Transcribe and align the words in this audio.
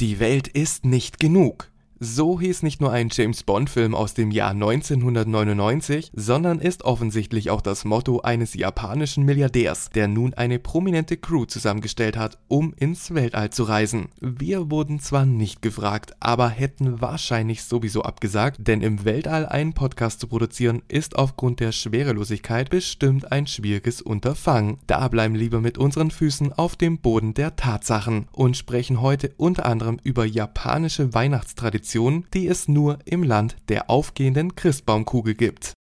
Die 0.00 0.20
Welt 0.20 0.46
ist 0.46 0.84
nicht 0.84 1.18
genug. 1.18 1.72
So 2.00 2.38
hieß 2.38 2.62
nicht 2.62 2.80
nur 2.80 2.92
ein 2.92 3.08
James 3.10 3.42
Bond-Film 3.42 3.92
aus 3.92 4.14
dem 4.14 4.30
Jahr 4.30 4.52
1999, 4.52 6.12
sondern 6.14 6.60
ist 6.60 6.84
offensichtlich 6.84 7.50
auch 7.50 7.60
das 7.60 7.84
Motto 7.84 8.20
eines 8.20 8.54
japanischen 8.54 9.24
Milliardärs, 9.24 9.90
der 9.90 10.06
nun 10.06 10.32
eine 10.34 10.60
prominente 10.60 11.16
Crew 11.16 11.44
zusammengestellt 11.46 12.16
hat, 12.16 12.38
um 12.46 12.72
ins 12.74 13.14
Weltall 13.14 13.50
zu 13.50 13.64
reisen. 13.64 14.10
Wir 14.20 14.70
wurden 14.70 15.00
zwar 15.00 15.26
nicht 15.26 15.60
gefragt, 15.60 16.12
aber 16.20 16.48
hätten 16.48 17.00
wahrscheinlich 17.00 17.64
sowieso 17.64 18.02
abgesagt, 18.02 18.58
denn 18.60 18.80
im 18.80 19.04
Weltall 19.04 19.46
einen 19.46 19.72
Podcast 19.72 20.20
zu 20.20 20.28
produzieren 20.28 20.82
ist 20.86 21.16
aufgrund 21.16 21.58
der 21.58 21.72
Schwerelosigkeit 21.72 22.70
bestimmt 22.70 23.32
ein 23.32 23.48
schwieriges 23.48 24.02
Unterfangen. 24.02 24.78
Da 24.86 25.08
bleiben 25.08 25.34
lieber 25.34 25.60
mit 25.60 25.78
unseren 25.78 26.12
Füßen 26.12 26.52
auf 26.52 26.76
dem 26.76 26.98
Boden 26.98 27.34
der 27.34 27.56
Tatsachen 27.56 28.28
und 28.30 28.56
sprechen 28.56 29.00
heute 29.00 29.32
unter 29.36 29.66
anderem 29.66 29.98
über 30.04 30.24
japanische 30.24 31.12
Weihnachtstraditionen 31.12 31.87
Tradition, 31.88 32.26
die 32.34 32.48
es 32.48 32.68
nur 32.68 32.98
im 33.06 33.22
Land 33.22 33.56
der 33.70 33.88
aufgehenden 33.88 34.54
Christbaumkugel 34.54 35.34
gibt. 35.34 35.72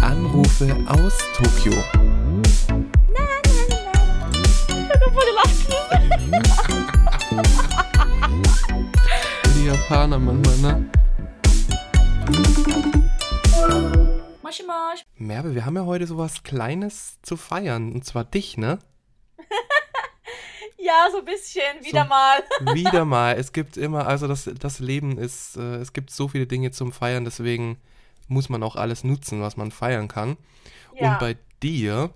Anrufe 0.00 0.76
aus 0.88 1.16
Tokio. 1.36 1.72
Die 9.54 9.66
Japaner 9.66 10.18
manchmal, 10.18 10.56
ne? 10.58 10.90
Moshi 14.42 14.64
Mosh. 14.64 15.04
Merve, 15.16 15.54
wir 15.54 15.64
haben 15.64 15.76
ja 15.76 15.84
heute 15.84 16.08
sowas 16.08 16.42
Kleines 16.42 17.20
zu 17.22 17.36
feiern, 17.36 17.92
und 17.92 18.04
zwar 18.04 18.24
dich, 18.24 18.56
ne? 18.56 18.80
Ja, 20.84 21.08
so 21.10 21.18
ein 21.20 21.24
bisschen, 21.24 21.62
wieder 21.82 22.02
So. 22.02 22.08
mal. 22.08 22.42
Wieder 22.74 23.04
mal. 23.06 23.36
Es 23.36 23.52
gibt 23.52 23.78
immer, 23.78 24.06
also 24.06 24.28
das, 24.28 24.50
das 24.58 24.80
Leben 24.80 25.16
ist, 25.16 25.56
äh, 25.56 25.76
es 25.76 25.94
gibt 25.94 26.10
so 26.10 26.28
viele 26.28 26.46
Dinge 26.46 26.72
zum 26.72 26.92
Feiern, 26.92 27.24
deswegen 27.24 27.78
muss 28.28 28.50
man 28.50 28.62
auch 28.62 28.76
alles 28.76 29.02
nutzen, 29.02 29.40
was 29.40 29.56
man 29.56 29.70
feiern 29.70 30.08
kann. 30.08 30.36
Ja. 30.94 31.12
Und 31.12 31.20
bei 31.20 31.36
dir 31.62 32.10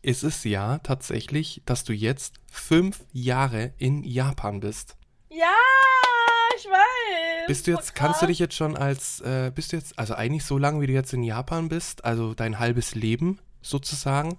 ist 0.00 0.22
es 0.24 0.42
ja 0.44 0.78
tatsächlich, 0.78 1.60
dass 1.66 1.84
du 1.84 1.92
jetzt 1.92 2.36
fünf 2.50 3.04
Jahre 3.12 3.72
in 3.76 4.02
Japan 4.04 4.60
bist. 4.60 4.96
ja, 5.28 5.52
ich 6.56 6.64
weiß. 6.64 7.46
Bist 7.46 7.66
du 7.66 7.72
jetzt, 7.72 7.94
kannst 7.94 8.22
du 8.22 8.26
dich 8.26 8.38
jetzt 8.38 8.54
schon 8.54 8.76
als, 8.76 9.20
äh, 9.20 9.50
bist 9.54 9.72
du 9.72 9.76
jetzt, 9.76 9.98
also 9.98 10.14
eigentlich 10.14 10.44
so 10.44 10.56
lange, 10.58 10.80
wie 10.80 10.86
du 10.86 10.92
jetzt 10.94 11.12
in 11.12 11.22
Japan 11.24 11.68
bist, 11.68 12.04
also 12.04 12.34
dein 12.34 12.58
halbes 12.58 12.94
Leben 12.94 13.38
sozusagen, 13.60 14.36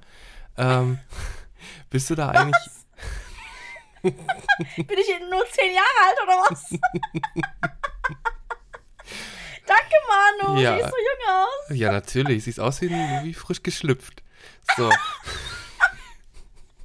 ähm, 0.58 1.00
bist 1.90 2.10
du 2.10 2.16
da 2.16 2.30
eigentlich, 2.30 2.56
Bin 4.78 4.98
ich 5.00 5.20
nur 5.30 5.46
zehn 5.50 5.74
Jahre 5.74 6.00
alt 6.06 6.18
oder 6.24 6.38
was? 6.50 6.70
Danke, 9.66 9.96
Manu. 10.10 10.60
Ja. 10.60 10.76
Siehst 10.78 10.90
so 10.90 10.96
jung 10.98 11.22
aus. 11.30 11.78
ja 11.78 11.92
natürlich, 11.92 12.44
siehst 12.44 12.60
aus 12.60 12.82
wie, 12.82 12.90
wie 12.90 13.34
frisch 13.34 13.64
geschlüpft. 13.64 14.22
So. 14.76 14.92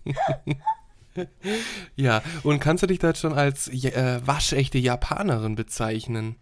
ja, 1.97 2.23
und 2.45 2.61
kannst 2.61 2.85
du 2.85 2.87
dich 2.87 3.01
da 3.01 3.09
jetzt 3.09 3.21
schon 3.21 3.33
als 3.33 3.67
äh, 3.69 4.21
waschechte 4.25 4.79
Japanerin 4.79 5.57
bezeichnen? 5.57 6.37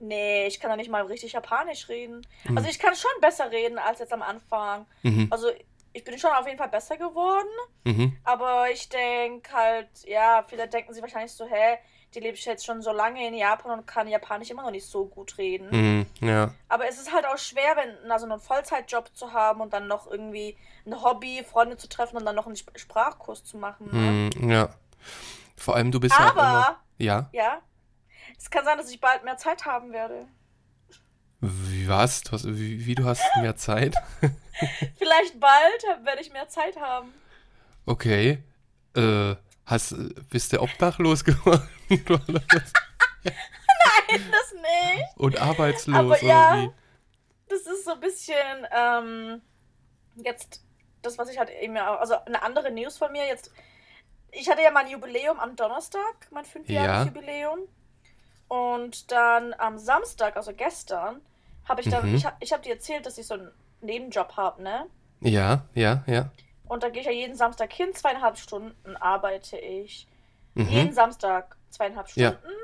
Nee, 0.00 0.46
ich 0.46 0.60
kann 0.60 0.70
doch 0.70 0.76
nicht 0.76 0.90
mal 0.90 1.04
richtig 1.04 1.32
Japanisch 1.32 1.88
reden. 1.88 2.26
Also 2.54 2.68
ich 2.68 2.78
kann 2.78 2.94
schon 2.94 3.10
besser 3.20 3.50
reden 3.50 3.78
als 3.78 3.98
jetzt 3.98 4.12
am 4.12 4.22
Anfang. 4.22 4.86
Mhm. 5.02 5.28
Also 5.30 5.50
ich 5.96 6.04
bin 6.04 6.18
schon 6.18 6.30
auf 6.32 6.46
jeden 6.46 6.58
Fall 6.58 6.68
besser 6.68 6.96
geworden. 6.98 7.48
Mhm. 7.84 8.16
Aber 8.22 8.70
ich 8.70 8.88
denke 8.90 9.50
halt, 9.52 9.88
ja, 10.04 10.44
viele 10.46 10.68
denken 10.68 10.92
sich 10.92 11.02
wahrscheinlich 11.02 11.32
so, 11.32 11.46
hä, 11.46 11.78
die 12.14 12.20
lebt 12.20 12.38
jetzt 12.44 12.66
schon 12.66 12.82
so 12.82 12.92
lange 12.92 13.26
in 13.26 13.32
Japan 13.34 13.78
und 13.78 13.86
kann 13.86 14.06
Japanisch 14.06 14.50
immer 14.50 14.62
noch 14.62 14.70
nicht 14.70 14.86
so 14.86 15.06
gut 15.06 15.38
reden. 15.38 15.68
Mhm. 15.70 16.06
Ja. 16.20 16.50
Aber 16.68 16.86
es 16.86 16.98
ist 16.98 17.12
halt 17.12 17.26
auch 17.26 17.38
schwer, 17.38 17.76
wenn 17.76 18.10
also 18.10 18.26
einen 18.26 18.38
Vollzeitjob 18.40 19.16
zu 19.16 19.32
haben 19.32 19.60
und 19.62 19.72
dann 19.72 19.86
noch 19.86 20.06
irgendwie 20.10 20.56
ein 20.84 21.02
Hobby, 21.02 21.42
Freunde 21.44 21.76
zu 21.78 21.88
treffen 21.88 22.16
und 22.18 22.26
dann 22.26 22.36
noch 22.36 22.46
einen 22.46 22.56
Sp- 22.60 22.76
Sprachkurs 22.78 23.42
zu 23.44 23.56
machen. 23.56 23.88
Ne? 23.90 24.30
Mhm. 24.38 24.50
Ja. 24.50 24.68
Vor 25.56 25.76
allem, 25.76 25.90
du 25.90 25.98
bist 25.98 26.14
ja 26.18 26.28
auch 26.28 26.32
immer. 26.32 26.42
Aber, 26.42 26.80
Ja. 26.98 27.28
ja, 27.32 27.58
es 28.38 28.50
kann 28.50 28.64
sein, 28.66 28.76
dass 28.76 28.90
ich 28.90 29.00
bald 29.00 29.24
mehr 29.24 29.38
Zeit 29.38 29.64
haben 29.64 29.92
werde. 29.92 30.28
Wie 31.86 31.90
was? 31.90 32.22
Du 32.22 32.32
hast, 32.32 32.46
wie, 32.46 32.84
wie 32.84 32.96
du 32.96 33.04
hast 33.04 33.22
mehr 33.40 33.54
Zeit? 33.54 33.94
Vielleicht 34.98 35.38
bald 35.38 36.04
werde 36.04 36.20
ich 36.20 36.32
mehr 36.32 36.48
Zeit 36.48 36.76
haben. 36.80 37.14
Okay. 37.86 38.42
Äh, 38.96 39.36
hast, 39.64 39.94
bist 40.28 40.52
du 40.52 40.60
obdachlos 40.60 41.24
geworden? 41.24 41.68
Oder 41.90 42.42
was? 42.52 42.72
Das 44.08 44.52
nicht. 44.52 45.16
Und 45.16 45.40
arbeitslos 45.40 45.96
Aber 45.96 46.08
oder 46.10 46.22
ja. 46.24 46.62
wie? 46.62 46.70
Das 47.48 47.60
ist 47.60 47.84
so 47.84 47.92
ein 47.92 48.00
bisschen, 48.00 48.66
ähm, 48.72 49.42
jetzt, 50.16 50.64
das, 51.02 51.18
was 51.18 51.28
ich 51.28 51.38
halt 51.38 51.50
eben, 51.50 51.76
also 51.76 52.16
eine 52.24 52.42
andere 52.42 52.70
News 52.70 52.98
von 52.98 53.10
mir 53.12 53.26
jetzt. 53.26 53.50
Ich 54.32 54.48
hatte 54.48 54.62
ja 54.62 54.70
mein 54.70 54.88
Jubiläum 54.88 55.38
am 55.40 55.54
Donnerstag, 55.56 56.28
mein 56.30 56.44
fünfjähriges 56.44 56.86
Ja. 56.88 57.04
Jubiläum. 57.04 57.60
Und 58.48 59.10
dann 59.10 59.54
am 59.54 59.76
Samstag, 59.78 60.36
also 60.36 60.52
gestern, 60.52 61.20
habe 61.68 61.80
ich 61.82 61.88
dann, 61.88 62.08
Mhm. 62.08 62.16
ich, 62.16 62.26
ich 62.40 62.52
habe 62.52 62.62
dir 62.62 62.74
erzählt, 62.74 63.06
dass 63.06 63.18
ich 63.18 63.26
so 63.26 63.34
einen 63.34 63.50
Nebenjob 63.80 64.36
habe, 64.36 64.62
ne? 64.62 64.86
Ja, 65.20 65.66
ja, 65.74 66.04
ja. 66.06 66.30
Und 66.68 66.82
da 66.82 66.88
gehe 66.88 67.00
ich 67.00 67.06
ja 67.06 67.12
jeden 67.12 67.36
Samstag 67.36 67.72
hin, 67.72 67.94
zweieinhalb 67.94 68.38
Stunden 68.38 68.96
arbeite 68.96 69.56
ich. 69.58 70.06
Mhm. 70.54 70.68
Jeden 70.68 70.92
Samstag 70.92 71.56
zweieinhalb 71.70 72.08
Ja. 72.16 72.30
Stunden. 72.30 72.54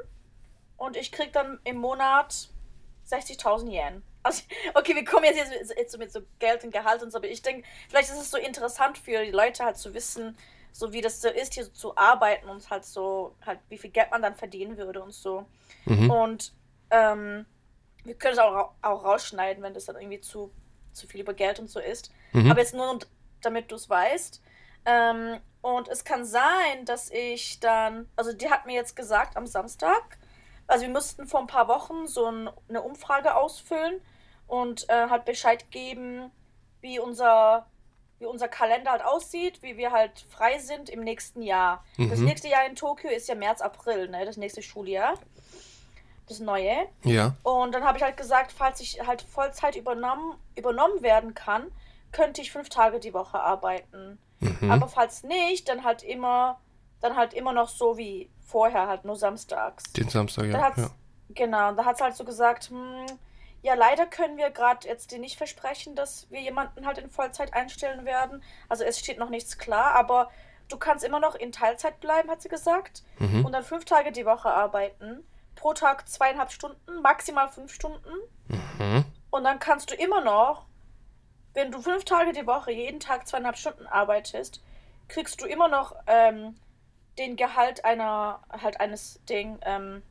Und 0.77 0.97
ich 0.97 1.13
krieg 1.13 1.33
dann 1.33 1.61
im 1.65 1.77
Monat 1.77 2.49
60.000 3.09 3.71
Yen. 3.71 4.03
Also, 4.23 4.43
okay, 4.75 4.95
wir 4.95 5.05
kommen 5.05 5.25
jetzt, 5.25 5.53
jetzt, 5.53 5.77
jetzt 5.77 5.99
mit 5.99 6.13
so 6.13 6.21
Geld 6.39 6.65
und 6.65 6.73
Gehalt 6.73 7.03
und 7.03 7.11
so, 7.11 7.19
aber 7.19 7.29
ich 7.29 7.43
denke, 7.43 7.67
vielleicht 7.89 8.11
ist 8.11 8.21
es 8.21 8.31
so 8.31 8.39
interessant 8.39 8.99
für 8.99 9.25
die 9.25 9.31
Leute 9.31 9.65
halt 9.65 9.77
zu 9.77 9.95
wissen, 9.95 10.37
so 10.73 10.93
wie 10.93 11.01
das 11.01 11.21
so 11.21 11.29
ist, 11.29 11.55
hier 11.55 11.65
so 11.65 11.71
zu 11.71 11.97
arbeiten 11.97 12.49
und 12.49 12.69
halt 12.71 12.85
so, 12.85 13.35
halt, 13.45 13.59
wie 13.69 13.79
viel 13.79 13.91
Geld 13.91 14.11
man 14.11 14.23
dann 14.23 14.35
verdienen 14.35 14.77
würde 14.79 15.03
und 15.03 15.13
so. 15.13 15.45
Mhm. 15.85 16.11
Und 16.11 16.53
ähm, 16.91 17.47
wir 18.05 18.15
können 18.15 18.35
es 18.35 18.39
auch, 18.39 18.73
auch 18.83 19.05
rausschneiden, 19.05 19.63
wenn 19.63 19.75
das 19.75 19.85
dann 19.87 19.97
irgendwie 19.97 20.21
zu, 20.21 20.51
zu 20.93 21.07
viel 21.07 21.21
über 21.21 21.35
Geld 21.35 21.59
und 21.59 21.71
so 21.71 21.81
ist. 21.81 22.11
Mhm. 22.33 22.51
Aber 22.51 22.61
jetzt 22.61 22.75
nur, 22.75 22.99
damit 23.41 23.71
du 23.71 23.77
es 23.77 23.89
weißt. 23.89 24.43
Ähm, 24.85 25.39
und 25.61 25.89
es 25.89 26.05
kann 26.05 26.25
sein, 26.25 26.85
dass 26.85 27.11
ich 27.11 27.61
dann, 27.61 28.09
also 28.17 28.33
die 28.33 28.51
hat 28.51 28.67
mir 28.67 28.75
jetzt 28.75 28.97
gesagt 28.97 29.37
am 29.37 29.47
Samstag, 29.47 30.19
also 30.67 30.83
wir 30.87 30.93
mussten 30.93 31.27
vor 31.27 31.41
ein 31.41 31.47
paar 31.47 31.69
Wochen 31.69 32.07
so 32.07 32.27
ein, 32.27 32.51
eine 32.69 32.83
Umfrage 32.83 33.37
ausfüllen 33.37 34.01
und 34.47 34.89
äh, 34.89 35.09
halt 35.09 35.25
Bescheid 35.25 35.71
geben, 35.71 36.31
wie 36.81 36.99
unser, 36.99 37.67
wie 38.19 38.27
unser 38.27 38.49
Kalender 38.49 38.91
halt 38.91 39.05
aussieht, 39.05 39.63
wie 39.63 39.77
wir 39.77 39.93
halt 39.93 40.27
frei 40.31 40.59
sind 40.59 40.89
im 40.91 41.01
nächsten 41.01 41.43
Jahr. 41.43 41.85
Das 41.97 42.19
Mhm. 42.19 42.25
nächste 42.25 42.49
Jahr 42.49 42.67
in 42.67 42.75
Tokio 42.75 43.11
ist 43.11 43.29
ja 43.29 43.35
März, 43.37 43.61
April, 43.61 44.09
ne? 44.09 44.25
Das 44.25 44.37
nächste 44.37 44.63
Schuljahr. 44.63 45.15
Das 46.29 46.41
neue. 46.41 46.87
Ja. 47.03 47.35
Und 47.43 47.73
dann 47.73 47.85
habe 47.85 47.99
ich 47.99 48.05
halt 48.05 48.17
gesagt, 48.17 48.53
falls 48.53 48.81
ich 48.81 49.07
halt 49.07 49.23
Vollzeit 49.23 49.77
übernommen, 49.77 50.37
übernommen 50.57 51.03
werden 51.03 51.35
kann, 51.35 51.67
könnte 52.13 52.41
ich 52.43 52.53
fünf 52.53 52.69
Tage 52.69 53.01
die 53.01 53.13
Woche 53.13 53.41
arbeiten. 53.41 54.19
Mhm. 54.41 54.71
Aber 54.71 54.89
falls 54.89 55.25
nicht, 55.25 55.69
dann 55.69 55.85
halt 55.85 56.03
immer, 56.03 56.61
dann 57.01 57.17
halt 57.17 57.35
immer 57.35 57.53
noch 57.53 57.69
so 57.69 57.97
wie 57.97 58.31
vorher, 58.41 58.87
halt 58.87 59.05
nur 59.05 59.17
samstags. 59.17 59.85
Den 59.93 60.09
Samstag, 60.09 60.47
ja. 60.47 60.73
ja. 60.77 60.91
Genau, 61.31 61.73
da 61.73 61.85
hat 61.85 61.97
es 61.97 62.03
halt 62.03 62.15
so 62.15 62.25
gesagt, 62.25 62.71
hm, 62.71 63.07
ja, 63.63 63.75
leider 63.75 64.07
können 64.07 64.37
wir 64.37 64.51
gerade 64.51 64.87
jetzt 64.87 65.13
dir 65.13 65.19
nicht 65.19 65.39
versprechen, 65.39 65.95
dass 65.95 66.29
wir 66.31 66.41
jemanden 66.41 66.85
halt 66.85 66.99
in 66.99 67.09
Vollzeit 67.09 67.55
einstellen 67.55 68.05
werden. 68.05 68.43
Also 68.69 68.85
es 68.85 68.99
steht 68.99 69.19
noch 69.19 69.31
nichts 69.31 69.57
klar, 69.57 69.95
aber 69.95 70.31
du 70.69 70.77
kannst 70.77 71.05
immer 71.05 71.21
noch 71.21 71.37
in 71.37 71.53
Teilzeit 71.53 72.01
bleiben, 72.01 72.29
hat 72.29 72.43
sie 72.43 72.49
gesagt. 72.49 73.05
Mhm. 73.19 73.45
Und 73.45 73.53
dann 73.53 73.63
fünf 73.63 73.85
Tage 73.85 74.11
die 74.11 74.27
Woche 74.27 74.51
arbeiten. 74.51 75.25
Pro 75.55 75.73
Tag 75.75 76.09
zweieinhalb 76.09 76.51
Stunden, 76.51 77.03
maximal 77.03 77.49
fünf 77.49 77.73
Stunden. 77.73 78.11
Mhm. 78.49 79.05
Und 79.31 79.45
dann 79.45 79.59
kannst 79.59 79.91
du 79.91 79.95
immer 79.95 80.23
noch, 80.23 80.67
wenn 81.55 81.71
du 81.71 81.81
fünf 81.81 82.05
Tage 82.05 82.33
die 82.33 82.47
Woche 82.47 82.73
jeden 82.73 83.01
Tag 83.01 83.27
zweieinhalb 83.27 83.57
Stunden 83.57 83.87
arbeitest, 83.87 84.63
kriegst 85.09 85.41
du 85.41 85.47
immer 85.47 85.69
noch 85.69 85.95
ähm, 86.07 86.55
den 87.19 87.37
Gehalt 87.37 87.85
einer, 87.85 88.41
halt 88.51 88.81
eines 88.81 89.21
Ding, 89.29 89.59
ähm, 89.63 90.03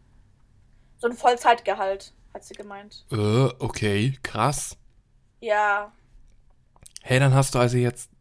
so 0.98 1.08
ein 1.08 1.14
Vollzeitgehalt, 1.14 2.14
hat 2.34 2.44
sie 2.44 2.54
gemeint. 2.54 3.06
Äh, 3.12 3.50
okay, 3.60 4.20
krass. 4.22 4.78
Ja, 5.40 5.92
Hey, 7.04 7.20
dann 7.20 7.34
hast 7.34 7.56
du 7.56 7.60
also 7.60 7.78
jetzt, 7.78 8.12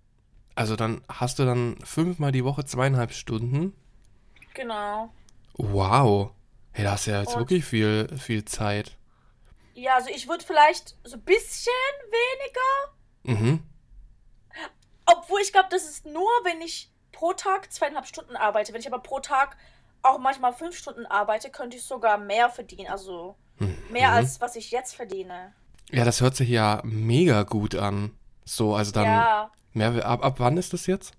also 0.54 0.74
dann 0.74 1.02
hast 1.08 1.38
du 1.38 1.44
dann 1.44 1.76
fünfmal 1.84 2.32
die 2.32 2.44
Woche 2.44 2.64
zweieinhalb 2.64 3.12
Stunden. 3.12 3.74
genau. 4.54 5.10
Wow. 5.54 6.30
Hey, 6.72 6.84
da 6.84 6.92
hast 6.92 7.06
du 7.06 7.10
ja 7.10 7.20
jetzt 7.20 7.34
Und- 7.34 7.40
wirklich 7.40 7.64
viel, 7.64 8.08
viel 8.18 8.44
Zeit. 8.44 8.96
Ja, 9.74 9.94
also 9.94 10.10
ich 10.10 10.28
würde 10.28 10.44
vielleicht 10.44 10.96
so 11.04 11.16
ein 11.16 11.22
bisschen 11.22 11.72
weniger, 13.24 13.40
Mhm. 13.40 13.62
obwohl 15.06 15.40
ich 15.40 15.52
glaube, 15.52 15.68
das 15.70 15.84
ist 15.88 16.06
nur, 16.06 16.28
wenn 16.44 16.60
ich 16.60 16.90
pro 17.12 17.32
Tag 17.32 17.72
zweieinhalb 17.72 18.06
Stunden 18.06 18.36
arbeite. 18.36 18.72
Wenn 18.72 18.80
ich 18.80 18.86
aber 18.86 19.00
pro 19.00 19.20
Tag 19.20 19.56
auch 20.02 20.18
manchmal 20.18 20.52
fünf 20.52 20.76
Stunden 20.76 21.06
arbeite, 21.06 21.50
könnte 21.50 21.76
ich 21.76 21.82
sogar 21.84 22.18
mehr 22.18 22.48
verdienen. 22.50 22.88
Also 22.90 23.36
mehr 23.90 24.08
Mhm. 24.10 24.14
als 24.16 24.40
was 24.40 24.56
ich 24.56 24.70
jetzt 24.70 24.94
verdiene. 24.94 25.52
Ja, 25.90 26.04
das 26.04 26.20
hört 26.20 26.36
sich 26.36 26.48
ja 26.48 26.80
mega 26.84 27.42
gut 27.42 27.74
an. 27.74 28.16
So, 28.44 28.74
also 28.74 28.92
dann 28.92 29.04
ja. 29.04 29.50
mehr, 29.72 30.04
ab, 30.06 30.24
ab 30.24 30.34
wann 30.38 30.56
ist 30.56 30.72
das 30.72 30.86
jetzt? 30.86 31.12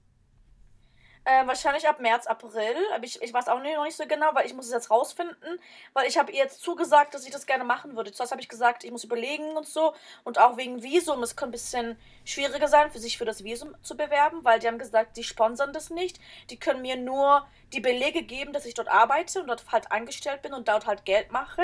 Äh, 1.24 1.46
wahrscheinlich 1.46 1.88
ab 1.88 2.00
März, 2.00 2.26
April. 2.26 2.76
Aber 2.96 3.04
ich, 3.04 3.22
ich 3.22 3.32
weiß 3.32 3.48
auch 3.48 3.60
noch 3.62 3.84
nicht 3.84 3.96
so 3.96 4.08
genau, 4.08 4.34
weil 4.34 4.48
ich 4.48 4.56
muss 4.56 4.66
es 4.66 4.72
jetzt 4.72 4.90
rausfinden. 4.90 5.60
Weil 5.94 6.08
ich 6.08 6.18
habe 6.18 6.32
ihr 6.32 6.40
jetzt 6.40 6.62
zugesagt, 6.64 7.14
dass 7.14 7.26
ich 7.26 7.32
das 7.32 7.46
gerne 7.46 7.64
machen 7.64 7.96
würde. 7.96 8.12
Zuerst 8.12 8.32
habe 8.32 8.42
ich 8.42 8.50
gesagt, 8.50 8.84
ich 8.84 8.92
muss 8.92 9.04
überlegen 9.04 9.56
und 9.56 9.68
so. 9.68 9.94
Und 10.24 10.40
auch 10.40 10.58
wegen 10.58 10.82
Visum. 10.82 11.22
Es 11.22 11.36
kann 11.36 11.50
ein 11.50 11.52
bisschen 11.52 11.96
schwieriger 12.26 12.68
sein, 12.68 12.90
für 12.90 12.98
sich 12.98 13.20
für 13.20 13.26
das 13.26 13.44
Visum 13.44 13.76
zu 13.84 13.96
bewerben, 13.96 14.44
weil 14.44 14.60
die 14.60 14.68
haben 14.68 14.80
gesagt, 14.80 15.16
die 15.16 15.24
sponsern 15.24 15.74
das 15.74 15.92
nicht. 15.92 16.20
Die 16.50 16.58
können 16.60 16.82
mir 16.82 16.96
nur 16.96 17.46
die 17.72 17.82
Belege 17.82 18.24
geben, 18.24 18.52
dass 18.52 18.66
ich 18.66 18.74
dort 18.74 18.88
arbeite 18.88 19.42
und 19.42 19.48
dort 19.48 19.72
halt 19.72 19.92
angestellt 19.92 20.42
bin 20.42 20.54
und 20.54 20.68
dort 20.68 20.88
halt 20.88 21.06
Geld 21.06 21.32
mache. 21.32 21.62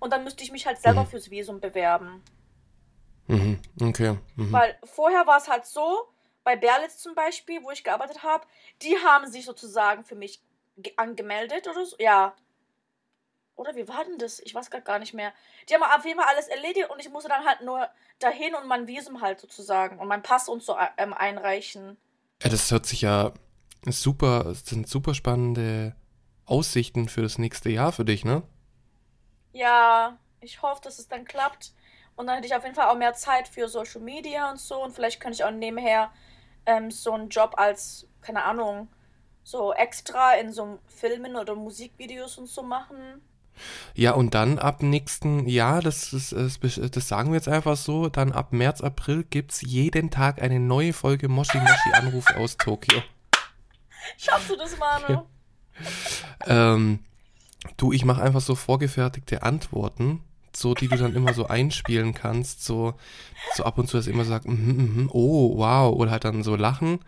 Und 0.00 0.12
dann 0.12 0.22
müsste 0.22 0.42
ich 0.44 0.52
mich 0.52 0.66
halt 0.66 0.82
selber 0.82 1.04
Mhm. 1.04 1.06
fürs 1.06 1.30
Visum 1.30 1.60
bewerben. 1.60 2.22
Mhm, 3.26 3.58
okay. 3.80 4.18
Mhm. 4.36 4.52
Weil 4.52 4.78
vorher 4.84 5.26
war 5.26 5.38
es 5.38 5.48
halt 5.48 5.64
so, 5.66 6.08
bei 6.48 6.56
Berlitz 6.56 6.96
zum 6.96 7.14
Beispiel, 7.14 7.62
wo 7.62 7.70
ich 7.70 7.84
gearbeitet 7.84 8.22
habe, 8.22 8.46
die 8.80 8.96
haben 9.04 9.30
sich 9.30 9.44
sozusagen 9.44 10.02
für 10.02 10.14
mich 10.14 10.40
ge- 10.78 10.94
angemeldet 10.96 11.68
oder 11.68 11.84
so. 11.84 11.94
Ja. 11.98 12.34
Oder 13.54 13.76
wie 13.76 13.86
war 13.86 14.02
denn 14.06 14.16
das? 14.16 14.40
Ich 14.40 14.54
weiß 14.54 14.70
grad 14.70 14.86
gar 14.86 14.98
nicht 14.98 15.12
mehr. 15.12 15.34
Die 15.68 15.74
haben 15.74 15.82
auf 15.82 16.06
jeden 16.06 16.18
Fall 16.18 16.28
alles 16.30 16.48
erledigt 16.48 16.88
und 16.88 17.00
ich 17.00 17.10
musste 17.10 17.28
dann 17.28 17.44
halt 17.44 17.60
nur 17.60 17.86
dahin 18.18 18.54
und 18.54 18.66
mein 18.66 18.86
Visum 18.86 19.20
halt 19.20 19.40
sozusagen 19.40 19.98
und 19.98 20.08
mein 20.08 20.22
Pass 20.22 20.48
und 20.48 20.62
so 20.62 20.74
ähm, 20.96 21.12
einreichen. 21.12 21.98
Ja, 22.42 22.48
das 22.48 22.70
hört 22.70 22.86
sich 22.86 23.02
ja 23.02 23.34
super, 23.84 24.44
das 24.44 24.64
sind 24.64 24.88
super 24.88 25.12
spannende 25.12 25.94
Aussichten 26.46 27.10
für 27.10 27.20
das 27.20 27.36
nächste 27.36 27.68
Jahr 27.68 27.92
für 27.92 28.06
dich, 28.06 28.24
ne? 28.24 28.42
Ja, 29.52 30.16
ich 30.40 30.62
hoffe, 30.62 30.80
dass 30.82 30.98
es 30.98 31.08
dann 31.08 31.26
klappt. 31.26 31.74
Und 32.16 32.26
dann 32.26 32.36
hätte 32.36 32.46
ich 32.48 32.54
auf 32.56 32.64
jeden 32.64 32.74
Fall 32.74 32.88
auch 32.88 32.96
mehr 32.96 33.14
Zeit 33.14 33.46
für 33.48 33.68
Social 33.68 34.00
Media 34.00 34.50
und 34.50 34.58
so. 34.58 34.82
Und 34.82 34.92
vielleicht 34.92 35.20
könnte 35.20 35.36
ich 35.36 35.44
auch 35.44 35.52
nebenher 35.52 36.10
ähm, 36.68 36.90
so 36.90 37.12
einen 37.12 37.30
Job 37.30 37.54
als, 37.56 38.06
keine 38.20 38.44
Ahnung, 38.44 38.88
so 39.42 39.72
extra 39.72 40.34
in 40.34 40.52
so 40.52 40.78
Filmen 40.86 41.34
oder 41.36 41.54
Musikvideos 41.54 42.36
und 42.36 42.46
so 42.46 42.62
machen. 42.62 43.22
Ja, 43.94 44.12
und 44.12 44.34
dann 44.34 44.58
ab 44.58 44.82
nächsten 44.82 45.48
Jahr, 45.48 45.80
das, 45.80 46.12
ist, 46.12 46.32
das, 46.32 46.60
das 46.60 47.08
sagen 47.08 47.30
wir 47.30 47.36
jetzt 47.36 47.48
einfach 47.48 47.76
so, 47.76 48.08
dann 48.08 48.32
ab 48.32 48.52
März, 48.52 48.82
April 48.82 49.24
gibt's 49.24 49.62
jeden 49.62 50.10
Tag 50.10 50.40
eine 50.42 50.60
neue 50.60 50.92
Folge 50.92 51.28
Moshi 51.28 51.58
Moshi 51.58 51.92
Anruf 51.94 52.26
aus 52.36 52.58
Tokio. 52.58 53.02
Schaffst 54.18 54.50
du 54.50 54.56
das, 54.56 54.78
Manu? 54.78 55.26
Ja. 56.46 56.74
Ähm, 56.74 57.00
du, 57.78 57.92
ich 57.92 58.04
mache 58.04 58.22
einfach 58.22 58.42
so 58.42 58.54
vorgefertigte 58.54 59.42
Antworten, 59.42 60.22
so 60.56 60.74
die 60.74 60.88
du 60.88 60.96
dann 60.96 61.14
immer 61.14 61.34
so 61.34 61.46
einspielen 61.46 62.14
kannst, 62.14 62.64
so, 62.64 62.94
so 63.54 63.64
ab 63.64 63.78
und 63.78 63.88
zu, 63.88 63.96
dass 63.96 64.06
immer 64.06 64.24
sagt, 64.24 64.46
mhm, 64.46 64.94
mhm, 64.94 65.10
oh, 65.12 65.58
wow, 65.58 65.94
oder 65.94 66.10
halt 66.10 66.24
dann 66.24 66.42
so 66.42 66.56
lachen. 66.56 67.00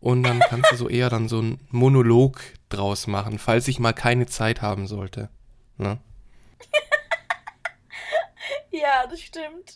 Und 0.00 0.22
dann 0.22 0.40
kannst 0.40 0.70
du 0.70 0.76
so 0.76 0.88
eher 0.88 1.08
dann 1.08 1.28
so 1.28 1.38
einen 1.38 1.60
Monolog 1.70 2.40
draus 2.68 3.06
machen, 3.06 3.38
falls 3.38 3.68
ich 3.68 3.78
mal 3.78 3.94
keine 3.94 4.26
Zeit 4.26 4.60
haben 4.60 4.86
sollte. 4.86 5.30
Ne? 5.78 5.98
Ja, 8.70 9.06
das 9.08 9.20
stimmt. 9.20 9.72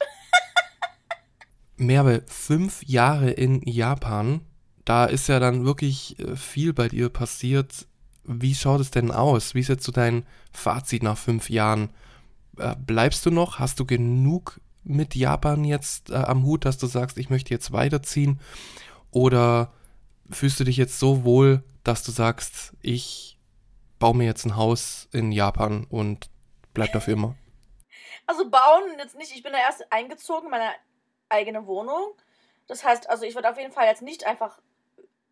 Merve, 1.76 2.24
fünf 2.26 2.82
Jahre 2.82 3.30
in 3.30 3.62
Japan, 3.62 4.40
da 4.84 5.04
ist 5.04 5.28
ja 5.28 5.38
dann 5.38 5.64
wirklich 5.64 6.18
äh, 6.18 6.34
viel 6.34 6.72
bei 6.72 6.88
dir 6.88 7.08
passiert. 7.08 7.86
Wie 8.24 8.56
schaut 8.56 8.80
es 8.80 8.90
denn 8.90 9.12
aus? 9.12 9.54
Wie 9.54 9.60
ist 9.60 9.68
jetzt 9.68 9.84
so 9.84 9.92
dein 9.92 10.26
Fazit 10.52 11.04
nach 11.04 11.16
fünf 11.16 11.48
Jahren? 11.48 11.90
Äh, 12.58 12.76
bleibst 12.76 13.24
du 13.26 13.30
noch? 13.30 13.58
Hast 13.58 13.80
du 13.80 13.86
genug 13.86 14.60
mit 14.84 15.14
Japan 15.14 15.64
jetzt 15.64 16.10
äh, 16.10 16.14
am 16.14 16.44
Hut, 16.44 16.64
dass 16.64 16.78
du 16.78 16.86
sagst, 16.86 17.18
ich 17.18 17.30
möchte 17.30 17.52
jetzt 17.52 17.72
weiterziehen? 17.72 18.40
Oder 19.10 19.72
fühlst 20.30 20.60
du 20.60 20.64
dich 20.64 20.76
jetzt 20.76 20.98
so 20.98 21.24
wohl, 21.24 21.62
dass 21.84 22.02
du 22.02 22.12
sagst, 22.12 22.72
ich 22.82 23.38
baue 23.98 24.16
mir 24.16 24.24
jetzt 24.24 24.44
ein 24.44 24.56
Haus 24.56 25.08
in 25.12 25.32
Japan 25.32 25.86
und 25.88 26.30
bleib 26.74 26.92
dafür 26.92 27.14
immer? 27.14 27.34
Also 28.26 28.50
bauen 28.50 28.82
jetzt 28.98 29.16
nicht. 29.16 29.34
Ich 29.34 29.42
bin 29.42 29.54
da 29.54 29.58
erst 29.58 29.90
eingezogen 29.90 30.44
in 30.44 30.50
meine 30.50 30.70
eigene 31.30 31.66
Wohnung. 31.66 32.12
Das 32.66 32.84
heißt, 32.84 33.08
also 33.08 33.24
ich 33.24 33.34
werde 33.34 33.48
auf 33.48 33.56
jeden 33.56 33.72
Fall 33.72 33.86
jetzt 33.86 34.02
nicht 34.02 34.26
einfach 34.26 34.58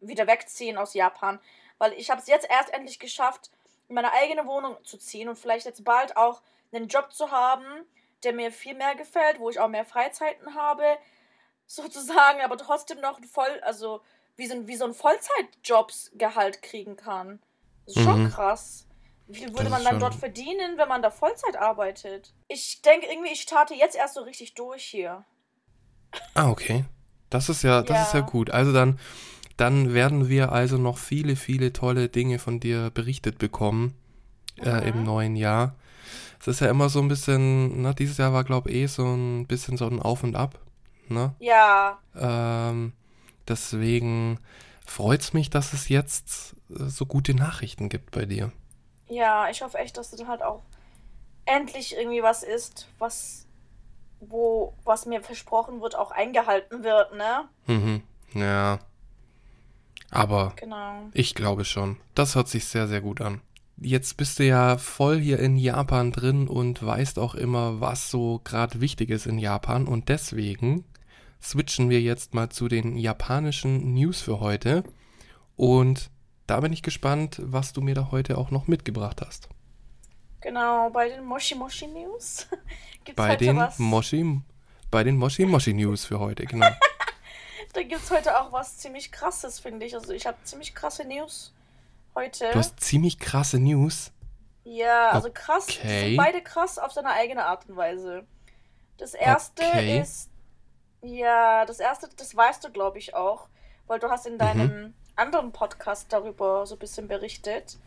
wieder 0.00 0.26
wegziehen 0.26 0.78
aus 0.78 0.94
Japan, 0.94 1.38
weil 1.76 1.92
ich 1.92 2.08
habe 2.08 2.22
es 2.22 2.26
jetzt 2.26 2.48
erst 2.48 2.72
endlich 2.72 2.98
geschafft, 2.98 3.50
in 3.88 3.94
meine 3.94 4.12
eigene 4.14 4.46
Wohnung 4.46 4.76
zu 4.82 4.96
ziehen 4.96 5.28
und 5.28 5.36
vielleicht 5.38 5.66
jetzt 5.66 5.84
bald 5.84 6.16
auch 6.16 6.40
einen 6.72 6.88
Job 6.88 7.12
zu 7.12 7.30
haben, 7.30 7.64
der 8.24 8.32
mir 8.32 8.50
viel 8.52 8.74
mehr 8.74 8.94
gefällt, 8.94 9.38
wo 9.38 9.50
ich 9.50 9.58
auch 9.60 9.68
mehr 9.68 9.84
Freizeiten 9.84 10.54
habe, 10.54 10.84
sozusagen, 11.66 12.40
aber 12.42 12.56
trotzdem 12.58 13.00
noch 13.00 13.18
ein 13.18 13.24
voll, 13.24 13.60
also 13.62 14.00
wie 14.36 14.46
so 14.46 14.54
ein, 14.54 14.66
wie 14.68 14.76
so 14.76 14.84
ein 14.84 14.94
Vollzeitjobsgehalt 14.94 16.62
kriegen 16.62 16.96
kann. 16.96 17.40
Das 17.84 17.96
ist 17.96 18.02
schon 18.02 18.22
Mhm. 18.22 18.28
krass. 18.28 18.86
Wie 19.26 19.38
viel 19.40 19.54
würde 19.54 19.70
man 19.70 19.84
dann 19.84 19.98
dort 19.98 20.14
verdienen, 20.14 20.78
wenn 20.78 20.88
man 20.88 21.02
da 21.02 21.10
Vollzeit 21.10 21.56
arbeitet? 21.56 22.32
Ich 22.48 22.82
denke 22.82 23.06
irgendwie, 23.06 23.32
ich 23.32 23.40
starte 23.42 23.74
jetzt 23.74 23.96
erst 23.96 24.14
so 24.14 24.22
richtig 24.22 24.54
durch 24.54 24.84
hier. 24.84 25.24
Ah, 26.34 26.50
okay. 26.50 26.84
Das 27.30 27.48
ist 27.48 27.62
ja, 27.62 27.82
das 27.82 28.00
ist 28.00 28.12
ja 28.14 28.20
Ja. 28.20 28.26
gut. 28.30 28.50
Also 28.50 28.72
dann, 28.72 28.98
dann 29.56 29.94
werden 29.94 30.28
wir 30.28 30.52
also 30.52 30.78
noch 30.78 30.98
viele, 30.98 31.34
viele 31.34 31.72
tolle 31.72 32.08
Dinge 32.08 32.38
von 32.38 32.60
dir 32.60 32.90
berichtet 32.90 33.38
bekommen 33.38 33.94
äh, 34.62 34.88
im 34.88 34.98
Mhm. 34.98 35.04
neuen 35.04 35.36
Jahr. 35.36 35.74
Es 36.40 36.48
ist 36.48 36.60
ja 36.60 36.68
immer 36.68 36.88
so 36.88 37.00
ein 37.00 37.08
bisschen, 37.08 37.82
ne, 37.82 37.94
dieses 37.94 38.18
Jahr 38.18 38.32
war, 38.32 38.44
glaube 38.44 38.70
ich, 38.70 38.76
eh 38.76 38.86
so 38.86 39.04
ein 39.04 39.46
bisschen 39.46 39.76
so 39.76 39.86
ein 39.86 40.00
Auf 40.00 40.22
und 40.22 40.36
Ab. 40.36 40.58
Ne? 41.08 41.34
Ja, 41.38 41.98
Ähm, 42.16 42.92
deswegen 43.48 44.38
freut's 44.84 45.32
mich, 45.32 45.50
dass 45.50 45.72
es 45.72 45.88
jetzt 45.88 46.54
äh, 46.70 46.84
so 46.84 47.06
gute 47.06 47.34
Nachrichten 47.34 47.88
gibt 47.88 48.10
bei 48.10 48.24
dir. 48.26 48.52
ja, 49.08 49.48
ich 49.50 49.62
hoffe 49.62 49.78
echt, 49.78 49.96
dass 49.96 50.10
dann 50.10 50.26
halt 50.28 50.42
auch 50.42 50.62
endlich 51.44 51.96
irgendwie 51.96 52.22
was 52.22 52.42
ist, 52.42 52.88
was, 52.98 53.46
wo, 54.20 54.74
was 54.84 55.06
mir 55.06 55.22
versprochen 55.22 55.80
wird, 55.80 55.94
auch 55.96 56.10
eingehalten 56.10 56.82
wird, 56.82 57.14
ne? 57.14 57.48
Mhm. 57.66 58.02
Ja. 58.34 58.80
Aber 60.10 60.52
Genau. 60.56 61.02
Ich 61.12 61.34
glaube 61.34 61.64
schon. 61.64 61.98
Das 62.14 62.34
hört 62.34 62.48
sich 62.48 62.64
sehr, 62.64 62.88
sehr 62.88 63.00
gut 63.00 63.20
an. 63.20 63.40
Jetzt 63.78 64.16
bist 64.16 64.38
du 64.38 64.44
ja 64.46 64.78
voll 64.78 65.18
hier 65.18 65.38
in 65.38 65.56
Japan 65.58 66.10
drin 66.10 66.48
und 66.48 66.84
weißt 66.84 67.18
auch 67.18 67.34
immer, 67.34 67.80
was 67.80 68.10
so 68.10 68.40
gerade 68.42 68.80
wichtig 68.80 69.10
ist 69.10 69.26
in 69.26 69.38
Japan. 69.38 69.86
Und 69.86 70.08
deswegen 70.08 70.84
switchen 71.42 71.90
wir 71.90 72.00
jetzt 72.00 72.32
mal 72.32 72.48
zu 72.48 72.68
den 72.68 72.96
japanischen 72.96 73.92
News 73.92 74.22
für 74.22 74.40
heute. 74.40 74.82
Und 75.56 76.10
da 76.46 76.60
bin 76.60 76.72
ich 76.72 76.82
gespannt, 76.82 77.38
was 77.42 77.74
du 77.74 77.82
mir 77.82 77.94
da 77.94 78.10
heute 78.10 78.38
auch 78.38 78.50
noch 78.50 78.66
mitgebracht 78.66 79.20
hast. 79.20 79.50
Genau, 80.40 80.88
bei 80.90 81.08
den 81.10 81.24
Moshi 81.24 81.54
Moshi 81.54 81.86
News 81.86 82.46
gibt's 83.04 83.16
Bei 83.16 83.32
heute 83.32 83.44
den 83.44 83.56
was. 83.58 83.78
Moshi, 83.78 84.40
bei 84.90 85.04
den 85.04 85.16
Moshi 85.16 85.44
Moshi 85.44 85.74
News 85.74 86.04
für 86.06 86.18
heute, 86.18 86.44
genau. 86.46 86.68
Da 87.72 87.82
gibt's 87.82 88.10
heute 88.10 88.40
auch 88.40 88.52
was 88.52 88.78
ziemlich 88.78 89.12
krasses, 89.12 89.60
finde 89.60 89.84
ich. 89.84 89.94
Also 89.94 90.14
ich 90.14 90.26
habe 90.26 90.38
ziemlich 90.44 90.74
krasse 90.74 91.06
News 91.06 91.52
heute. 92.16 92.50
Du 92.50 92.58
hast 92.58 92.80
ziemlich 92.80 93.18
krasse 93.20 93.58
News. 93.60 94.10
Ja, 94.64 95.10
also 95.10 95.30
krass. 95.32 95.66
Die 95.66 95.78
Okay. 95.78 96.08
sind 96.08 96.16
beide 96.16 96.42
krass 96.42 96.78
auf 96.78 96.90
seine 96.92 97.10
eigene 97.10 97.44
Art 97.44 97.68
und 97.68 97.76
Weise. 97.76 98.24
Das 98.96 99.14
erste 99.14 99.62
Okay. 99.62 100.00
ist. 100.00 100.28
Ja, 101.02 101.64
das 101.66 101.78
erste, 101.78 102.08
das 102.16 102.34
weißt 102.34 102.64
du, 102.64 102.72
glaube 102.72 102.98
ich, 102.98 103.14
auch. 103.14 103.48
Weil 103.86 104.00
du 104.00 104.08
Mhm. 104.08 104.10
hast 104.10 104.26
in 104.26 104.38
deinem 104.38 104.94
anderen 105.14 105.52
Podcast 105.52 106.12
darüber 106.12 106.66
so 106.66 106.74
ein 106.74 106.78
bisschen 106.78 107.06
berichtet. 107.06 107.78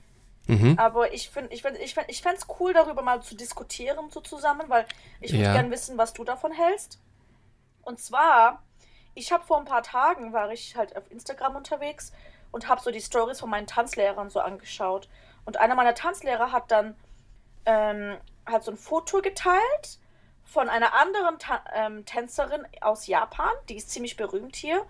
Mhm. 0.48 0.80
Aber 0.80 1.14
ich 1.14 1.30
finde, 1.30 1.54
ich 1.54 1.62
finde, 1.62 1.80
ich 1.82 1.94
finde, 1.94 2.10
ich 2.10 2.22
fände 2.22 2.38
es 2.38 2.48
cool, 2.60 2.72
darüber 2.74 3.02
mal 3.02 3.22
zu 3.22 3.36
diskutieren, 3.36 4.10
so 4.10 4.22
zusammen, 4.22 4.64
weil 4.70 4.86
ich 5.20 5.32
würde 5.34 5.44
Ja. 5.44 5.54
gerne 5.54 5.70
wissen, 5.72 5.98
was 5.98 6.14
du 6.14 6.24
davon 6.24 6.52
hältst. 6.54 7.00
Und 7.82 8.00
zwar, 8.00 8.64
ich 9.16 9.32
habe 9.32 9.44
vor 9.46 9.60
ein 9.60 9.66
paar 9.66 9.84
Tagen, 9.84 10.32
war 10.32 10.50
ich 10.52 10.76
halt 10.78 10.96
auf 10.96 11.12
Instagram 11.12 11.56
unterwegs 11.58 12.14
und 12.52 12.68
habe 12.68 12.82
so 12.82 12.92
die 12.92 13.02
Stories 13.02 13.40
von 13.40 13.50
meinen 13.50 13.68
Tanzlehrern 13.68 14.30
so 14.30 14.40
angeschaut. 14.40 15.08
Und 15.46 15.58
einer 15.58 15.76
meiner 15.76 15.94
Tanzlehrer 15.96 16.52
hat 16.52 16.72
dann 16.72 16.96
ähm, 17.66 18.18
hat 18.46 18.64
so 18.64 18.72
ein 18.72 18.78
Foto 18.78 19.22
geteilt 19.22 20.00
von 20.44 20.70
einer 20.70 20.94
anderen 20.96 21.38
Ta 21.38 21.64
ähm, 21.74 22.06
Tänzerin 22.06 22.66
aus 22.82 23.06
Japan, 23.08 23.52
die 23.68 23.76
ist 23.78 23.92
ziemlich 23.92 24.18
berühmt 24.18 24.56
hier. 24.56 24.84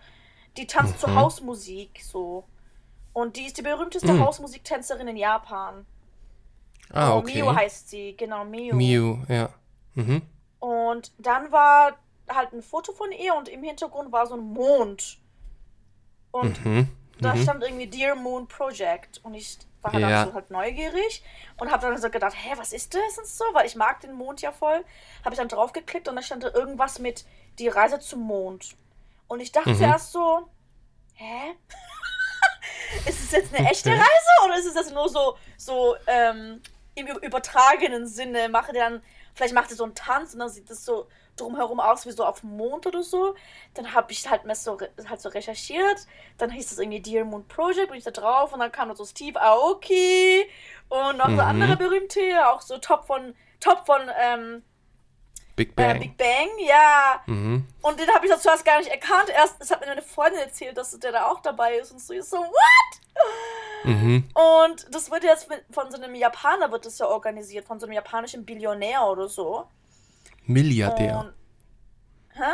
Die 0.57 0.67
tanzt 0.67 0.93
Mhm. 0.95 0.99
zur 0.99 1.15
Hausmusik 1.15 2.01
so. 2.03 2.45
Und 3.13 3.35
die 3.35 3.45
ist 3.47 3.57
die 3.57 3.61
berühmteste 3.61 4.13
Mhm. 4.13 4.23
Hausmusiktänzerin 4.25 5.07
in 5.09 5.17
Japan. 5.17 5.85
Ah, 6.93 7.13
Oh, 7.13 7.17
okay. 7.17 7.41
Miu 7.43 7.53
heißt 7.53 7.89
sie, 7.89 8.15
genau, 8.15 8.45
Miu. 8.45 8.75
Miu, 8.75 9.17
ja. 9.27 9.49
Mhm. 9.95 10.21
Und 10.59 11.11
dann 11.17 11.51
war 11.51 11.97
halt 12.29 12.53
ein 12.53 12.61
Foto 12.61 12.93
von 12.93 13.11
ihr 13.11 13.33
und 13.35 13.49
im 13.49 13.63
Hintergrund 13.63 14.11
war 14.11 14.25
so 14.27 14.35
ein 14.35 14.41
Mond. 14.53 15.17
Und 16.31 16.63
Mhm. 16.65 16.87
Da 17.21 17.33
Mhm. 17.35 17.43
stand 17.43 17.63
irgendwie 17.63 17.87
Dear 17.87 18.15
Moon 18.15 18.47
Project. 18.47 19.19
Und 19.23 19.33
ich 19.33 19.57
war 19.81 19.93
halt, 19.93 20.01
Ja. 20.03 20.23
auch 20.23 20.27
so 20.27 20.33
halt 20.33 20.51
neugierig 20.51 21.23
und 21.57 21.71
habe 21.71 21.87
dann 21.87 21.97
so 22.01 22.09
gedacht, 22.09 22.33
hä, 22.35 22.53
was 22.57 22.73
ist 22.73 22.93
das 22.93 23.17
und 23.17 23.27
so, 23.27 23.45
weil 23.53 23.65
ich 23.65 23.75
mag 23.75 23.99
den 24.01 24.13
Mond 24.13 24.41
ja 24.41 24.51
voll. 24.51 24.83
Habe 25.23 25.33
ich 25.33 25.37
dann 25.39 25.47
draufgeklickt 25.47 26.07
und 26.07 26.15
da 26.15 26.21
stand 26.21 26.43
da 26.43 26.49
irgendwas 26.53 26.99
mit 26.99 27.25
die 27.59 27.67
Reise 27.69 27.99
zum 27.99 28.21
Mond. 28.21 28.75
Und 29.27 29.39
ich 29.39 29.51
dachte 29.51 29.69
Mhm. 29.69 29.75
zuerst 29.77 30.11
so, 30.11 30.49
hä? 31.15 31.55
ist 33.05 33.23
es 33.23 33.31
jetzt 33.31 33.53
eine 33.53 33.67
echte. 33.71 33.89
Reise 33.91 34.45
oder 34.45 34.57
ist 34.57 34.65
es 34.65 34.73
das 34.73 34.91
nur 34.91 35.09
so, 35.09 35.37
so 35.57 35.95
ähm, 36.07 36.61
im 36.95 37.07
übertragenen 37.07 38.07
Sinne? 38.07 38.49
Mache 38.49 38.73
dann, 38.73 39.01
vielleicht 39.35 39.53
macht 39.53 39.69
er 39.71 39.77
so 39.77 39.83
einen 39.83 39.95
Tanz 39.95 40.33
und 40.33 40.39
dann 40.39 40.49
sieht 40.49 40.69
das 40.69 40.83
so 40.85 41.07
drumherum 41.39 41.79
aus 41.79 42.05
wie 42.05 42.11
so 42.11 42.25
auf 42.25 42.41
dem 42.41 42.55
Mond 42.57 42.85
oder 42.87 43.03
so. 43.03 43.35
Dann 43.73 43.93
habe 43.93 44.11
ich 44.11 44.29
halt 44.29 44.45
mal 44.45 44.55
so, 44.55 44.77
halt 45.09 45.21
so 45.21 45.29
recherchiert. 45.29 46.05
Dann 46.37 46.49
hieß 46.51 46.71
es 46.71 46.79
irgendwie 46.79 46.99
Dear 47.01 47.25
Moon 47.25 47.47
Project, 47.47 47.89
bin 47.89 47.97
ich 47.97 48.03
da 48.03 48.11
drauf 48.11 48.53
und 48.53 48.59
dann 48.59 48.71
kam 48.71 48.93
so 48.95 49.05
Steve 49.05 49.41
Aoki 49.41 50.45
und 50.89 51.17
noch 51.17 51.27
so 51.27 51.33
Mhm. 51.33 51.39
andere 51.39 51.77
berühmte, 51.77 52.19
auch 52.47 52.61
so 52.61 52.77
Top 52.77 53.05
von 53.05 53.35
Top 53.59 53.85
von 53.85 54.01
ähm, 54.21 54.63
Big 55.55 55.71
äh, 55.71 55.73
Bang. 55.75 55.99
Big 55.99 56.17
Bang, 56.17 56.49
ja. 56.59 57.21
Mhm. 57.25 57.67
Und 57.81 57.99
den 57.99 58.09
habe 58.13 58.25
ich 58.25 58.31
das 58.31 58.41
zuerst 58.41 58.63
gar 58.63 58.79
nicht 58.79 58.89
erkannt. 58.89 59.29
Erst, 59.29 59.55
es 59.59 59.69
hat 59.69 59.81
mir 59.81 59.87
meine 59.87 60.01
Freundin 60.01 60.39
erzählt, 60.39 60.77
dass 60.77 60.97
der 60.97 61.11
da 61.11 61.27
auch 61.27 61.41
dabei 61.41 61.75
ist 61.77 61.91
und 61.91 61.99
so. 61.99 62.13
Ich 62.13 62.23
so, 62.23 62.37
what? 62.37 63.83
Mhm. 63.83 64.29
Und 64.33 64.87
das 64.95 65.11
wird 65.11 65.23
jetzt 65.23 65.49
von 65.71 65.91
so 65.91 65.97
einem 66.01 66.15
Japaner 66.15 66.71
wird 66.71 66.85
das 66.85 66.97
ja 66.99 67.07
organisiert, 67.07 67.65
von 67.65 67.79
so 67.79 67.85
einem 67.85 67.93
japanischen 67.93 68.45
Billionär 68.45 69.05
oder 69.05 69.27
so. 69.27 69.67
Milliardär. 70.49 71.19
Und, 71.19 71.33
hä? 72.33 72.53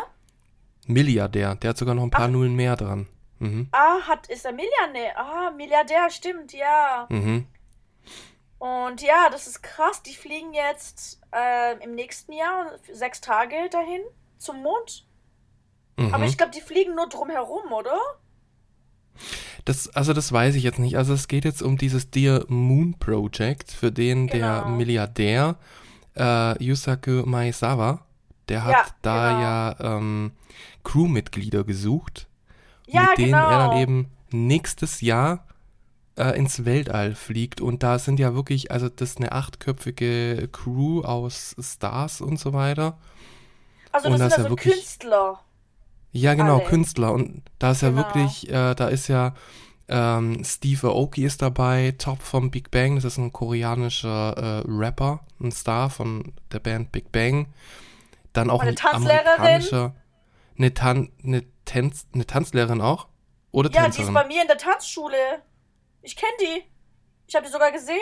Milliardär. 0.88 1.56
Der 1.56 1.70
hat 1.70 1.78
sogar 1.78 1.96
noch 1.96 2.04
ein 2.04 2.12
paar 2.12 2.26
Ach. 2.26 2.32
Nullen 2.32 2.56
mehr 2.56 2.76
dran. 2.76 3.08
Mhm. 3.40 3.70
Ah, 3.72 4.02
hat, 4.08 4.28
ist 4.28 4.46
er 4.46 4.52
Millionär? 4.52 5.18
Ah, 5.18 5.52
Milliardär, 5.52 6.10
stimmt, 6.10 6.54
ja. 6.54 7.08
Mhm. 7.10 7.48
Und 8.60 9.02
ja, 9.02 9.30
das 9.32 9.48
ist 9.48 9.62
krass. 9.64 10.04
Die 10.04 10.14
fliegen 10.14 10.54
jetzt 10.54 11.22
äh, 11.34 11.82
im 11.84 11.96
nächsten 11.96 12.34
Jahr 12.34 12.72
sechs 12.92 13.22
Tage 13.22 13.56
dahin 13.72 14.02
zum 14.38 14.62
Mond. 14.62 15.06
Mhm. 15.98 16.14
Aber 16.14 16.26
ich 16.26 16.38
glaube, 16.38 16.52
die 16.52 16.62
fliegen 16.62 16.96
nur 16.96 17.08
drumherum, 17.08 17.72
oder? 17.72 17.98
Das, 19.64 19.88
also 19.96 20.12
das 20.12 20.32
weiß 20.34 20.56
ich 20.56 20.64
jetzt 20.64 20.80
nicht. 20.80 20.98
Also 20.98 21.14
es 21.14 21.28
geht 21.30 21.46
jetzt 21.46 21.62
um 21.62 21.78
dieses 21.78 22.12
Dear 22.12 22.44
Moon 22.50 22.98
Project, 23.00 23.72
für 23.72 23.92
den 23.92 24.28
der 24.28 24.64
Genau. 24.64 24.76
Milliardär 24.76 25.56
äh, 26.16 26.64
Yusaku 26.64 27.24
Maezawa, 27.26 28.02
der 28.50 28.64
hat 28.64 28.72
Ja, 28.74 28.86
da 29.02 29.30
genau. 29.30 29.42
ja 29.42 29.98
ähm, 29.98 30.32
Crewmitglieder 30.84 31.64
gesucht, 31.64 32.28
Ja, 32.88 33.08
mit 33.10 33.18
denen 33.18 33.32
genau. 33.32 33.50
er 33.50 33.58
dann 33.70 33.78
eben 33.78 34.08
nächstes 34.32 35.02
Jahr 35.02 35.46
äh, 36.18 36.38
ins 36.38 36.64
Weltall 36.66 37.16
fliegt. 37.16 37.60
Und 37.62 37.84
da 37.84 38.00
sind 38.00 38.20
ja 38.20 38.36
wirklich, 38.36 38.72
also 38.72 38.88
das 38.90 39.12
ist 39.12 39.18
eine 39.18 39.32
achtköpfige 39.32 40.48
Crew 40.52 41.02
aus 41.02 41.56
Stars 41.60 42.22
und 42.22 42.40
so 42.40 42.54
weiter. 42.54 42.98
also 43.92 44.08
und 44.10 44.14
das 44.14 44.20
das 44.20 44.36
sind 44.36 44.44
ja 44.44 44.44
also 44.46 44.50
wirklich- 44.58 44.74
Künstler. 44.76 45.40
Ja, 46.12 46.34
genau, 46.34 46.60
Alle. 46.60 46.66
Künstler. 46.70 47.12
Und 47.12 47.42
da 47.60 47.72
ist 47.72 47.82
ja 47.82 47.90
Genau. 47.90 47.98
wirklich, 48.04 48.50
äh, 48.50 48.74
da 48.76 48.88
ist 48.88 49.08
ja 49.10 49.34
ähm, 49.88 50.44
Steve 50.44 50.88
Aoki 50.88 51.26
ist 51.26 51.42
dabei, 51.42 51.94
Top 51.98 52.22
vom 52.22 52.50
Big 52.52 52.72
Bang. 52.72 52.96
Das 52.96 53.06
ist 53.06 53.18
ein 53.18 53.32
koreanischer 53.32 54.36
äh, 54.38 54.64
Rapper, 54.68 55.20
ein 55.40 55.52
Star 55.52 55.90
von 55.90 56.34
der 56.52 56.60
Band 56.60 56.92
Big 56.92 57.12
Bang. 57.12 57.54
Dann 58.34 58.50
auch 58.50 58.62
Eine 58.62 58.72
ein 58.72 58.76
Tanzlehrerin? 58.76 59.94
eine, 60.58 60.74
Tan 60.74 61.12
eine, 61.24 61.44
Tanz 61.66 62.08
eine 62.14 62.26
Tanzlehrerin 62.26 62.82
auch? 62.82 63.08
Oder 63.52 63.70
Ja, 63.72 63.84
die 63.84 63.90
ist 63.90 63.96
Tänzerin? 63.98 64.14
bei 64.14 64.26
mir 64.28 64.42
in 64.42 64.48
der 64.48 64.58
Tanzschule. 64.58 65.42
Ich 66.02 66.16
kenne 66.16 66.34
die. 66.42 66.64
Ich 67.28 67.36
habe 67.36 67.46
die 67.46 67.52
sogar 67.52 67.72
gesehen. 67.72 67.98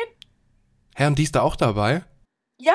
Hä, 0.96 1.06
und 1.08 1.18
die 1.20 1.24
ist 1.24 1.36
da 1.36 1.42
auch 1.42 1.56
dabei? 1.56 2.04
Ja. 2.60 2.74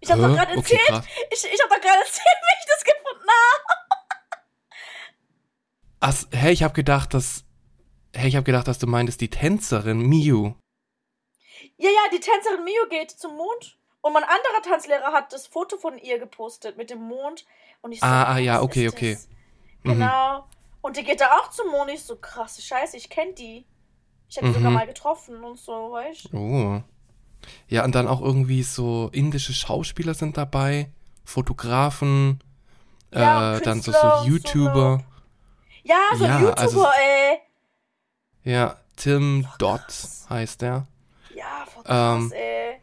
Ich 0.00 0.10
habe 0.10 0.20
doch 0.22 0.30
Hä? 0.30 0.34
gerade 0.34 0.52
Okay, 0.58 0.74
erzählt. 0.74 0.86
krass. 0.88 1.06
ich 1.30 1.44
ich 1.54 1.62
habe 1.62 1.74
doch 1.74 1.80
gerade 1.80 1.98
erzählt, 2.00 2.38
wie 2.42 2.58
ich 2.60 2.66
das 2.74 2.84
gefunden 2.84 3.28
habe. 3.30 4.76
Ach, 6.00 6.14
hä, 6.32 6.50
ich 6.50 6.62
habe 6.62 6.74
gedacht, 6.74 7.14
dass, 7.14 7.44
hä, 8.16 8.26
ich 8.28 8.36
habe 8.36 8.44
gedacht, 8.44 8.66
dass 8.68 8.78
du 8.78 8.86
meintest 8.86 9.20
die 9.20 9.30
Tänzerin 9.30 9.98
Miu. 10.00 10.54
Ja, 11.78 11.88
ja, 11.90 12.00
die 12.12 12.20
Tänzerin 12.20 12.64
Mio 12.64 12.88
geht 12.90 13.10
zum 13.10 13.36
Mond. 13.36 13.78
Und 14.00 14.12
mein 14.12 14.22
anderer 14.24 14.62
Tanzlehrer 14.62 15.12
hat 15.12 15.32
das 15.32 15.46
Foto 15.46 15.76
von 15.76 15.98
ihr 15.98 16.18
gepostet 16.18 16.76
mit 16.76 16.90
dem 16.90 17.02
Mond. 17.02 17.44
Und 17.82 17.92
ich 17.92 18.00
so, 18.00 18.06
Ah, 18.06 18.34
ah, 18.34 18.38
ja, 18.38 18.62
okay, 18.62 18.88
okay. 18.88 19.14
das? 19.14 19.28
Mhm. 19.82 19.90
Genau. 19.92 20.46
Und 20.80 20.96
die 20.96 21.02
geht 21.04 21.20
da 21.20 21.32
auch 21.38 21.50
zum 21.50 21.70
Mond. 21.70 21.90
Ich 21.90 22.02
so, 22.04 22.16
krasse 22.16 22.62
Scheiße, 22.62 22.96
ich 22.96 23.10
kenne 23.10 23.32
die. 23.34 23.66
Ich 24.28 24.36
habe 24.36 24.46
die 24.46 24.52
Mhm. 24.52 24.56
sogar 24.58 24.70
mal 24.70 24.86
getroffen 24.86 25.42
und 25.44 25.58
so, 25.58 25.92
weißt 25.92 26.32
du? 26.32 26.36
Oh. 26.38 26.82
Ja, 27.68 27.84
und 27.84 27.94
dann 27.94 28.08
auch 28.08 28.20
irgendwie 28.20 28.62
so 28.62 29.08
indische 29.12 29.52
Schauspieler 29.52 30.14
sind 30.14 30.36
dabei, 30.36 30.90
Fotografen, 31.24 32.40
Ja, 33.12 33.56
äh, 33.56 33.60
dann 33.60 33.80
so, 33.80 33.92
so 33.92 33.98
und 34.00 34.18
so 34.20 34.24
YouTuber. 34.28 35.04
Ja, 35.84 35.96
so 36.16 36.24
Ja, 36.24 36.38
YouTuber, 36.40 36.58
also- 36.58 36.84
ey. 36.86 37.38
Ja, 38.46 38.76
Tim 38.96 39.46
Dot 39.58 39.80
krass. 39.80 40.26
heißt 40.30 40.62
der. 40.62 40.86
Ja, 41.34 41.66
voll 41.66 41.82
krass, 41.84 42.22
Ähm, 42.22 42.32
ey. 42.32 42.80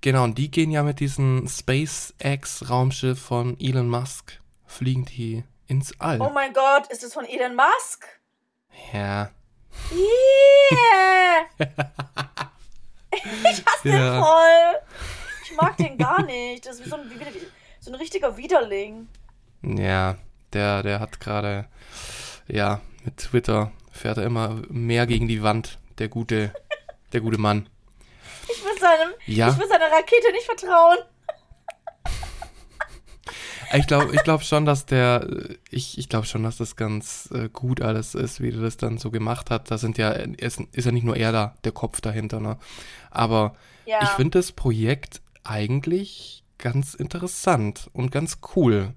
Genau, 0.00 0.24
und 0.24 0.36
die 0.38 0.50
gehen 0.50 0.70
ja 0.70 0.82
mit 0.82 0.98
diesem 1.00 1.46
SpaceX-Raumschiff 1.48 3.20
von 3.20 3.58
Elon 3.60 3.88
Musk, 3.88 4.40
fliegen 4.66 5.04
die 5.04 5.44
ins 5.66 5.98
All. 6.00 6.20
Oh 6.20 6.30
mein 6.30 6.52
Gott, 6.52 6.86
ist 6.88 7.02
das 7.02 7.12
von 7.14 7.24
Elon 7.24 7.54
Musk? 7.54 8.06
ja. 8.92 9.30
Yeah! 9.92 11.46
ich 13.12 13.64
hasse 13.66 13.82
den 13.84 13.92
Ja. 13.98 14.22
voll. 14.22 14.80
Ich 15.44 15.56
mag 15.56 15.76
den 15.76 15.98
gar 15.98 16.22
nicht. 16.22 16.64
Das 16.66 16.76
ist 16.78 16.84
wie 16.86 16.88
so 16.88 16.96
ein, 16.96 17.10
so 17.80 17.90
ein 17.90 17.94
richtiger 17.96 18.36
Widerling. 18.36 19.08
Ja, 19.62 20.16
der, 20.52 20.82
der 20.82 21.00
hat 21.00 21.18
gerade, 21.20 21.66
ja, 22.46 22.80
mit 23.04 23.16
Twitter 23.16 23.72
fährt 23.94 24.18
er 24.18 24.24
immer 24.24 24.60
mehr 24.68 25.06
gegen 25.06 25.28
die 25.28 25.42
Wand, 25.42 25.78
der 25.98 26.08
gute, 26.08 26.52
der 27.12 27.20
gute 27.20 27.38
Mann. 27.38 27.68
Ich 28.48 28.62
will 28.64 28.78
seinem, 28.78 29.10
Ja. 29.26 29.48
ich 29.50 29.58
will 29.58 29.68
seiner 29.68 29.86
Rakete 29.90 30.32
nicht 30.32 30.44
vertrauen. 30.44 30.98
Ich 33.72 33.86
glaube 33.88 34.14
ich 34.14 34.22
glaub 34.22 34.42
schon, 34.42 34.66
dass 34.66 34.86
der, 34.86 35.26
ich, 35.70 35.98
ich 35.98 36.08
glaube 36.08 36.26
schon, 36.26 36.44
dass 36.44 36.58
das 36.58 36.76
ganz 36.76 37.28
äh, 37.34 37.48
gut 37.48 37.80
alles 37.80 38.14
ist, 38.14 38.40
wie 38.40 38.52
der 38.52 38.60
das 38.60 38.76
dann 38.76 38.98
so 38.98 39.10
gemacht 39.10 39.50
hat. 39.50 39.70
Da 39.70 39.78
sind 39.78 39.98
ja, 39.98 40.10
ist, 40.10 40.60
ist 40.72 40.84
ja 40.84 40.92
nicht 40.92 41.02
nur 41.04 41.16
er 41.16 41.32
da, 41.32 41.54
der 41.64 41.72
Kopf 41.72 42.00
dahinter, 42.00 42.38
ne? 42.40 42.56
Aber 43.10 43.56
Ja. 43.86 44.00
ich 44.02 44.10
finde 44.10 44.38
das 44.38 44.52
Projekt 44.52 45.22
eigentlich 45.42 46.44
ganz 46.58 46.94
interessant 46.94 47.90
und 47.94 48.12
ganz 48.12 48.38
cool. 48.54 48.94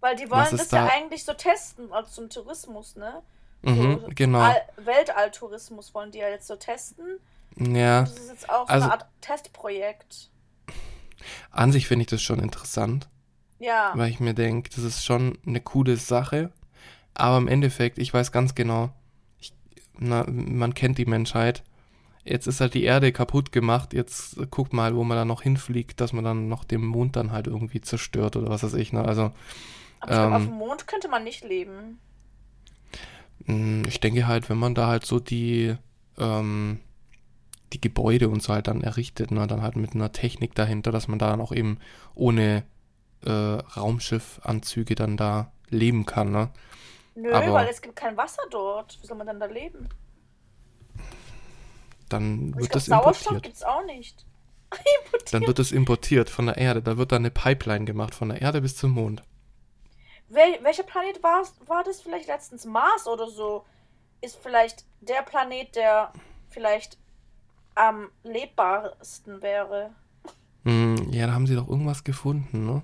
weil 0.00 0.16
die 0.16 0.28
wollen 0.30 0.46
das 0.50 0.70
ja 0.72 0.86
da- 0.86 0.92
eigentlich 0.92 1.24
so 1.24 1.32
testen, 1.34 1.92
also 1.92 2.10
zum 2.10 2.30
Tourismus, 2.30 2.96
ne? 2.96 3.22
Mhm, 3.64 4.00
so, 4.00 4.08
genau. 4.14 4.40
All, 4.40 4.62
Weltalltourismus 4.76 5.94
wollen 5.94 6.10
die 6.10 6.18
ja 6.18 6.28
jetzt 6.28 6.46
so 6.46 6.56
testen. 6.56 7.18
Ja, 7.56 8.02
Das 8.02 8.18
ist 8.18 8.30
jetzt 8.30 8.50
auch 8.50 8.66
so 8.66 8.72
Also- 8.72 8.84
eine 8.84 8.92
Art 8.92 9.06
Testprojekt. 9.20 10.30
an 11.50 11.72
sich 11.72 11.86
finde 11.86 12.02
ich 12.02 12.08
das 12.08 12.22
schon 12.22 12.38
interessant. 12.40 13.08
Ja. 13.60 13.92
weil 13.94 14.10
ich 14.10 14.20
mir 14.20 14.34
denke, 14.34 14.68
das 14.68 14.84
ist 14.84 15.04
schon 15.04 15.38
eine 15.46 15.60
coole 15.60 15.96
Sache. 15.96 16.50
Aber 17.14 17.38
im 17.38 17.48
Endeffekt, 17.48 17.96
ich 17.98 18.12
weiß 18.12 18.30
ganz 18.30 18.54
genau, 18.54 18.90
ich, 19.38 19.54
na, 19.96 20.24
man 20.28 20.74
kennt 20.74 20.98
die 20.98 21.06
Menschheit. 21.06 21.62
Jetzt 22.24 22.46
ist 22.46 22.60
halt 22.60 22.74
die 22.74 22.82
Erde 22.84 23.10
kaputt 23.12 23.52
gemacht. 23.52 23.94
Jetzt 23.94 24.36
äh, 24.36 24.46
guckt 24.50 24.72
mal, 24.74 24.94
wo 24.96 25.04
man 25.04 25.16
dann 25.16 25.28
noch 25.28 25.40
hinfliegt, 25.42 26.00
dass 26.00 26.12
man 26.12 26.24
dann 26.24 26.48
noch 26.48 26.64
den 26.64 26.84
Mond 26.84 27.16
dann 27.16 27.32
halt 27.32 27.46
irgendwie 27.46 27.80
zerstört 27.80 28.36
oder 28.36 28.50
was 28.50 28.64
weiß 28.64 28.74
ich. 28.74 28.92
Ne? 28.92 29.02
Also, 29.04 29.30
Aber 30.00 30.10
ich 30.12 30.18
glaube, 30.18 30.34
auf 30.36 30.42
ähm, 30.42 30.48
dem 30.48 30.54
Mond 30.58 30.86
könnte 30.86 31.08
man 31.08 31.24
nicht 31.24 31.42
leben. 31.44 32.00
Mh, 33.46 33.88
ich 33.88 34.00
denke 34.00 34.26
halt, 34.26 34.48
wenn 34.50 34.58
man 34.58 34.74
da 34.74 34.86
halt 34.88 35.04
so 35.06 35.20
die, 35.20 35.76
ähm, 36.18 36.80
die 37.72 37.80
Gebäude 37.80 38.28
und 38.28 38.42
so 38.42 38.52
halt 38.52 38.68
dann 38.68 38.82
errichtet, 38.82 39.30
ne, 39.30 39.46
dann 39.46 39.62
halt 39.62 39.76
mit 39.76 39.94
einer 39.94 40.12
Technik 40.12 40.54
dahinter, 40.54 40.92
dass 40.92 41.08
man 41.08 41.18
da 41.18 41.28
dann 41.30 41.40
auch 41.40 41.52
eben 41.52 41.78
ohne 42.14 42.62
äh, 43.24 43.30
Raumschiffanzüge 43.30 44.94
dann 44.94 45.16
da 45.16 45.50
leben 45.70 46.04
kann, 46.06 46.30
ne? 46.30 46.50
Nö, 47.16 47.32
aber- 47.32 47.52
weil 47.52 47.68
es 47.68 47.80
gibt 47.80 47.96
kein 47.96 48.16
Wasser 48.16 48.42
dort. 48.50 48.98
Wie 49.00 49.06
soll 49.06 49.16
man 49.16 49.26
dann 49.26 49.40
da 49.40 49.46
leben? 49.46 49.88
Dann 52.08 52.38
Und 52.38 52.48
ich 52.48 52.54
wird 52.56 52.70
glaube, 52.70 52.74
das 52.74 52.84
Sauerstoff 52.86 53.16
importiert. 53.32 53.42
gibt 53.44 53.56
es 53.56 53.62
auch 53.62 53.84
nicht. 53.86 54.26
Dann 55.30 55.46
wird 55.46 55.58
das 55.60 55.70
importiert 55.72 56.28
von 56.30 56.46
der 56.46 56.58
Erde. 56.58 56.82
Da 56.82 56.96
wird 56.96 57.12
dann 57.12 57.22
eine 57.22 57.30
Pipeline 57.30 57.84
gemacht 57.84 58.12
von 58.14 58.28
der 58.30 58.42
Erde 58.42 58.60
bis 58.60 58.76
zum 58.76 58.90
Mond. 58.90 59.22
Wel 60.28 60.62
welcher 60.62 60.82
Planet 60.82 61.22
war, 61.22 61.44
war 61.66 61.84
das 61.84 62.00
vielleicht 62.00 62.28
letztens? 62.28 62.64
Mars 62.64 63.06
oder 63.06 63.28
so? 63.28 63.64
Ist 64.20 64.36
vielleicht 64.36 64.84
der 65.00 65.22
Planet, 65.22 65.74
der 65.76 66.12
vielleicht 66.48 66.98
am 67.74 68.08
lebbarsten 68.22 69.42
wäre. 69.42 69.90
Hm, 70.64 71.10
ja, 71.12 71.26
da 71.26 71.34
haben 71.34 71.46
sie 71.46 71.54
doch 71.54 71.68
irgendwas 71.68 72.04
gefunden, 72.04 72.64
ne? 72.64 72.82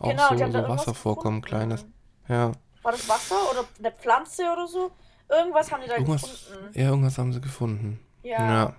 Auch 0.00 0.10
genau, 0.10 0.28
so, 0.30 0.34
die 0.34 0.42
haben 0.42 0.52
so 0.52 0.68
Wasservorkommen, 0.68 1.42
kleines. 1.42 1.86
Ja, 2.28 2.52
War 2.82 2.92
das 2.92 3.08
Wasser 3.08 3.36
oder 3.50 3.64
eine 3.78 3.92
Pflanze 3.92 4.50
oder 4.52 4.66
so? 4.66 4.90
Irgendwas 5.28 5.70
haben 5.70 5.82
die 5.82 5.88
da 5.88 5.94
irgendwas, 5.96 6.22
gefunden. 6.22 6.78
ja, 6.78 6.88
irgendwas 6.88 7.18
haben 7.18 7.32
sie 7.32 7.40
gefunden. 7.40 8.00
Ja. 8.22 8.38
Ja. 8.38 8.76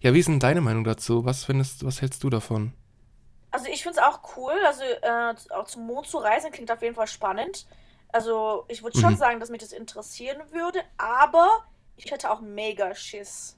Ja, 0.00 0.14
wie 0.14 0.18
ist 0.18 0.28
denn 0.28 0.40
deine 0.40 0.60
Meinung 0.60 0.84
dazu? 0.84 1.24
Was 1.24 1.44
findest, 1.44 1.84
was 1.84 2.00
hältst 2.00 2.24
du 2.24 2.30
davon? 2.30 2.72
Also 3.50 3.66
ich 3.66 3.82
finde 3.82 3.98
es 3.98 4.04
auch 4.04 4.36
cool, 4.36 4.54
also 4.64 4.82
äh, 4.84 5.34
auch 5.54 5.64
zum 5.66 5.86
Mond 5.86 6.06
zu 6.06 6.18
reisen 6.18 6.50
klingt 6.52 6.70
auf 6.70 6.82
jeden 6.82 6.94
Fall 6.94 7.08
spannend. 7.08 7.66
Also 8.12 8.64
ich 8.68 8.82
würde 8.82 8.98
schon 8.98 9.12
Mhm. 9.14 9.18
sagen, 9.18 9.40
dass 9.40 9.50
mich 9.50 9.60
das 9.60 9.72
interessieren 9.72 10.40
würde, 10.52 10.80
aber 10.98 11.48
ich 11.96 12.10
hätte 12.10 12.30
auch 12.30 12.40
mega 12.40 12.94
Schiss. 12.94 13.56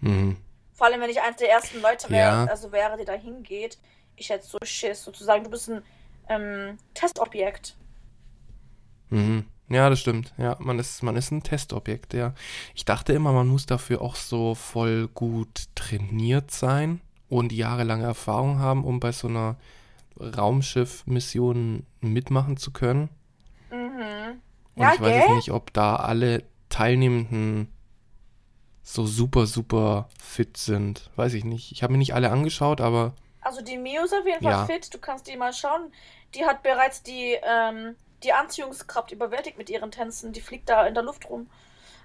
Mhm. 0.00 0.36
Vor 0.72 0.86
allem, 0.86 1.00
wenn 1.00 1.10
ich 1.10 1.20
eins 1.20 1.36
der 1.36 1.50
ersten 1.50 1.80
Leute 1.80 2.08
wäre, 2.10 2.28
Ja. 2.30 2.44
also 2.46 2.72
wäre, 2.72 2.96
die 2.96 3.04
da 3.04 3.12
hingeht. 3.12 3.78
Ich 4.16 4.30
hätte 4.30 4.46
so 4.46 4.58
Schiss, 4.64 5.02
sozusagen. 5.04 5.44
Du 5.44 5.50
bist 5.50 5.68
ein 5.68 5.82
ähm, 6.28 6.78
Testobjekt. 6.94 7.76
Mhm. 9.10 9.46
Ja, 9.68 9.88
das 9.88 10.00
stimmt. 10.00 10.32
Ja, 10.36 10.56
man 10.58 10.78
ist, 10.78 11.02
man 11.02 11.16
ist 11.16 11.30
ein 11.30 11.42
Testobjekt, 11.42 12.14
ja. 12.14 12.34
Ich 12.74 12.84
dachte 12.84 13.12
immer, 13.12 13.32
man 13.32 13.46
muss 13.48 13.66
dafür 13.66 14.00
auch 14.02 14.16
so 14.16 14.54
voll 14.54 15.08
gut 15.08 15.66
trainiert 15.74 16.50
sein 16.50 17.00
und 17.30 17.52
jahrelange 17.52 18.04
Erfahrung 18.04 18.58
haben, 18.58 18.84
um 18.84 19.00
bei 19.00 19.12
so 19.12 19.28
einer 19.28 19.56
Raumschiff-Mission 20.18 21.86
mitmachen 22.00 22.56
zu 22.56 22.72
können. 22.72 23.08
Mhm. 23.70 24.40
Und 24.74 24.82
Ja, 24.82 24.92
ich 24.94 25.00
weiß 25.00 25.14
jetzt 25.16 25.30
nicht, 25.30 25.50
ob 25.52 25.72
da 25.72 25.96
alle 25.96 26.42
Teilnehmenden 26.68 27.72
so 28.82 29.06
super, 29.06 29.46
super 29.46 30.08
fit 30.20 30.56
sind. 30.56 31.10
Weiß 31.16 31.34
ich 31.34 31.44
nicht. 31.44 31.72
Ich 31.72 31.82
habe 31.82 31.92
mir 31.92 31.98
nicht 31.98 32.14
alle 32.14 32.30
angeschaut, 32.30 32.80
aber 32.80 33.14
Also 33.40 33.62
die 33.62 33.78
Mio 33.78 34.04
ist 34.04 34.12
auf 34.12 34.26
jeden 34.26 34.42
Fall 34.42 34.52
Ja. 34.52 34.66
fit. 34.66 34.92
Du 34.92 34.98
kannst 34.98 35.26
die 35.28 35.36
mal 35.36 35.52
schauen. 35.52 35.92
Die 36.34 36.44
hat 36.44 36.62
bereits 36.62 37.02
die, 37.02 37.36
ähm, 37.42 37.94
die 38.22 38.32
Anziehungskraft 38.32 39.12
überwältigt 39.12 39.56
mit 39.58 39.70
ihren 39.70 39.90
Tänzen. 39.90 40.32
Die 40.32 40.40
fliegt 40.40 40.68
da 40.68 40.86
in 40.86 40.94
der 40.94 41.02
Luft 41.02 41.28
rum. 41.30 41.48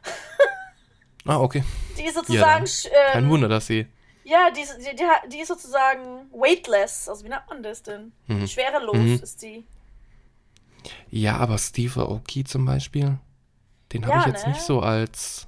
ah, 1.26 1.40
okay. 1.40 1.64
Die 1.98 2.04
ist 2.04 2.16
Ja, 2.16 2.22
sozusagen. 2.22 2.44
dann. 2.44 2.64
sch- 2.66 2.88
ähm, 2.88 3.14
Kein 3.14 3.30
Wunder, 3.30 3.48
dass 3.50 3.68
sie. 3.68 3.88
Ja, 4.28 4.50
die 4.50 4.62
ist, 4.62 4.78
die, 4.80 4.96
die, 4.96 5.30
die 5.32 5.40
ist 5.42 5.48
sozusagen 5.50 6.30
weightless. 6.32 7.08
Also 7.08 7.24
wie 7.24 7.30
nennt 7.30 7.44
man 7.48 7.62
das 7.62 7.84
denn? 7.84 8.12
Mhm. 8.28 8.48
Schwerelos 8.48 8.96
Mhm. 8.98 9.20
ist 9.22 9.42
die. 9.44 9.66
Ja, 11.12 11.38
aber 11.38 11.58
Steve 11.60 12.00
Aoki 12.02 12.44
zum 12.44 12.66
Beispiel, 12.66 13.20
den 13.94 14.06
habe 14.06 14.16
Ja, 14.16 14.20
ich 14.22 14.26
jetzt 14.34 14.46
ne? 14.48 14.54
nicht 14.54 14.62
so 14.64 14.80
als. 14.82 15.48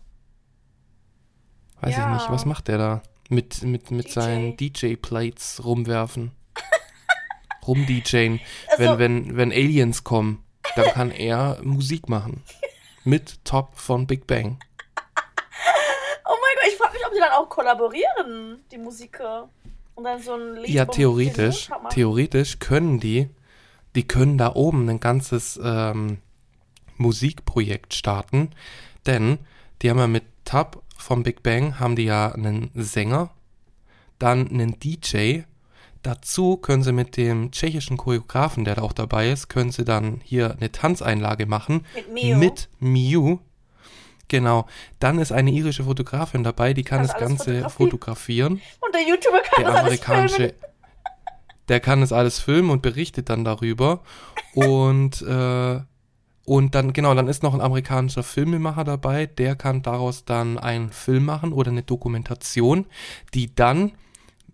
Weiß 1.82 1.96
Ja. 1.96 2.08
ich 2.16 2.22
nicht, 2.22 2.32
was 2.32 2.46
macht 2.46 2.68
der 2.68 2.78
da? 2.78 3.04
Mit, 3.30 3.62
mit, 3.64 3.92
mit 3.92 4.08
DJ. 4.08 4.12
seinen 4.12 4.58
DJ-Plates 4.58 5.64
rumwerfen. 5.66 6.32
Rum-DJen. 7.68 8.40
Also, 8.70 8.98
Wenn, 9.00 9.28
wenn, 9.28 9.38
wenn 9.38 9.52
Aliens 9.52 10.04
kommen, 10.04 10.44
dann 10.76 10.86
kann 10.92 11.12
er 11.12 11.60
Musik 11.64 12.08
machen. 12.10 12.44
Mit 13.04 13.44
Top 13.46 13.78
von 13.78 14.06
Big 14.06 14.28
Bang. 14.28 14.60
Die 17.18 17.22
dann 17.22 17.32
auch 17.32 17.50
kollaborieren, 17.50 18.64
die 18.72 18.78
Musiker. 18.78 19.50
Und 19.96 20.04
dann 20.04 20.22
so 20.22 20.34
ein 20.34 20.58
Lied 20.58 20.70
Ja, 20.70 20.86
theoretisch, 20.86 21.70
theoretisch 21.90 22.60
können 22.60 23.00
die, 23.00 23.30
die 23.96 24.08
können 24.08 24.38
da 24.38 24.54
oben 24.54 24.88
ein 24.88 25.00
ganzes 25.00 25.60
ähm, 25.64 26.20
Musikprojekt 26.98 27.96
starten, 27.96 28.52
denn 29.08 29.40
die 29.82 29.90
haben 29.90 29.98
ja 29.98 30.08
mit 30.08 30.24
Tab 30.46 30.84
vom 30.96 31.24
Big 31.24 31.42
Bang 31.42 31.80
haben 31.80 31.96
die 31.96 32.06
ja 32.06 32.32
einen 32.32 32.70
Sänger, 32.76 33.32
dann 34.20 34.50
einen 34.50 34.80
DJ, 34.80 35.42
dazu 36.04 36.58
können 36.58 36.84
sie 36.84 36.92
mit 36.92 37.18
dem 37.18 37.52
tschechischen 37.52 37.98
Choreografen, 37.98 38.66
der 38.66 38.76
da 38.76 38.82
auch 38.82 38.94
dabei 38.94 39.32
ist, 39.32 39.48
können 39.50 39.72
sie 39.72 39.86
dann 39.86 40.22
hier 40.24 40.52
eine 40.52 40.72
Tanzeinlage 40.72 41.46
machen 41.46 41.86
Mit 41.96 42.14
Mio. 42.14 42.38
mit 42.38 42.70
Miu. 42.80 43.40
Genau, 44.28 44.68
dann 45.00 45.20
ist 45.20 45.32
eine 45.32 45.52
irische 45.52 45.84
Fotografin 45.84 46.44
dabei, 46.44 46.74
die 46.74 46.84
kann 46.84 47.00
Kann 47.00 47.08
das 47.08 47.18
Ganze 47.18 47.70
fotografieren. 47.70 48.62
Und 48.82 48.94
der 48.94 49.02
YouTuber 49.02 49.40
kann 49.40 49.64
der 49.64 49.74
das 49.74 49.76
alles 49.76 50.00
filmen. 50.00 50.20
amerikanische, 50.20 50.54
der 51.70 51.80
kann 51.80 52.02
das 52.02 52.12
alles 52.12 52.40
filmen 52.40 52.70
und 52.70 52.82
berichtet 52.82 53.30
dann 53.30 53.46
darüber. 53.46 54.02
Und, 54.54 55.22
äh, 55.22 55.80
und 56.46 56.76
dann, 56.76 56.94
genau, 56.94 57.14
dann 57.14 57.28
ist 57.28 57.44
noch 57.44 57.54
ein 57.54 57.62
amerikanischer 57.62 58.24
Filmemacher 58.24 58.84
dabei, 58.84 59.26
der 59.26 59.56
kann 59.56 59.82
daraus 59.82 60.26
dann 60.26 60.58
einen 60.58 60.90
Film 60.90 61.26
machen 61.26 61.54
oder 61.54 61.72
eine 61.72 61.84
Dokumentation, 61.84 62.86
die 63.34 63.54
dann 63.54 63.94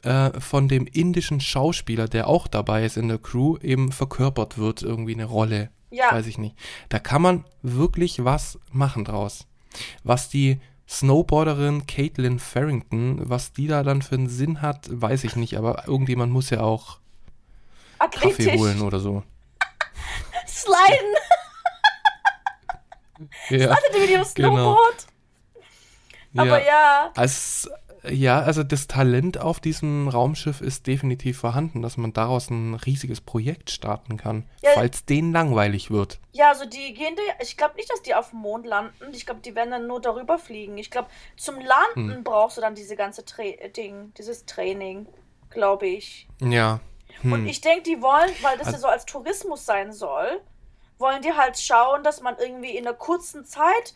äh, 0.04 0.40
von 0.40 0.68
dem 0.68 0.86
indischen 0.88 1.40
Schauspieler, 1.40 2.08
der 2.08 2.28
auch 2.28 2.48
dabei 2.48 2.86
ist 2.86 2.98
in 2.98 3.08
der 3.08 3.20
Crew, 3.20 3.58
eben 3.62 3.92
verkörpert 3.92 4.58
wird, 4.58 4.82
irgendwie 4.82 5.14
eine 5.14 5.26
Rolle. 5.26 5.70
Ja, 5.92 6.12
Weiß 6.12 6.26
ich 6.26 6.40
nicht. 6.40 6.56
Da 6.90 6.98
kann 6.98 7.22
man 7.22 7.46
wirklich 7.62 8.26
was 8.26 8.60
machen 8.72 9.06
draus. 9.06 9.46
Was 10.04 10.30
die 10.30 10.60
Snowboarderin 10.88 11.88
Caitlin 11.88 12.40
Farrington, 12.40 13.22
was 13.30 13.54
die 13.54 13.68
da 13.68 13.84
dann 13.84 14.02
für 14.02 14.16
einen 14.16 14.30
Sinn 14.30 14.62
hat, 14.62 14.88
weiß 14.90 15.24
ich 15.24 15.36
nicht, 15.36 15.58
aber 15.58 15.88
irgendjemand 15.88 16.32
muss 16.32 16.50
ja 16.50 16.62
auch 16.62 17.00
Kaffee 18.00 18.30
athletisch. 18.30 18.60
holen 18.60 18.82
oder 18.82 19.00
so. 19.00 19.24
Sliden. 20.48 21.16
Ja, 23.50 23.58
ihr 23.94 24.00
mit 24.02 24.10
ihrem 24.10 24.26
Genau. 24.36 24.56
Snowboard? 24.56 25.08
Aber 26.36 26.66
ja. 26.66 27.12
Als, 27.16 27.70
ja, 28.10 28.42
also 28.42 28.64
das 28.64 28.88
Talent 28.88 29.38
auf 29.38 29.60
diesem 29.60 30.08
Raumschiff 30.08 30.62
ist 30.62 30.88
definitiv 30.88 31.38
vorhanden, 31.40 31.82
dass 31.82 31.98
man 31.98 32.14
daraus 32.14 32.50
ein 32.50 32.74
riesiges 32.76 33.22
Projekt 33.22 33.70
starten 33.72 34.18
kann, 34.18 34.48
Ja. 34.62 34.72
falls 34.74 35.06
denen 35.06 35.32
langweilig 35.32 35.90
wird. 35.92 36.20
Ja, 36.32 36.50
also 36.50 36.66
die 36.66 36.94
gehen, 36.94 37.16
da- 37.16 37.44
ich 37.44 37.56
glaube 37.58 37.76
nicht, 37.76 37.90
dass 37.90 38.02
die 38.02 38.16
auf 38.16 38.32
dem 38.32 38.40
Mond 38.40 38.66
landen. 38.66 38.94
Ich 39.14 39.26
glaube, 39.26 39.42
die 39.42 39.56
werden 39.56 39.72
dann 39.72 39.88
nur 39.88 40.02
darüber 40.02 40.38
fliegen. 40.38 40.78
Ich 40.78 40.92
glaube, 40.92 41.08
zum 41.38 41.56
Landen 41.60 42.16
Hm. 42.16 42.24
brauchst 42.24 42.58
du 42.58 42.62
dann 42.62 42.76
diese 42.76 42.96
ganze 42.96 43.24
Tra 43.26 43.44
Ding, 43.76 44.14
dieses 44.18 44.46
Training, 44.46 45.08
glaube 45.50 45.88
ich. 45.88 46.28
Ja. 46.42 46.80
Und 47.24 47.32
Hm. 47.32 47.48
ich 47.48 47.62
denke, 47.62 47.84
die 47.84 48.02
wollen, 48.02 48.32
weil 48.42 48.58
das 48.58 48.68
ja 48.68 48.74
Also- 48.74 48.82
so 48.84 48.88
als 48.88 49.06
Tourismus 49.06 49.66
sein 49.66 49.94
soll, 49.94 50.42
wollen 50.98 51.22
die 51.22 51.34
halt 51.34 51.58
schauen, 51.60 52.04
dass 52.04 52.22
man 52.22 52.36
irgendwie 52.38 52.76
in 52.78 52.86
einer 52.88 52.96
kurzen 52.96 53.46
Zeit 53.46 53.94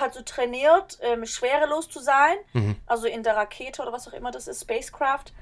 halt 0.00 0.14
so 0.14 0.22
trainiert, 0.22 0.98
ähm, 1.02 1.24
schwerelos 1.26 1.88
zu 1.88 2.00
sein. 2.00 2.36
Mhm. 2.52 2.76
Also 2.86 3.06
in 3.06 3.22
der 3.22 3.36
Rakete 3.36 3.82
oder 3.82 3.92
was 3.92 4.08
auch 4.08 4.12
immer 4.12 4.30
das 4.30 4.48
ist, 4.48 4.62
Spacecraft. 4.62 5.32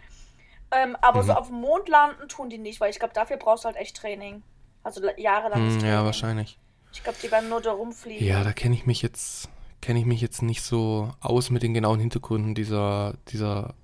Ähm, 0.71 0.97
aber 1.01 1.23
so 1.23 1.33
Mhm. 1.33 1.39
auf 1.39 1.47
dem 1.49 1.61
Mond 1.61 1.89
landen 1.89 2.29
tun 2.29 2.51
die 2.51 2.59
nicht, 2.59 2.81
weil 2.81 2.91
ich 2.91 2.99
glaube, 2.99 3.15
dafür 3.15 3.37
brauchst 3.39 3.65
du 3.65 3.67
halt 3.69 3.77
echt 3.77 3.97
Training. 3.97 4.43
Also 4.83 5.01
la- 5.03 5.17
jahrelanges 5.19 5.75
Hm, 5.75 5.81
Training. 5.81 5.95
ja, 5.97 6.05
wahrscheinlich. 6.05 6.59
Ich 6.93 7.03
glaube, 7.03 7.19
die 7.23 7.31
werden 7.31 7.49
nur 7.49 7.61
da 7.61 7.73
rumfliegen. 7.73 8.27
Ja, 8.27 8.45
da 8.45 8.53
kenne 8.53 8.75
ich 8.75 8.85
mich 8.87 9.01
jetzt, 9.03 9.49
kenne 9.81 9.99
ich 9.99 10.05
mich 10.07 10.21
jetzt 10.21 10.43
nicht 10.43 10.63
so 10.63 11.11
aus 11.21 11.51
mit 11.51 11.63
den 11.63 11.73
genauen 11.75 12.01
Hintergründen 12.01 12.55
dieser, 12.55 13.15
dieser 13.29 13.75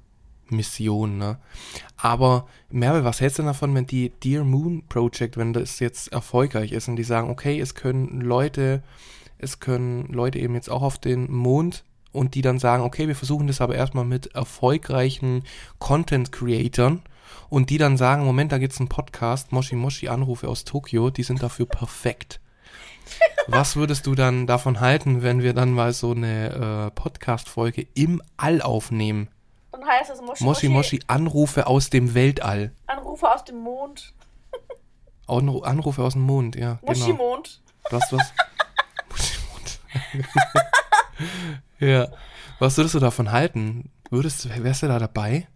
Mission, 0.50 1.16
ne? 1.16 1.38
Aber 1.96 2.46
Merve, 2.68 3.02
was 3.04 3.20
hältst 3.20 3.38
du 3.38 3.42
denn 3.42 3.46
davon, 3.48 3.74
wenn 3.74 3.86
die 3.86 4.10
Dear 4.22 4.44
Moon 4.44 4.86
Project, 4.88 5.36
wenn 5.38 5.52
das 5.54 5.80
jetzt 5.80 6.12
erfolgreich 6.12 6.72
ist 6.72 6.88
und 6.88 6.96
die 6.96 7.04
sagen, 7.04 7.30
okay, 7.30 7.58
es 7.60 7.74
können 7.74 8.20
Leute, 8.20 8.82
es 9.44 9.61
können 9.61 10.07
Leute 10.12 10.38
eben 10.38 10.54
jetzt 10.54 10.70
auch 10.70 10.83
auf 10.83 10.98
den 10.98 11.30
Mond 11.30 11.85
und 12.12 12.35
die 12.35 12.42
dann 12.42 12.59
sagen, 12.59 12.83
okay, 12.83 13.07
wir 13.09 13.16
versuchen 13.16 13.46
das 13.46 13.61
aber 13.61 13.74
erstmal 13.76 14.04
mit 14.04 14.35
erfolgreichen 14.35 15.44
Content 15.78 16.33
Creatern 16.33 17.02
und 17.48 17.70
die 17.70 17.78
dann 17.78 17.96
sagen, 17.96 18.24
Moment, 18.24 18.50
da 18.52 18.59
gibt's 18.59 18.78
einen 18.80 18.88
Podcast, 18.88 19.52
Moshi 19.52 19.76
Moshi 19.76 20.09
Anrufe 20.09 20.48
aus 20.48 20.64
Tokio, 20.64 21.11
die 21.11 21.22
sind 21.22 21.42
dafür 21.42 21.66
perfekt. 21.66 22.40
Was 23.48 23.76
würdest 23.76 24.07
du 24.07 24.14
dann 24.14 24.46
davon 24.46 24.80
halten, 24.80 25.22
wenn 25.22 25.42
wir 25.42 25.52
dann 25.52 25.72
mal 25.72 25.92
so 25.92 26.12
eine 26.12 26.88
äh, 26.88 26.90
Podcast-Folge 26.92 27.87
im 27.94 28.22
All 28.38 28.62
aufnehmen? 28.62 29.28
Dann 29.72 29.85
heißt 29.87 30.11
es 30.11 30.20
Moshi 30.22 30.42
Moshi 30.44 30.68
Moshi 30.68 31.00
Anrufe 31.09 31.66
aus 31.66 31.90
dem 31.90 32.14
Weltall. 32.14 32.72
Anrufe 32.87 33.30
aus 33.30 33.44
dem 33.44 33.59
Mond. 33.59 34.14
Anru- 35.28 35.62
Anrufe 35.64 36.02
aus 36.02 36.14
dem 36.14 36.22
Mond, 36.22 36.57
ja. 36.57 36.78
Genau. 36.83 36.92
Moshi-Mond. 36.92 37.62
Du 37.90 37.96
hast 37.96 38.12
was. 38.12 38.33
Ja. 41.78 42.09
Was 42.59 42.76
würdest 42.76 42.94
du 42.94 43.00
davon 43.00 43.33
halten? 43.33 43.90
Würdest, 44.11 44.48
wärst 44.62 44.83
du 44.83 44.88
da 44.88 44.98
dabei? 44.98 45.48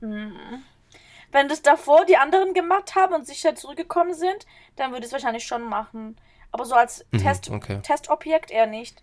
Wenn 0.00 1.48
das 1.48 1.62
davor 1.62 2.04
die 2.04 2.16
anderen 2.16 2.54
gemacht 2.54 2.94
haben 2.94 3.14
und 3.14 3.26
sicher 3.26 3.54
zurückgekommen 3.54 4.14
sind, 4.14 4.46
dann 4.76 4.90
würde 4.92 5.00
ich 5.00 5.06
es 5.06 5.12
wahrscheinlich 5.12 5.44
schon 5.46 5.68
machen. 5.68 6.16
Aber 6.52 6.64
so 6.64 6.74
als 6.74 7.04
Mhm, 7.10 7.18
Test 7.18 7.50
okay. 7.50 7.80
Testobjekt 7.82 8.50
eher 8.50 8.66
nicht. 8.66 9.02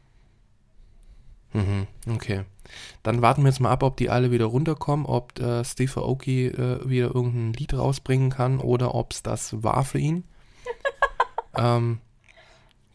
Mhm, 1.53 1.87
okay. 2.13 2.45
Dann 3.03 3.21
warten 3.21 3.41
wir 3.43 3.49
jetzt 3.49 3.59
mal 3.59 3.71
ab, 3.71 3.83
ob 3.83 3.97
die 3.97 4.09
alle 4.09 4.31
wieder 4.31 4.45
runterkommen, 4.45 5.05
ob 5.05 5.37
äh, 5.39 5.65
Steve 5.65 5.99
Aoki 5.99 6.47
äh, 6.47 6.87
wieder 6.87 7.07
irgendein 7.13 7.53
Lied 7.53 7.73
rausbringen 7.73 8.29
kann 8.29 8.59
oder 8.59 8.95
ob 8.95 9.11
es 9.11 9.23
das 9.23 9.61
war 9.61 9.83
für 9.83 9.99
ihn. 9.99 10.23
ähm, 11.57 11.99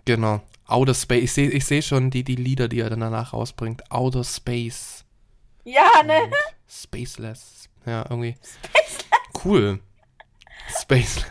genau. 0.07 0.40
Outer 0.66 0.94
Space. 0.94 1.22
Ich 1.22 1.33
sehe 1.33 1.50
ich 1.50 1.64
seh 1.64 1.83
schon 1.83 2.11
die, 2.11 2.24
die 2.24 2.37
Lieder, 2.37 2.68
die 2.68 2.81
er 2.81 2.90
dann 2.90 3.00
danach 3.00 3.33
rausbringt. 3.33 3.90
Outer 3.90 4.24
Space. 4.24 5.05
Ja, 5.64 6.02
ne? 6.05 6.24
und 6.24 6.35
Spaceless. 6.68 7.68
Ja, 7.85 8.05
irgendwie. 8.09 8.37
Cool. 9.44 9.81
Spaceless. 10.81 11.26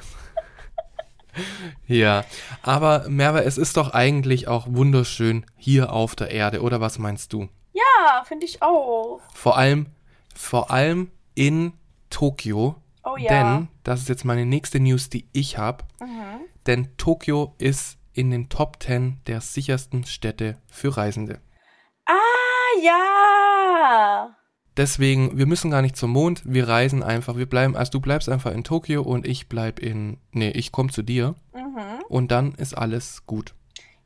ja, 1.87 2.23
aber 2.61 3.09
Merve, 3.09 3.43
es 3.43 3.57
ist 3.57 3.77
doch 3.77 3.93
eigentlich 3.93 4.47
auch 4.47 4.67
wunderschön 4.69 5.45
hier 5.57 5.91
auf 5.91 6.15
der 6.15 6.31
Erde, 6.31 6.61
oder 6.61 6.79
was 6.79 6.97
meinst 6.97 7.33
du? 7.33 7.49
Ja, 7.73 8.23
finde 8.23 8.45
ich 8.45 8.61
auch. 8.61 9.19
Vor 9.33 9.57
allem, 9.57 9.87
vor 10.33 10.71
allem 10.71 11.11
in 11.33 11.73
Tokio. 12.09 12.75
Oh 13.03 13.17
ja. 13.17 13.29
Denn, 13.29 13.67
das 13.83 14.01
ist 14.01 14.09
jetzt 14.09 14.25
meine 14.25 14.45
nächste 14.45 14.79
News, 14.79 15.09
die 15.09 15.27
ich 15.33 15.57
habe. 15.57 15.83
Mhm. 15.99 16.41
Denn 16.65 16.97
Tokio 16.97 17.53
ist 17.57 17.97
in 18.15 18.31
den 18.31 18.49
Top 18.49 18.81
10 18.81 19.21
der 19.27 19.41
sichersten 19.41 20.05
Städte 20.05 20.57
für 20.67 20.95
Reisende. 20.97 21.39
Ah, 22.05 22.13
ja. 22.83 24.35
Deswegen, 24.77 25.37
wir 25.37 25.45
müssen 25.45 25.71
gar 25.71 25.81
nicht 25.81 25.95
zum 25.95 26.11
Mond, 26.11 26.41
wir 26.45 26.67
reisen 26.67 27.01
einfach, 27.01 27.37
wir 27.37 27.45
bleiben, 27.47 27.77
also 27.77 27.93
du 27.93 27.99
bleibst 28.01 28.27
einfach 28.27 28.51
in 28.51 28.63
Tokio 28.65 29.01
und 29.03 29.25
ich 29.25 29.47
bleib 29.47 29.79
in, 29.79 30.17
nee, 30.31 30.49
ich 30.49 30.71
komme 30.73 30.89
zu 30.91 31.01
dir 31.01 31.35
Mhm. 31.53 32.03
und 32.09 32.29
dann 32.31 32.53
ist 32.55 32.73
alles 32.77 33.25
gut. 33.25 33.53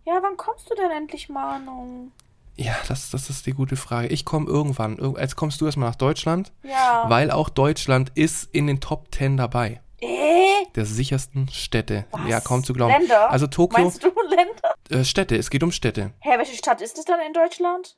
Ja, 0.06 0.20
wann 0.22 0.38
kommst 0.38 0.70
du 0.70 0.76
denn 0.76 0.92
endlich, 0.92 1.28
Manu? 1.30 2.12
Ja, 2.56 2.76
das, 2.88 3.10
das 3.10 3.30
ist 3.32 3.46
die 3.48 3.54
gute 3.54 3.78
Frage. 3.78 4.10
Ich 4.10 4.26
komme 4.26 4.46
irgendwann, 4.48 4.98
Ir- 4.98 5.20
jetzt 5.20 5.36
kommst 5.36 5.60
du 5.62 5.66
erstmal 5.66 5.90
nach 5.90 5.96
Deutschland, 5.96 6.52
Ja. 6.64 7.06
weil 7.08 7.32
auch 7.32 7.50
Deutschland 7.50 8.12
ist 8.16 8.50
in 8.54 8.68
den 8.68 8.80
Top 8.80 9.08
10 9.16 9.38
dabei, 9.38 9.82
äh? 10.02 10.66
der 10.76 10.86
sichersten 10.86 11.48
Städte. 11.50 12.06
Was? 12.12 12.28
Ja, 12.28 12.40
kaum 12.40 12.64
zu 12.64 12.74
glauben. 12.74 12.92
Länder? 12.94 13.30
Also 13.32 13.48
Tokio, 13.48 13.80
Meinst 13.84 14.04
du 14.04 14.12
Länder? 14.30 14.74
äh, 14.90 15.04
Städte, 15.04 15.36
es 15.38 15.50
geht 15.50 15.64
um 15.64 15.72
Städte. 15.72 16.14
Hä, 16.20 16.38
welche 16.38 16.56
Stadt 16.56 16.82
ist 16.82 16.98
es 16.98 17.06
dann 17.06 17.20
in 17.20 17.34
Deutschland? 17.34 17.96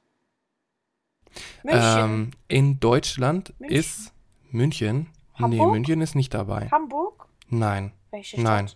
München. 1.64 1.82
Ähm, 1.98 2.32
in 2.48 2.80
Deutschland 2.80 3.54
München. 3.60 3.78
ist 3.78 4.14
München. 4.52 5.10
Nee, 5.38 5.44
Hamburg? 5.58 5.72
München 5.72 6.02
ist 6.02 6.16
nicht 6.16 6.34
dabei. 6.34 6.68
Hamburg? 6.72 7.28
Nein, 7.50 7.94
Welche 8.12 8.36
Stadt? 8.38 8.44
nein. 8.44 8.72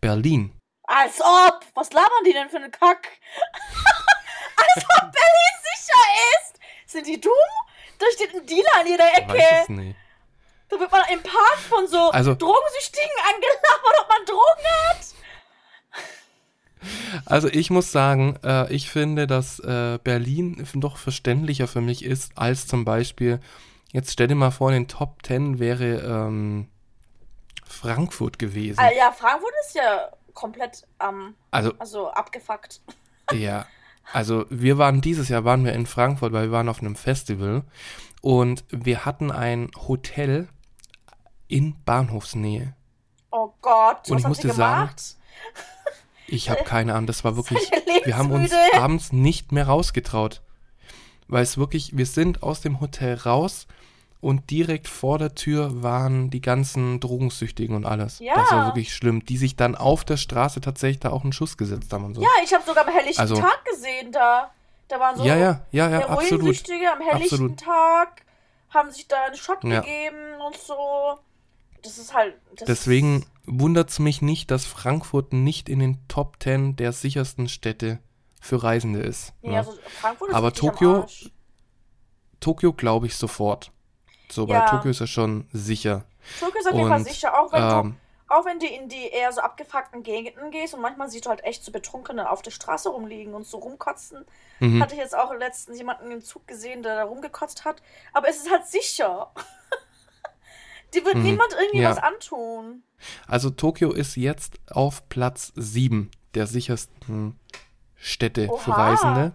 Berlin. 0.00 0.52
Als 0.84 1.20
ob! 1.20 1.60
Was 1.74 1.92
labern 1.92 2.24
die 2.26 2.32
denn 2.32 2.48
für 2.50 2.56
einen 2.56 2.70
Kack? 2.70 3.08
Als 4.56 4.84
ob 4.84 5.00
Berlin 5.12 5.54
sicher 5.62 6.02
ist! 6.40 6.58
Sind 6.86 7.06
die 7.06 7.20
dumm? 7.20 7.32
Da 7.98 8.06
steht 8.12 8.34
ein 8.34 8.44
Dealer 8.46 8.80
an 8.80 8.86
jeder 8.86 9.06
Ich 9.18 9.28
weiß 9.28 9.36
Ecke. 9.36 9.62
es 9.62 9.68
nicht. 9.68 9.96
Da 10.72 10.80
wird 10.80 10.90
man 10.90 11.02
im 11.12 11.22
Park 11.22 11.58
von 11.68 11.86
so 11.86 12.10
Also- 12.10 12.34
Drogensüchtigen 12.34 13.10
angelabert, 13.34 14.00
ob 14.00 14.08
man 14.08 14.24
Drogen 14.24 14.88
hat. 14.88 15.06
Also 17.26 17.48
ich 17.48 17.70
muss 17.70 17.92
sagen, 17.92 18.38
äh, 18.42 18.72
ich 18.72 18.90
finde, 18.90 19.26
dass 19.26 19.60
äh, 19.60 19.98
Berlin 20.02 20.66
doch 20.74 20.96
verständlicher 20.96 21.68
für 21.68 21.80
mich 21.82 22.04
ist 22.04 22.32
als 22.36 22.66
zum 22.66 22.84
Beispiel, 22.84 23.38
jetzt 23.92 24.12
stell 24.12 24.26
dir 24.28 24.34
mal 24.34 24.50
vor, 24.50 24.70
in 24.70 24.74
den 24.84 24.88
Top 24.88 25.18
10 25.24 25.58
wäre 25.58 26.00
ähm, 26.00 26.68
Frankfurt 27.64 28.38
gewesen. 28.38 28.80
Ah, 28.80 28.90
ja, 28.96 29.12
Frankfurt 29.12 29.52
ist 29.66 29.74
ja 29.76 30.08
komplett 30.34 30.84
ähm, 31.00 31.34
Also 31.50 31.72
also 31.78 32.10
abgefuckt. 32.10 32.80
ja, 33.32 33.66
also 34.12 34.46
wir 34.48 34.78
waren 34.78 35.02
dieses 35.02 35.28
Jahr 35.28 35.44
waren 35.44 35.64
wir 35.64 35.74
in 35.74 35.86
Frankfurt, 35.86 36.32
weil 36.32 36.46
wir 36.46 36.52
waren 36.52 36.68
auf 36.70 36.80
einem 36.80 36.96
Festival 36.96 37.62
und 38.22 38.64
wir 38.70 39.04
hatten 39.04 39.30
ein 39.30 39.70
Hotel 39.86 40.48
in 41.52 41.76
Bahnhofsnähe. 41.84 42.74
Oh 43.30 43.50
Gott, 43.60 44.10
Und 44.10 44.18
ich 44.18 44.24
haben 44.24 44.30
muss 44.30 44.38
sie 44.38 44.48
dir 44.48 44.54
sagen? 44.54 44.90
Ich 46.26 46.48
habe 46.50 46.64
keine 46.64 46.94
Ahnung, 46.94 47.06
das 47.06 47.24
war 47.24 47.36
wirklich. 47.36 47.70
Wir 48.04 48.16
haben 48.16 48.30
uns 48.32 48.52
abends 48.74 49.12
nicht 49.12 49.52
mehr 49.52 49.66
rausgetraut. 49.66 50.42
Weil 51.28 51.42
es 51.42 51.56
wirklich, 51.56 51.96
wir 51.96 52.06
sind 52.06 52.42
aus 52.42 52.60
dem 52.60 52.80
Hotel 52.80 53.14
raus 53.14 53.66
und 54.20 54.50
direkt 54.50 54.86
vor 54.88 55.18
der 55.18 55.34
Tür 55.34 55.82
waren 55.82 56.30
die 56.30 56.40
ganzen 56.40 57.00
Drogensüchtigen 57.00 57.74
und 57.76 57.86
alles. 57.86 58.18
Ja. 58.18 58.34
Das 58.34 58.50
war 58.50 58.66
wirklich 58.66 58.94
schlimm, 58.94 59.24
die 59.24 59.36
sich 59.36 59.56
dann 59.56 59.74
auf 59.74 60.04
der 60.04 60.16
Straße 60.16 60.60
tatsächlich 60.60 61.00
da 61.00 61.10
auch 61.10 61.22
einen 61.22 61.32
Schuss 61.32 61.56
gesetzt 61.56 61.92
haben 61.92 62.04
und 62.04 62.14
so. 62.14 62.22
Ja, 62.22 62.28
ich 62.44 62.52
habe 62.52 62.64
sogar 62.64 62.86
am 62.86 62.92
helllichten 62.92 63.20
Also- 63.20 63.36
Tag 63.36 63.64
gesehen 63.64 64.12
da. 64.12 64.50
Da 64.88 65.00
waren 65.00 65.16
so 65.16 65.24
ja, 65.24 65.36
ja, 65.36 65.60
ja, 65.70 65.88
ja, 65.88 66.06
absolut. 66.08 66.42
Am 66.42 67.00
helllichten 67.00 67.22
Absolut. 67.22 67.60
Tag, 67.60 68.22
haben 68.70 68.90
sich 68.90 69.08
da 69.08 69.16
einen 69.26 69.36
Shot 69.36 69.64
Ja. 69.64 69.80
gegeben 69.80 70.40
und 70.46 70.56
so. 70.56 71.18
Das 71.82 71.98
ist 71.98 72.14
halt. 72.14 72.34
Das 72.56 72.66
Deswegen 72.66 73.26
wundert 73.44 73.90
es 73.90 73.98
mich 73.98 74.22
nicht, 74.22 74.50
dass 74.50 74.64
Frankfurt 74.64 75.32
nicht 75.32 75.68
in 75.68 75.78
den 75.80 75.98
Top 76.08 76.36
10 76.42 76.76
der 76.76 76.92
sichersten 76.92 77.48
Städte 77.48 77.98
für 78.40 78.62
Reisende 78.62 79.00
ist. 79.00 79.28
Ist, 79.28 79.34
ja, 79.42 79.50
ne? 79.50 79.58
also 79.58 79.72
Frankfurt 80.00 80.30
ist 80.30 80.34
Aber 80.34 80.48
richtig 80.48 80.62
am 80.68 80.74
Tokio-. 80.76 81.06
Tokio 82.40 82.72
glaube 82.72 83.06
ich 83.06 83.16
sofort. 83.16 83.72
So, 84.30 84.46
Ja. 84.46 84.60
weil 84.60 84.68
Tokio 84.68 84.90
ist 84.90 85.00
ja 85.00 85.06
schon 85.06 85.48
sicher. 85.52 86.04
Tokio 86.40 86.60
ist 86.60 86.66
auf 86.68 86.74
jeden 86.74 86.88
Fall 86.88 87.04
sicher, 87.04 87.38
auch 87.38 87.52
wenn, 87.52 87.62
Ähm, 87.62 87.96
du, 88.28 88.34
auch 88.34 88.44
wenn 88.44 88.58
du 88.58 88.66
in 88.66 88.88
die 88.88 89.08
eher 89.08 89.32
so 89.32 89.40
abgefuckten 89.40 90.02
Gegenden 90.02 90.50
gehst 90.50 90.74
und 90.74 90.80
manchmal 90.80 91.10
siehst 91.10 91.26
du 91.26 91.30
halt 91.30 91.44
echt 91.44 91.64
so 91.64 91.70
Betrunkene 91.72 92.30
auf 92.30 92.42
der 92.42 92.50
Straße 92.50 92.88
rumliegen 92.88 93.34
und 93.34 93.46
so 93.46 93.58
rumkotzen. 93.58 94.24
mhm. 94.60 94.82
Hatte 94.82 94.94
ich 94.94 95.00
jetzt 95.00 95.16
auch 95.16 95.32
letztens 95.34 95.78
jemanden 95.78 96.10
im 96.10 96.22
Zug 96.22 96.46
gesehen, 96.46 96.82
der 96.82 96.96
da 96.96 97.04
rumgekotzt 97.04 97.64
hat. 97.64 97.82
Aber 98.12 98.28
es 98.28 98.38
ist 98.38 98.50
halt 98.50 98.66
sicher. 98.66 99.30
Die 100.94 101.04
wird 101.04 101.16
Mhm. 101.16 101.22
niemand 101.22 101.48
irgendwie 101.58 101.82
Ja. 101.82 101.90
was 101.90 101.98
antun. 101.98 102.82
Also 103.26 103.50
Tokio 103.50 103.92
ist 103.92 104.16
jetzt 104.16 104.58
auf 104.70 105.08
Platz 105.08 105.52
7 105.56 106.10
der 106.34 106.46
sichersten 106.46 107.38
Städte 107.96 108.48
für 108.58 108.70
Oha. 108.70 108.90
Reisende. 108.90 109.32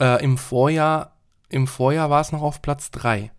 Äh, 0.00 0.22
Im 0.24 0.38
Vorjahr, 0.38 1.12
im 1.48 1.66
Vorjahr 1.66 2.10
war 2.10 2.20
es 2.20 2.32
noch 2.32 2.42
auf 2.42 2.62
Platz 2.62 2.90
3, 2.90 3.30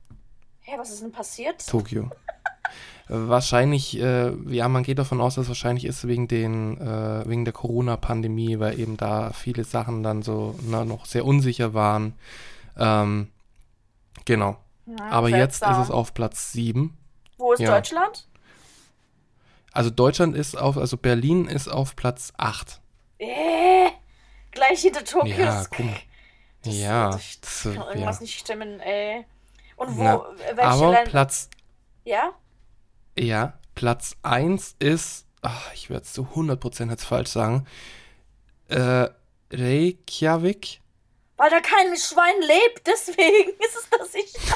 Hä, 0.61 0.71
was 0.77 0.89
ist 0.91 1.01
denn 1.03 1.11
passiert? 1.11 1.65
Tokio. 1.67 2.09
Wahrscheinlich, 3.07 3.99
äh, 4.01 4.31
ja, 4.51 4.67
man 4.67 4.81
geht 4.81 4.97
davon 4.97 5.21
aus, 5.21 5.35
dass 5.35 5.43
es 5.43 5.49
wahrscheinlich 5.49 5.85
ist 5.85 6.07
wegen 6.07 6.27
den, 6.27 6.79
äh, 6.81 7.27
wegen 7.29 7.45
der 7.45 7.53
Corona-Pandemie, 7.53 8.57
weil 8.59 8.79
eben 8.79 8.97
da 8.97 9.31
viele 9.31 9.63
Sachen 9.63 10.01
dann 10.01 10.23
so 10.23 10.57
na, 10.63 10.85
noch 10.85 11.05
sehr 11.05 11.23
unsicher 11.23 11.75
waren. 11.75 12.15
Ähm, 12.77 13.27
genau. 14.25 14.57
Ja, 14.87 15.05
Aber 15.11 15.29
jetzt 15.29 15.55
ist 15.55 15.59
seltsam. 15.59 15.81
es 15.83 15.91
auf 15.91 16.15
Platz 16.15 16.51
7. 16.51 16.97
Wo 17.37 17.53
ist 17.53 17.59
ja. 17.59 17.71
Deutschland? 17.75 18.27
Also 19.71 19.89
Deutschland 19.89 20.35
ist 20.37 20.55
auf, 20.57 20.77
also 20.77 20.95
Berlin 20.97 21.47
ist 21.47 21.67
auf 21.67 21.95
Platz 21.95 22.31
8. 22.37 22.79
Äh, 23.17 23.89
gleich 24.51 24.81
hinter 24.81 25.03
Tokio. 25.03 25.35
Ja, 25.35 25.45
Das- 25.45 25.69
guck 25.69 25.85
mal. 25.85 25.99
das- 26.63 26.73
ja, 26.77 27.09
Das, 27.11 27.39
das, 27.41 27.63
kann 27.63 27.73
ja. 27.75 27.87
irgendwas 27.89 28.21
nicht 28.21 28.39
stimmen, 28.39 28.79
ey. 28.79 29.25
Und 29.75 29.97
wo, 29.97 30.03
Na, 30.03 30.25
welche 30.53 30.61
Aber 30.63 30.91
Länder? 30.91 31.09
Platz, 31.11 31.49
Ja? 32.05 32.31
ja, 33.17 33.53
Platz 33.75 34.15
1 34.23 34.75
ist, 34.79 35.25
ach, 35.41 35.73
ich 35.73 35.89
werde 35.89 36.03
es 36.05 36.13
zu 36.13 36.29
100% 36.33 36.89
jetzt 36.89 37.03
falsch 37.03 37.29
sagen, 37.31 37.67
äh, 38.69 39.09
Reykjavik. 39.51 40.79
Weil 41.37 41.49
da 41.49 41.59
kein 41.59 41.95
Schwein 41.97 42.39
lebt, 42.41 42.87
deswegen 42.87 43.49
ist 43.59 43.75
es 43.75 43.89
das 43.89 44.13
nicht. 44.13 44.35
da 44.37 44.55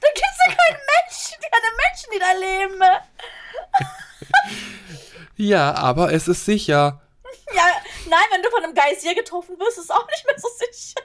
da 0.00 0.08
gibt 0.14 0.26
es 0.30 0.38
ja 0.46 0.54
keinen 0.54 0.78
Menschen, 1.08 1.38
keine 1.40 1.70
Menschen, 1.84 2.08
die 2.12 2.18
da 2.18 2.32
leben. 2.32 2.80
Ja, 5.40 5.72
aber 5.74 6.12
es 6.12 6.26
ist 6.26 6.44
sicher. 6.44 7.00
Ja, 7.54 7.62
nein, 8.10 8.24
wenn 8.32 8.42
du 8.42 8.50
von 8.50 8.64
einem 8.64 8.74
Geysir 8.74 9.14
getroffen 9.14 9.56
wirst, 9.56 9.78
ist 9.78 9.84
es 9.84 9.90
auch 9.90 10.06
nicht 10.08 10.26
mehr 10.26 10.36
so 10.36 10.48
sicher. 10.58 11.00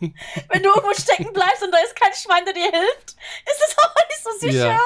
wenn 0.48 0.62
du 0.62 0.70
irgendwo 0.70 0.94
stecken 0.94 1.30
bleibst 1.34 1.62
und 1.62 1.70
da 1.70 1.78
ist 1.78 1.94
kein 1.94 2.14
Schwein, 2.14 2.46
der 2.46 2.54
dir 2.54 2.70
hilft, 2.70 3.10
ist 3.10 3.62
es 3.68 3.76
auch 3.76 3.94
nicht 4.08 4.24
so 4.24 4.30
sicher. 4.38 4.68
Ja. 4.68 4.80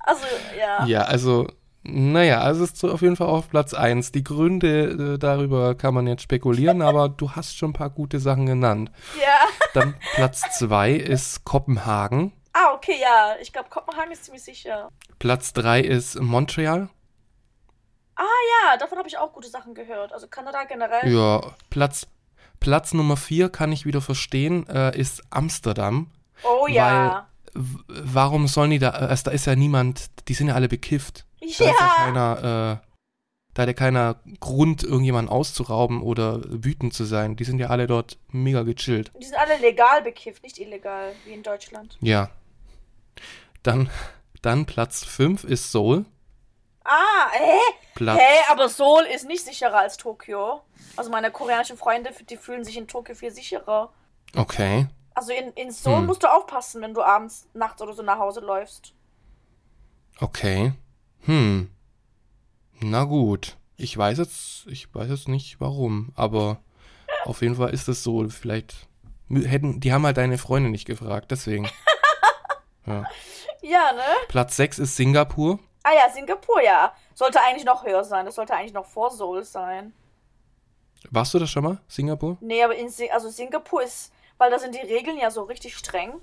Also, 0.00 0.26
ja. 0.58 0.84
Ja, 0.84 1.02
also, 1.04 1.48
naja, 1.82 2.42
also 2.42 2.64
es 2.64 2.72
ist 2.72 2.84
auf 2.84 3.00
jeden 3.00 3.16
Fall 3.16 3.28
auf 3.28 3.48
Platz 3.48 3.72
1. 3.72 4.12
Die 4.12 4.22
Gründe 4.22 5.14
äh, 5.14 5.18
darüber 5.18 5.74
kann 5.74 5.94
man 5.94 6.06
jetzt 6.06 6.22
spekulieren, 6.22 6.82
aber 6.82 7.08
du 7.08 7.30
hast 7.30 7.56
schon 7.56 7.70
ein 7.70 7.72
paar 7.72 7.90
gute 7.90 8.20
Sachen 8.20 8.44
genannt. 8.44 8.90
Ja. 9.18 9.48
Dann 9.72 9.94
Platz 10.14 10.42
2 10.58 10.92
ist 10.92 11.44
Kopenhagen. 11.44 12.32
Ah, 12.58 12.72
okay, 12.74 12.98
ja. 13.00 13.36
Ich 13.42 13.52
glaube, 13.52 13.68
Kopenhagen 13.68 14.12
ist 14.12 14.24
ziemlich 14.24 14.42
sicher. 14.44 14.90
Platz 15.18 15.52
3 15.52 15.80
ist 15.80 16.18
Montreal. 16.20 16.88
Ja, 18.66 18.76
davon 18.76 18.98
habe 18.98 19.08
ich 19.08 19.18
auch 19.18 19.32
gute 19.32 19.48
Sachen 19.48 19.74
gehört. 19.74 20.12
Also 20.12 20.28
Kanada 20.28 20.64
generell. 20.64 21.12
Ja, 21.12 21.40
Platz, 21.70 22.06
Platz 22.60 22.94
Nummer 22.94 23.16
4 23.16 23.48
kann 23.48 23.72
ich 23.72 23.86
wieder 23.86 24.00
verstehen, 24.00 24.68
äh, 24.68 24.96
ist 24.98 25.22
Amsterdam. 25.30 26.10
Oh 26.42 26.66
ja. 26.66 27.28
Warum 27.54 28.48
sollen 28.48 28.70
die 28.70 28.78
da, 28.78 29.08
äh, 29.10 29.16
da 29.22 29.30
ist 29.30 29.46
ja 29.46 29.56
niemand, 29.56 30.10
die 30.28 30.34
sind 30.34 30.48
ja 30.48 30.54
alle 30.54 30.68
bekifft. 30.68 31.26
Da 31.40 31.46
ist 31.46 31.60
ja 31.60 31.66
Ja. 31.66 31.94
keiner, 31.96 32.38
äh, 32.82 32.86
da 33.54 33.62
hat 33.62 33.68
ja 33.68 33.72
keiner 33.72 34.16
Grund, 34.40 34.82
irgendjemanden 34.82 35.32
auszurauben 35.32 36.02
oder 36.02 36.40
wütend 36.44 36.92
zu 36.92 37.04
sein. 37.04 37.36
Die 37.36 37.44
sind 37.44 37.58
ja 37.58 37.68
alle 37.68 37.86
dort 37.86 38.18
mega 38.28 38.62
gechillt. 38.62 39.10
Die 39.18 39.24
sind 39.24 39.36
alle 39.38 39.56
legal 39.58 40.02
bekifft, 40.02 40.42
nicht 40.42 40.58
illegal, 40.58 41.12
wie 41.24 41.32
in 41.32 41.42
Deutschland. 41.42 41.96
Ja. 42.00 42.30
Dann, 43.62 43.90
dann 44.42 44.66
Platz 44.66 45.04
5 45.04 45.44
ist 45.44 45.72
Seoul. 45.72 46.04
Ah, 46.84 47.30
hä? 47.32 47.58
Platz, 47.94 48.20
Hä, 48.20 48.52
aber 48.52 48.68
Seoul 48.68 49.02
ist 49.14 49.26
nicht 49.26 49.44
sicherer 49.44 49.78
als 49.78 49.96
Tokio. 49.96 50.60
Also 50.96 51.10
meine 51.10 51.30
koreanischen 51.30 51.76
Freunde, 51.76 52.10
die 52.28 52.36
fühlen 52.36 52.62
sich 52.64 52.76
in 52.76 52.86
Tokio 52.86 53.14
viel 53.14 53.30
sicherer. 53.32 53.92
okay. 54.36 54.86
Also 55.14 55.32
in, 55.32 55.50
in 55.52 55.70
Seoul 55.70 56.00
Hm. 56.00 56.06
musst 56.06 56.22
du 56.22 56.26
aufpassen, 56.32 56.82
wenn 56.82 56.92
du 56.92 57.02
abends, 57.02 57.48
nachts 57.54 57.80
oder 57.80 57.94
so 57.94 58.02
nach 58.02 58.18
Hause 58.18 58.40
läufst. 58.40 58.92
Okay. 60.20 60.72
Hm. 61.24 61.70
Na 62.80 63.04
gut. 63.04 63.56
Ich 63.78 63.96
weiß 63.96 64.18
jetzt, 64.18 64.66
ich 64.68 64.94
weiß 64.94 65.08
jetzt 65.10 65.28
nicht 65.28 65.60
warum, 65.60 66.12
aber 66.14 66.60
Auf 67.24 67.42
jeden 67.42 67.56
Fall 67.56 67.70
ist 67.70 67.88
es 67.88 68.02
so. 68.02 68.28
Vielleicht 68.28 68.86
hätten, 69.30 69.80
die 69.80 69.92
haben 69.92 70.04
halt 70.06 70.16
deine 70.18 70.38
Freunde 70.38 70.70
nicht 70.70 70.86
gefragt, 70.86 71.30
deswegen. 71.30 71.68
Ja. 72.86 73.04
Ja, 73.62 73.92
ne? 73.92 74.02
Platz 74.28 74.56
6 74.56 74.78
ist 74.80 74.96
Singapur. 74.96 75.58
Ah 75.82 75.92
ja, 75.92 76.10
Singapur, 76.10 76.60
ja. 76.62 76.94
Sollte 77.14 77.40
eigentlich 77.40 77.64
noch 77.64 77.84
höher 77.84 78.04
sein. 78.04 78.26
Das 78.26 78.34
sollte 78.36 78.54
eigentlich 78.54 78.72
noch 78.72 78.86
vor 78.86 79.10
Seoul 79.10 79.44
sein. 79.44 79.92
Warst 81.10 81.32
du 81.34 81.38
das 81.38 81.50
schon 81.50 81.64
mal, 81.64 81.78
Singapur? 81.88 82.36
Nee, 82.40 82.62
aber 82.62 82.74
in 82.76 82.88
Sing 82.88 83.10
also 83.12 83.28
Singapur 83.28 83.82
ist, 83.82 84.12
weil 84.38 84.50
da 84.50 84.58
sind 84.58 84.74
die 84.74 84.80
Regeln 84.80 85.16
ja 85.18 85.30
so 85.30 85.42
richtig 85.44 85.76
streng, 85.76 86.14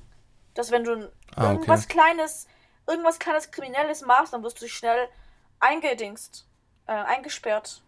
dass 0.54 0.72
wenn 0.72 0.84
du 0.84 1.12
Ah, 1.36 1.46
okay. 1.46 1.52
irgendwas 1.54 1.88
kleines, 1.88 2.48
irgendwas 2.88 3.20
kleines 3.20 3.52
Kriminelles 3.52 4.02
machst, 4.06 4.34
dann 4.34 4.44
wirst 4.44 4.62
du 4.62 4.68
schnell 4.68 5.08
eingedingst, 5.60 6.46
äh, 6.88 6.92
eingesperrt. 6.92 7.82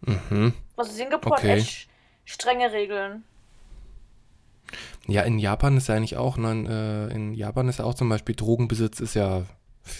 Mhm. 0.00 0.54
Also 0.76 0.90
Singapur 0.92 1.32
Okay. 1.32 1.50
hat 1.52 1.58
echt 1.58 1.88
strenge 2.24 2.72
Regeln. 2.72 3.24
Ja, 5.06 5.22
in 5.22 5.38
Japan 5.38 5.76
ist 5.76 5.88
ja 5.88 5.94
eigentlich 5.94 6.16
auch, 6.16 6.36
ne, 6.36 7.08
in, 7.12 7.34
Japan 7.34 7.68
ist 7.68 7.78
ja 7.78 7.84
auch 7.84 7.94
zum 7.94 8.08
Beispiel 8.08 8.34
Drogenbesitz 8.34 9.00
ist 9.00 9.14
ja, 9.14 9.42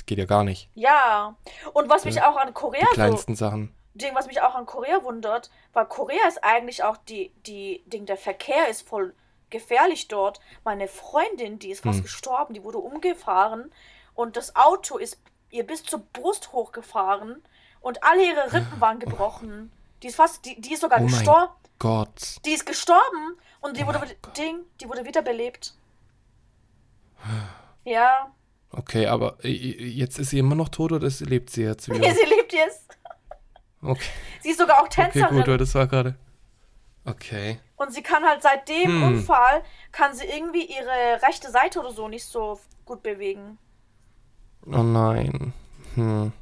geht 0.06 0.18
ja 0.18 0.24
gar 0.24 0.44
nicht. 0.44 0.68
Ja. 0.74 1.36
Und 1.72 1.88
was 1.88 2.04
mich 2.04 2.22
auch 2.22 2.36
an 2.36 2.52
Korea 2.54 2.80
Die 2.80 2.86
so 2.86 2.92
kleinsten 2.94 3.36
Sachen. 3.36 3.72
Ding, 3.94 4.14
was 4.14 4.26
mich 4.26 4.42
auch 4.42 4.54
an 4.54 4.66
Korea 4.66 5.02
wundert, 5.04 5.50
weil 5.72 5.86
Korea 5.86 6.28
ist 6.28 6.44
eigentlich 6.44 6.82
auch 6.84 6.96
die, 6.98 7.32
die, 7.46 7.82
Ding, 7.86 8.04
der 8.04 8.16
Verkehr 8.18 8.68
ist 8.68 8.86
voll 8.86 9.14
gefährlich 9.48 10.08
dort. 10.08 10.40
Meine 10.64 10.88
Freundin, 10.88 11.58
die 11.58 11.70
ist 11.70 11.82
fast 11.82 11.98
Hm. 11.98 12.02
gestorben, 12.02 12.54
die 12.54 12.62
wurde 12.64 12.78
umgefahren 12.78 13.70
und 14.14 14.36
das 14.36 14.54
Auto 14.56 14.98
ist 14.98 15.18
ihr 15.50 15.66
bis 15.66 15.82
zur 15.84 16.00
Brust 16.12 16.52
hochgefahren 16.52 17.42
und 17.80 18.02
alle 18.02 18.26
ihre 18.26 18.52
Rippen 18.52 18.80
waren 18.80 18.98
gebrochen. 18.98 19.72
Die 20.02 20.08
ist 20.08 20.16
fast, 20.16 20.44
die, 20.44 20.60
die 20.60 20.74
ist 20.74 20.80
sogar 20.80 21.00
Oh 21.00 21.06
gestorben. 21.06 21.52
Gott. 21.78 22.36
Die 22.44 22.50
ist 22.52 22.66
gestorben 22.66 23.38
und 23.60 23.76
die 23.76 23.82
Oh 23.84 23.86
wurde. 23.88 24.00
Ding, 24.36 24.60
die 24.80 24.88
wurde 24.88 25.04
wiederbelebt. 25.04 25.74
Ja, 27.84 28.32
Okay, 28.72 29.06
aber 29.06 29.36
jetzt 29.46 30.18
ist 30.18 30.30
sie 30.30 30.40
immer 30.40 30.56
noch 30.56 30.68
tot 30.68 30.90
oder 30.92 31.08
lebt 31.20 31.50
sie 31.50 31.62
jetzt 31.62 31.88
wieder? 31.90 32.12
sie 32.12 32.24
lebt 32.26 32.52
jetzt. 32.52 32.82
Okay, 33.80 34.02
Sie 34.42 34.50
ist 34.50 34.58
sogar 34.58 34.78
auch 34.82 34.88
okay 34.88 35.12
Tänzerin. 35.12 35.44
gut, 35.44 35.60
das 35.60 35.74
war 35.76 35.86
gerade. 35.86 36.16
Okay. 37.04 37.60
Und 37.76 37.92
sie 37.94 38.02
kann 38.02 38.24
halt 38.24 38.42
seit 38.42 38.68
dem 38.68 38.86
Hm. 38.90 39.02
Unfall, 39.04 39.62
kann 39.92 40.14
sie 40.14 40.24
irgendwie 40.26 40.64
ihre 40.66 41.22
rechte 41.26 41.50
Seite 41.50 41.78
oder 41.78 41.92
so 41.92 42.08
nicht 42.08 42.24
so 42.24 42.58
gut 42.84 43.02
bewegen. 43.04 43.56
Oh 44.66 44.82
nein. 44.82 45.52
Hm. 45.94 46.32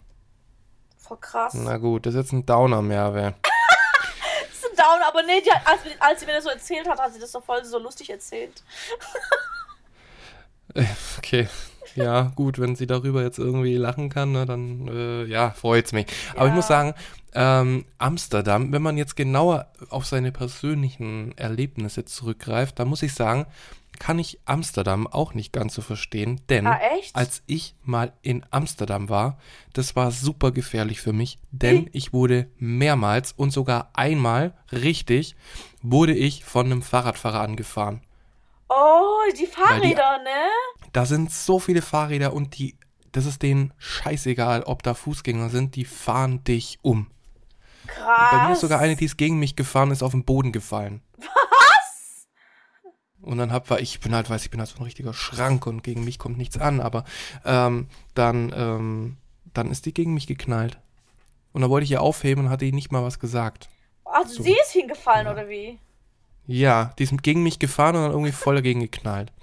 Voll 0.96 1.18
krass. 1.18 1.52
Na 1.54 1.76
gut, 1.76 2.06
das 2.06 2.14
ist 2.14 2.20
jetzt 2.20 2.32
ein 2.32 2.46
Downer, 2.46 2.80
ist 2.80 3.16
ein 3.26 3.34
Down, 4.84 5.02
aber 5.08 5.22
nee, 5.22 5.40
die 5.40 5.50
hat, 5.50 5.66
als, 5.66 5.80
als 6.00 6.20
sie 6.20 6.26
mir 6.26 6.34
das 6.34 6.44
so 6.44 6.50
erzählt 6.50 6.88
hat, 6.88 6.98
hat 6.98 7.12
sie 7.14 7.20
das 7.20 7.32
so 7.32 7.40
voll 7.40 7.64
so 7.64 7.78
lustig 7.78 8.10
erzählt. 8.10 8.62
Okay. 11.18 11.48
Ja, 11.94 12.32
gut, 12.34 12.58
wenn 12.58 12.74
sie 12.74 12.86
darüber 12.88 13.22
jetzt 13.22 13.38
irgendwie 13.38 13.76
lachen 13.76 14.08
kann, 14.08 14.32
ne, 14.32 14.46
dann 14.46 14.88
äh, 14.88 15.24
ja, 15.26 15.50
freut's 15.50 15.92
mich. 15.92 16.06
Aber 16.34 16.46
ich 16.46 16.50
Ja. 16.50 16.56
muss 16.56 16.66
sagen, 16.66 16.94
ähm, 17.34 17.84
Amsterdam, 17.98 18.72
wenn 18.72 18.82
man 18.82 18.96
jetzt 18.96 19.14
genauer 19.14 19.68
auf 19.90 20.04
seine 20.06 20.32
persönlichen 20.32 21.36
Erlebnisse 21.38 22.04
zurückgreift, 22.04 22.78
dann 22.78 22.88
muss 22.88 23.02
ich 23.02 23.14
sagen, 23.14 23.46
kann 23.98 24.18
ich 24.18 24.40
Amsterdam 24.44 25.06
auch 25.06 25.34
nicht 25.34 25.52
ganz 25.52 25.74
so 25.74 25.82
verstehen, 25.82 26.40
denn 26.48 26.66
Ah, 26.66 26.78
als 27.12 27.42
ich 27.46 27.74
mal 27.82 28.12
in 28.22 28.44
Amsterdam 28.50 29.08
war, 29.08 29.38
das 29.72 29.96
war 29.96 30.10
super 30.10 30.50
gefährlich 30.52 31.00
für 31.00 31.12
mich, 31.12 31.38
denn 31.50 31.88
ich 31.92 32.12
wurde 32.12 32.48
mehrmals 32.58 33.32
und 33.32 33.50
sogar 33.50 33.90
einmal 33.94 34.54
richtig 34.72 35.36
wurde 35.82 36.14
ich 36.14 36.44
von 36.44 36.66
einem 36.66 36.82
Fahrradfahrer 36.82 37.40
angefahren. 37.40 38.00
Oh, 38.68 39.20
die 39.38 39.46
Fahrräder, 39.46 40.18
ne? 40.24 40.48
Da 40.92 41.06
sind 41.06 41.30
so 41.30 41.58
viele 41.58 41.82
Fahrräder 41.82 42.32
und 42.32 42.58
die, 42.58 42.76
das 43.12 43.26
ist 43.26 43.42
denen 43.42 43.72
scheißegal, 43.78 44.62
ob 44.64 44.82
da 44.82 44.94
Fußgänger 44.94 45.50
sind, 45.50 45.76
die 45.76 45.84
fahren 45.84 46.42
dich 46.44 46.78
um. 46.82 47.08
Krass. 47.86 48.30
Bei 48.32 48.46
mir 48.46 48.52
ist 48.54 48.60
sogar 48.60 48.80
eine, 48.80 48.96
die 48.96 49.04
ist 49.04 49.18
gegen 49.18 49.38
mich 49.38 49.56
gefahren, 49.56 49.90
ist 49.90 50.02
auf 50.02 50.12
den 50.12 50.24
Boden 50.24 50.52
gefallen. 50.52 51.02
Und 53.24 53.38
dann 53.38 53.52
hab, 53.52 53.70
weil 53.70 53.82
ich 53.82 54.00
bin 54.00 54.14
halt, 54.14 54.28
weiß 54.28 54.44
ich 54.44 54.50
bin 54.50 54.60
halt 54.60 54.68
so 54.68 54.76
ein 54.78 54.82
richtiger 54.84 55.14
Schrank 55.14 55.66
und 55.66 55.82
gegen 55.82 56.04
mich 56.04 56.18
kommt 56.18 56.36
nichts 56.36 56.58
an, 56.58 56.80
aber 56.80 57.04
ähm, 57.44 57.88
dann, 58.14 58.52
ähm, 58.54 59.16
dann 59.54 59.70
ist 59.70 59.86
die 59.86 59.94
gegen 59.94 60.12
mich 60.12 60.26
geknallt. 60.26 60.78
Und 61.52 61.62
dann 61.62 61.70
wollte 61.70 61.84
ich 61.84 61.90
ihr 61.90 62.02
aufheben 62.02 62.44
und 62.44 62.50
hatte 62.50 62.64
ihr 62.66 62.72
nicht 62.72 62.92
mal 62.92 63.02
was 63.02 63.18
gesagt. 63.18 63.68
Also 64.04 64.34
So. 64.34 64.42
sie 64.42 64.52
ist 64.52 64.72
hingefallen, 64.72 65.26
oder 65.26 65.48
wie? 65.48 65.78
Ja, 66.46 66.92
die 66.98 67.04
ist 67.04 67.22
gegen 67.22 67.42
mich 67.42 67.58
gefahren 67.58 67.96
und 67.96 68.02
dann 68.02 68.10
irgendwie 68.10 68.32
voll 68.32 68.56
dagegen 68.56 68.80
geknallt. 68.80 69.32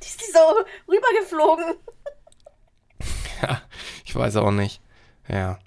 Die 0.00 0.06
ist 0.06 0.20
die 0.20 0.30
so 0.32 0.38
rübergeflogen. 0.86 1.74
Ja, 3.42 3.62
ich 4.04 4.14
weiß 4.14 4.36
auch 4.36 4.50
nicht. 4.50 4.80
Ja. 5.28 5.58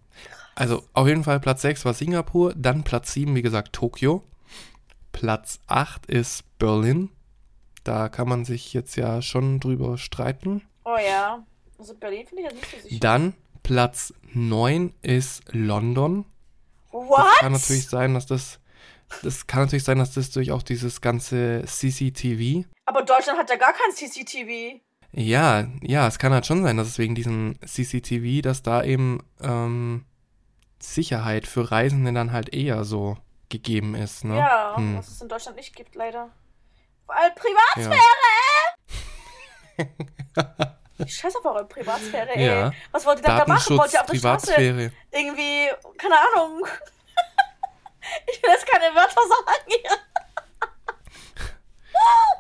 Also 0.56 0.84
auf 0.94 1.08
jeden 1.08 1.24
Fall 1.24 1.40
Platz 1.40 1.62
6 1.62 1.86
war 1.86 1.94
Singapur, 1.94 2.54
dann 2.56 2.84
Platz 2.84 3.14
7, 3.14 3.34
wie 3.36 3.42
gesagt, 3.42 3.74
Tokio. 3.74 4.24
Platz 5.12 5.60
8 5.68 6.06
ist 6.06 6.44
Berlin. 6.60 7.10
Da 7.84 8.10
kann 8.10 8.28
man 8.30 8.46
sich 8.46 8.74
jetzt 8.74 8.96
ja 8.96 9.22
schon 9.22 9.60
drüber 9.60 9.98
streiten. 9.98 10.62
Oh 10.86 10.98
ja. 10.98 11.44
Also 11.80 11.96
Berlin 11.96 12.28
finde 12.28 12.44
ich 12.44 12.50
ja 12.50 12.54
nicht 12.56 12.72
so 12.72 12.80
sicher. 12.88 13.00
Dann 13.00 13.34
Platz 13.64 14.14
9 14.34 14.94
ist 15.02 15.44
London. 15.52 16.26
What? 16.92 17.18
Das 17.20 17.40
kann 17.40 17.52
natürlich 17.54 17.88
sein, 17.88 18.14
dass 18.14 18.26
das. 18.26 18.60
Das 19.24 19.46
kann 19.46 19.64
natürlich 19.64 19.84
sein, 19.84 19.98
dass 19.98 20.14
das 20.14 20.30
durch 20.32 20.52
auch 20.52 20.64
dieses 20.64 21.02
ganze 21.02 21.64
CCTV. 21.66 22.66
Aber 22.86 23.02
Deutschland 23.04 23.38
hat 23.40 23.50
ja 23.50 23.58
gar 23.58 23.74
kein 23.74 23.92
CCTV. 23.94 24.80
Ja, 25.12 25.68
ja, 25.82 26.08
es 26.08 26.18
kann 26.18 26.32
halt 26.32 26.46
schon 26.46 26.64
sein, 26.64 26.78
dass 26.78 26.88
es 26.88 26.98
wegen 26.98 27.16
diesem 27.16 27.56
CCTV, 27.66 28.42
dass 28.42 28.64
da 28.64 28.84
eben 28.84 29.20
ähm, 29.42 30.06
Sicherheit 30.80 31.46
für 31.46 31.70
Reisende 31.72 32.14
dann 32.14 32.32
halt 32.32 32.54
eher 32.54 32.86
so 32.86 33.18
gegeben 33.50 33.96
ist, 33.96 34.24
ne? 34.24 34.38
Ja, 34.38 34.78
Hm. 34.78 34.98
was 34.98 35.10
es 35.10 35.22
in 35.22 35.28
Deutschland 35.28 35.58
nicht 35.58 35.76
gibt, 35.76 35.96
leider. 35.96 36.30
Weil 37.14 37.32
Privatsphäre! 37.32 37.98
Ich 41.00 41.16
scheiß 41.16 41.36
auf 41.36 41.46
eure 41.46 41.66
Privatsphäre, 41.66 42.30
ey. 42.36 42.46
Ja. 42.46 42.72
Was 42.92 43.06
wollt 43.06 43.20
ihr 43.20 43.24
denn 43.24 43.38
da 43.38 43.46
machen? 43.48 43.78
Wollt 43.78 43.92
ihr 43.94 44.02
auf 44.02 44.06
der 44.06 44.18
Straße 44.18 44.54
Privatsphäre. 44.54 44.92
irgendwie, 45.12 45.70
keine 45.98 46.16
Ahnung. 46.16 46.66
ich 48.32 48.42
will 48.42 48.50
jetzt 48.52 48.68
keine 48.68 48.96
Wörter 48.96 49.22
sagen 49.28 49.66
hier. 49.68 49.98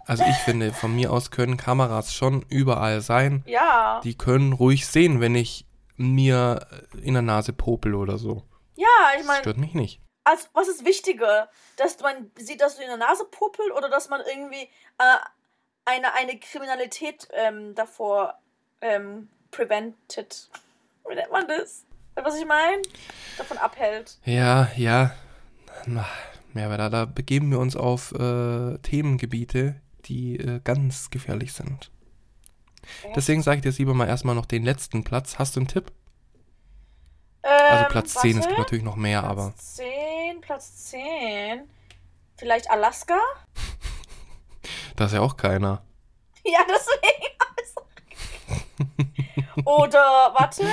Also 0.05 0.23
ich 0.23 0.35
finde, 0.37 0.73
von 0.73 0.95
mir 0.95 1.11
aus 1.11 1.31
können 1.31 1.57
Kameras 1.57 2.13
schon 2.13 2.45
überall 2.49 3.01
sein. 3.01 3.43
Ja. 3.45 4.01
Die 4.03 4.17
können 4.17 4.53
ruhig 4.53 4.87
sehen, 4.87 5.21
wenn 5.21 5.35
ich 5.35 5.65
mir 5.95 6.67
in 7.01 7.13
der 7.13 7.23
Nase 7.23 7.53
popel 7.53 7.95
oder 7.95 8.17
so. 8.17 8.43
Ja, 8.75 8.87
ich 9.13 9.19
Das 9.19 9.27
meine, 9.27 9.39
stört 9.39 9.57
mich 9.57 9.73
nicht. 9.73 10.01
Also, 10.23 10.47
was 10.53 10.67
ist 10.67 10.85
wichtiger? 10.85 11.49
Dass 11.77 11.99
man 11.99 12.31
sieht, 12.35 12.61
dass 12.61 12.75
du 12.75 12.81
in 12.81 12.87
der 12.87 12.97
Nase 12.97 13.25
puppelt 13.25 13.71
oder 13.71 13.89
dass 13.89 14.09
man 14.09 14.21
irgendwie 14.21 14.69
äh, 14.97 15.17
eine, 15.85 16.13
eine 16.13 16.37
Kriminalität 16.39 17.27
ähm, 17.33 17.75
davor 17.75 18.39
ähm, 18.81 19.29
prevented? 19.51 20.49
Wie 21.07 21.15
nennt 21.15 21.31
man 21.31 21.47
das? 21.47 21.85
Weißt 22.15 22.17
du, 22.17 22.23
Was 22.23 22.39
ich 22.39 22.45
meine? 22.45 22.81
Davon 23.37 23.57
abhält. 23.57 24.17
Ja, 24.25 24.69
ja. 24.75 25.15
Na, 25.85 26.05
ja, 26.53 26.65
aber 26.65 26.77
da, 26.77 26.89
da 26.89 27.05
begeben 27.05 27.49
wir 27.51 27.59
uns 27.59 27.75
auf 27.75 28.11
äh, 28.11 28.77
Themengebiete, 28.79 29.81
die 30.05 30.37
äh, 30.37 30.59
ganz 30.63 31.09
gefährlich 31.09 31.53
sind. 31.53 31.91
Deswegen 33.15 33.41
sage 33.41 33.57
ich 33.57 33.61
dir 33.61 33.69
jetzt 33.69 33.79
lieber 33.79 33.93
mal 33.93 34.07
erstmal 34.07 34.35
noch 34.35 34.45
den 34.45 34.63
letzten 34.63 35.03
Platz. 35.03 35.39
Hast 35.39 35.55
du 35.55 35.61
einen 35.61 35.67
Tipp? 35.67 35.91
Ähm, 37.43 37.71
Also 37.71 37.85
Platz 37.89 38.13
10, 38.13 38.31
es 38.31 38.35
warte. 38.37 38.47
gibt 38.49 38.59
natürlich 38.59 38.83
noch 38.83 38.95
mehr, 38.95 39.21
Platz 39.21 39.31
aber 39.31 39.53
10, 39.55 40.41
Platz 40.41 40.85
10. 40.89 41.69
Vielleicht 42.37 42.69
Alaska? 42.69 43.17
da 44.95 45.05
ist 45.05 45.13
ja 45.13 45.21
auch 45.21 45.37
keiner. 45.37 45.81
Ja, 46.43 46.59
deswegen. 46.67 47.31
Oder, 49.65 50.33
warte, 50.37 50.65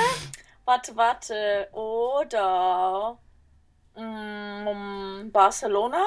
warte, 0.64 0.96
warte. 0.96 1.68
Oder 1.72 3.18
mm, 3.96 5.30
Barcelona? 5.30 6.02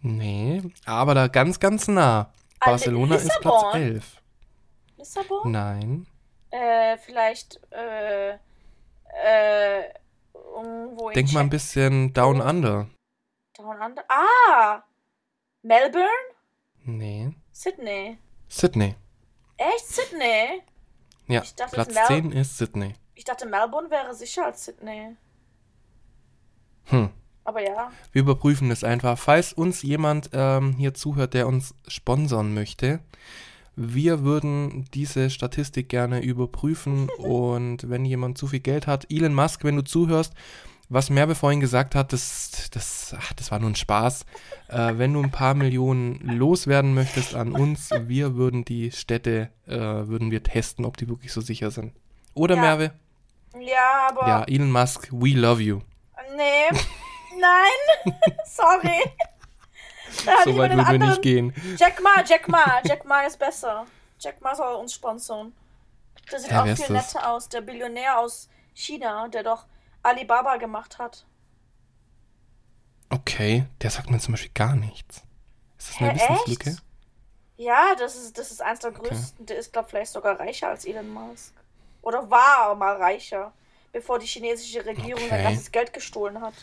Nee, 0.00 0.62
aber 0.86 1.14
da 1.14 1.28
ganz, 1.28 1.58
ganz 1.60 1.88
nah. 1.88 2.32
Ah, 2.60 2.70
Barcelona 2.70 3.16
ist 3.16 3.28
Platz 3.40 3.62
Lissabon? 3.62 3.80
11. 3.80 4.22
Lissabon? 4.96 5.52
Nein. 5.52 6.06
Äh, 6.50 6.96
vielleicht, 6.98 7.60
äh, 7.72 8.38
äh, 9.24 9.80
in 10.60 10.96
Denk 11.14 11.32
mal 11.32 11.40
ein 11.40 11.50
bisschen 11.50 12.12
down 12.12 12.40
under. 12.40 12.88
Down 13.56 13.80
under. 13.80 14.04
Ah! 14.08 14.82
Melbourne? 15.62 16.06
Nee. 16.84 17.34
Sydney. 17.52 18.18
Sydney. 18.48 18.94
Echt? 19.56 19.86
Sydney? 19.86 20.62
Ja, 21.26 21.42
Ich 21.42 21.54
dachte, 21.54 21.74
Platz 21.74 21.94
Mel- 21.94 22.06
10 22.06 22.32
ist 22.32 22.56
Sydney. 22.58 22.94
Ich 23.14 23.24
dachte, 23.24 23.46
Melbourne 23.46 23.90
wäre 23.90 24.14
sicher 24.14 24.46
als 24.46 24.64
Sydney. 24.64 25.16
Hm. 26.84 27.10
Aber 27.44 27.60
ja. 27.62 27.90
Wir 28.12 28.22
überprüfen 28.22 28.68
das 28.68 28.84
einfach. 28.84 29.18
Falls 29.18 29.52
uns 29.52 29.82
jemand 29.82 30.30
ähm, 30.32 30.74
hier 30.78 30.94
zuhört, 30.94 31.34
der 31.34 31.46
uns 31.46 31.74
sponsern 31.86 32.54
möchte, 32.54 33.00
wir 33.80 34.24
würden 34.24 34.86
diese 34.92 35.30
Statistik 35.30 35.88
gerne 35.88 36.20
überprüfen 36.20 37.08
und 37.18 37.88
wenn 37.88 38.04
jemand 38.04 38.36
zu 38.36 38.48
viel 38.48 38.58
Geld 38.60 38.88
hat, 38.88 39.06
Elon 39.08 39.34
Musk, 39.34 39.62
wenn 39.62 39.76
du 39.76 39.82
zuhörst, 39.82 40.34
was 40.88 41.10
Merve 41.10 41.34
vorhin 41.36 41.60
gesagt 41.60 41.94
hat, 41.94 42.12
das, 42.12 42.70
das, 42.72 43.14
ach, 43.16 43.32
das 43.34 43.50
war 43.52 43.58
nur 43.60 43.70
ein 43.70 43.76
Spaß. 43.76 44.24
Äh, 44.68 44.94
wenn 44.96 45.12
du 45.12 45.22
ein 45.22 45.30
paar 45.30 45.54
Millionen 45.54 46.18
loswerden 46.26 46.94
möchtest 46.94 47.34
an 47.34 47.52
uns, 47.52 47.90
wir 48.06 48.34
würden 48.36 48.64
die 48.64 48.90
Städte, 48.90 49.50
äh, 49.66 49.76
würden 49.76 50.30
wir 50.30 50.42
testen, 50.42 50.84
ob 50.84 50.96
die 50.96 51.08
wirklich 51.08 51.32
so 51.32 51.40
sicher 51.40 51.70
sind. 51.70 51.92
Oder 52.34 52.56
Ja. 52.56 52.60
Merve? 52.62 52.92
Ja, 53.60 54.08
aber. 54.08 54.28
Ja, 54.28 54.44
Elon 54.44 54.72
Musk, 54.72 55.08
we 55.12 55.30
love 55.34 55.62
you. 55.62 55.80
Nee. 56.36 56.78
Nein. 57.38 58.14
Sorry. 58.44 59.02
So 60.44 60.56
weit 60.56 60.72
würden 60.74 60.90
wir 60.90 60.98
nicht 60.98 61.22
gehen. 61.22 61.52
Jack 61.78 62.00
Ma, 62.02 62.22
Jack 62.26 62.48
Ma. 62.48 62.80
Jack 62.84 63.04
Ma 63.04 63.22
ist 63.22 63.38
besser. 63.38 63.86
Jack 64.20 64.40
Ma 64.40 64.54
soll 64.54 64.74
uns 64.76 64.94
sponsern. 64.94 65.52
Der 66.30 66.40
sieht 66.40 66.50
Ja, 66.50 66.60
auch 66.62 66.64
viel 66.64 66.72
ist 66.72 66.90
das? 66.90 67.14
netter 67.14 67.30
aus. 67.30 67.48
Der 67.48 67.60
Billionär 67.60 68.18
aus 68.18 68.48
China, 68.74 69.28
der 69.28 69.42
doch 69.42 69.66
Alibaba 70.02 70.56
gemacht 70.56 70.98
hat. 70.98 71.24
Okay, 73.10 73.64
der 73.82 73.90
sagt 73.90 74.10
mir 74.10 74.18
zum 74.18 74.32
Beispiel 74.34 74.50
gar 74.54 74.76
nichts. 74.76 75.22
Ist 75.78 75.90
das 75.90 76.00
eine 76.00 76.10
Hä, 76.10 76.14
Wissenslücke? 76.14 76.70
echt? 76.70 76.82
Ja, 77.56 77.94
das 77.98 78.14
ist, 78.16 78.38
das 78.38 78.50
ist 78.50 78.62
eins 78.62 78.80
der 78.80 78.92
größten. 78.92 79.46
Der 79.46 79.56
ist, 79.58 79.72
glaube 79.72 79.86
ich, 79.86 79.90
vielleicht 79.90 80.12
sogar 80.12 80.38
reicher 80.38 80.68
als 80.68 80.84
Elon 80.84 81.08
Musk. 81.08 81.54
Oder 82.02 82.30
war 82.30 82.74
mal 82.74 82.96
reicher, 82.96 83.52
bevor 83.92 84.18
die 84.18 84.26
chinesische 84.26 84.84
Regierung 84.84 85.20
sein 85.28 85.40
Okay. 85.40 85.42
ganzes 85.42 85.72
Geld 85.72 85.92
gestohlen 85.92 86.40
hat. 86.40 86.54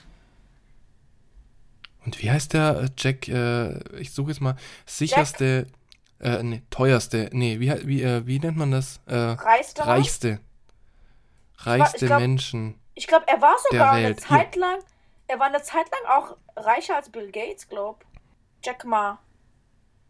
Und 2.05 2.21
wie 2.21 2.29
heißt 2.29 2.53
der 2.53 2.81
äh, 2.83 2.89
Jack? 2.97 3.27
Äh, 3.27 3.79
ich 3.99 4.13
suche 4.13 4.29
jetzt 4.29 4.41
mal. 4.41 4.55
Sicherste, 4.85 5.67
äh, 6.19 6.43
nee, 6.43 6.61
teuerste, 6.69 7.29
nee, 7.33 7.59
wie, 7.59 7.71
wie, 7.87 8.03
äh, 8.03 8.25
wie 8.25 8.39
nennt 8.39 8.57
man 8.57 8.71
das? 8.71 9.01
Äh, 9.07 9.15
Reichster? 9.15 9.87
reichste. 9.87 10.39
Reichste 11.57 12.05
glaub- 12.05 12.19
Menschen. 12.19 12.79
Ich 12.93 13.07
glaube, 13.07 13.27
er 13.27 13.41
war 13.41 13.55
sogar 13.69 13.91
eine. 13.91 14.15
Zeit 14.15 14.55
lang, 14.55 14.79
er 15.27 15.39
war 15.39 15.47
eine 15.47 15.61
Zeit 15.61 15.87
lang 15.91 16.17
auch 16.17 16.37
reicher 16.55 16.95
als 16.95 17.09
Bill 17.09 17.31
Gates, 17.31 17.67
glaub. 17.67 18.05
Jack 18.63 18.85
Ma. 18.85 19.19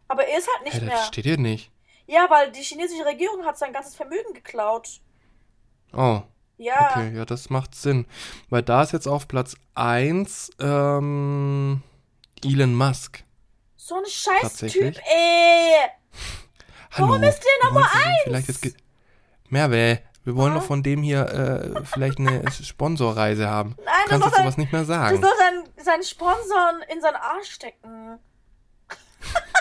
Aber 0.08 0.24
er 0.26 0.38
ist 0.38 0.48
halt 0.54 0.64
nicht 0.64 0.76
Hä, 0.80 0.84
mehr. 0.84 0.94
das 0.94 1.08
steht 1.08 1.24
hier 1.24 1.38
nicht. 1.38 1.72
Ja, 2.06 2.26
weil 2.30 2.52
die 2.52 2.62
chinesische 2.62 3.04
Regierung 3.04 3.44
hat 3.44 3.58
sein 3.58 3.72
ganzes 3.72 3.96
Vermögen 3.96 4.32
geklaut. 4.34 5.00
Oh, 5.92 6.22
Ja. 6.58 6.90
okay, 6.90 7.14
ja, 7.16 7.24
das 7.24 7.50
macht 7.50 7.74
Sinn. 7.74 8.06
Weil 8.48 8.62
da 8.62 8.82
ist 8.82 8.92
jetzt 8.92 9.06
auf 9.06 9.28
Platz 9.28 9.56
1 9.74 10.50
ähm, 10.60 11.82
Elon 12.44 12.74
Musk. 12.74 13.24
So 13.76 13.96
ein 13.96 14.04
scheiß 14.06 14.40
Tatsächlich? 14.42 14.96
Typ, 14.96 15.04
ey. 15.06 15.88
Hallo. 16.92 17.08
Warum 17.08 17.22
ist 17.22 17.40
der 17.40 17.68
Nummer 17.68 17.80
wir 17.80 17.84
wollen 17.84 17.92
von 17.92 18.02
dem 18.02 18.16
Vielleicht 18.24 18.48
jetzt 18.48 18.76
Merve, 19.48 20.00
wir 20.24 20.34
wollen 20.36 20.52
Ah? 20.52 20.56
doch 20.56 20.64
von 20.64 20.82
dem 20.82 21.02
hier 21.02 21.26
äh, 21.28 21.84
vielleicht 21.84 22.18
eine 22.18 22.50
Sponsorreise 22.64 23.48
haben. 23.48 23.76
Nein, 23.84 23.84
Du 24.06 24.10
das 24.10 24.20
kannst 24.20 24.26
jetzt 24.26 24.36
sowas 24.38 24.56
nicht 24.56 24.72
mehr 24.72 24.84
sagen. 24.84 25.20
soll 25.20 25.32
sein, 25.38 25.64
sein 25.84 26.02
Sponsoren 26.02 26.82
in 26.92 27.00
seinen 27.00 27.16
Arsch 27.16 27.50
stecken. 27.50 28.18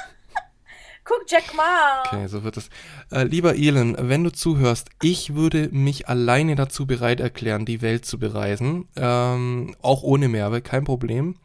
Guck, 1.06 1.24
Jack 1.30 1.54
Ma. 1.56 2.04
Okay, 2.08 2.28
so 2.28 2.44
wird 2.44 2.58
es. 2.58 2.70
Äh, 3.12 3.24
lieber 3.24 3.56
Elon, 3.56 3.96
wenn 4.00 4.24
du 4.24 4.32
zuhörst, 4.32 4.90
ich 5.04 5.36
würde 5.36 5.70
mich 5.72 6.10
alleine 6.10 6.56
dazu 6.56 6.88
bereit 6.88 7.20
erklären, 7.20 7.66
die 7.66 7.84
Welt 7.84 8.06
zu 8.06 8.18
bereisen. 8.18 8.88
Ähm, 8.96 9.76
auch 9.84 10.02
ohne 10.02 10.28
Merve, 10.28 10.62
kein 10.62 10.84
Problem. 10.84 11.36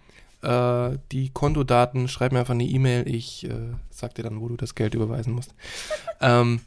Äh, 0.42 0.96
die 1.12 1.28
Kontodaten, 1.28 2.08
schreib 2.08 2.32
mir 2.32 2.38
einfach 2.40 2.54
eine 2.54 2.64
E-Mail, 2.64 3.06
ich 3.06 3.44
äh, 3.44 3.74
sag 3.90 4.14
dir 4.14 4.22
dann, 4.22 4.40
wo 4.40 4.48
du 4.48 4.56
das 4.56 4.74
Geld 4.74 4.94
überweisen 4.94 5.34
musst. 5.34 5.54
ähm, 6.22 6.62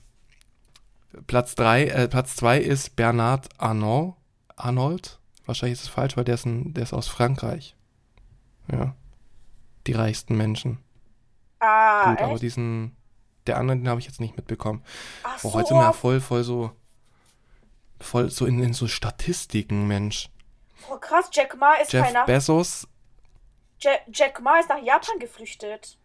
Platz 1.25 1.55
drei, 1.55 1.85
äh, 1.85 2.07
Platz 2.07 2.35
zwei 2.35 2.59
ist 2.59 2.95
Bernard 2.95 3.49
Arnault. 3.57 4.13
Arnold. 4.55 5.19
Wahrscheinlich 5.45 5.79
ist 5.79 5.85
es 5.85 5.89
falsch, 5.89 6.15
weil 6.15 6.25
der 6.25 6.35
ist, 6.35 6.45
ein, 6.45 6.75
der 6.75 6.83
ist 6.83 6.93
aus 6.93 7.07
Frankreich. 7.07 7.75
Ja. 8.71 8.95
Die 9.87 9.93
reichsten 9.93 10.37
Menschen. 10.37 10.77
Ah, 11.65 12.09
Gut, 12.11 12.21
aber 12.21 12.33
echt? 12.33 12.41
diesen, 12.41 12.95
der 13.47 13.57
andere, 13.57 13.77
den 13.77 13.87
habe 13.89 13.99
ich 13.99 14.05
jetzt 14.05 14.19
nicht 14.19 14.35
mitbekommen. 14.35 14.83
Ach 15.23 15.39
Boah, 15.41 15.49
so. 15.49 15.53
heute 15.53 15.67
sind 15.69 15.77
wir 15.77 15.83
ja 15.83 15.93
voll, 15.93 16.19
voll 16.19 16.43
so, 16.43 16.71
voll 18.01 18.29
so 18.29 18.45
in, 18.45 18.61
in 18.61 18.73
so 18.73 18.87
Statistiken, 18.87 19.87
Mensch. 19.87 20.29
oh, 20.89 20.97
krass, 20.97 21.29
Jack 21.31 21.55
Ma 21.57 21.75
ist 21.75 21.93
Jeff 21.93 22.05
keiner. 22.05 22.25
Bezos, 22.25 22.87
Ja 23.81 23.91
Jack 24.11 24.41
Ma 24.41 24.59
ist 24.59 24.69
nach 24.69 24.81
Japan 24.83 25.19
geflüchtet. 25.19 25.97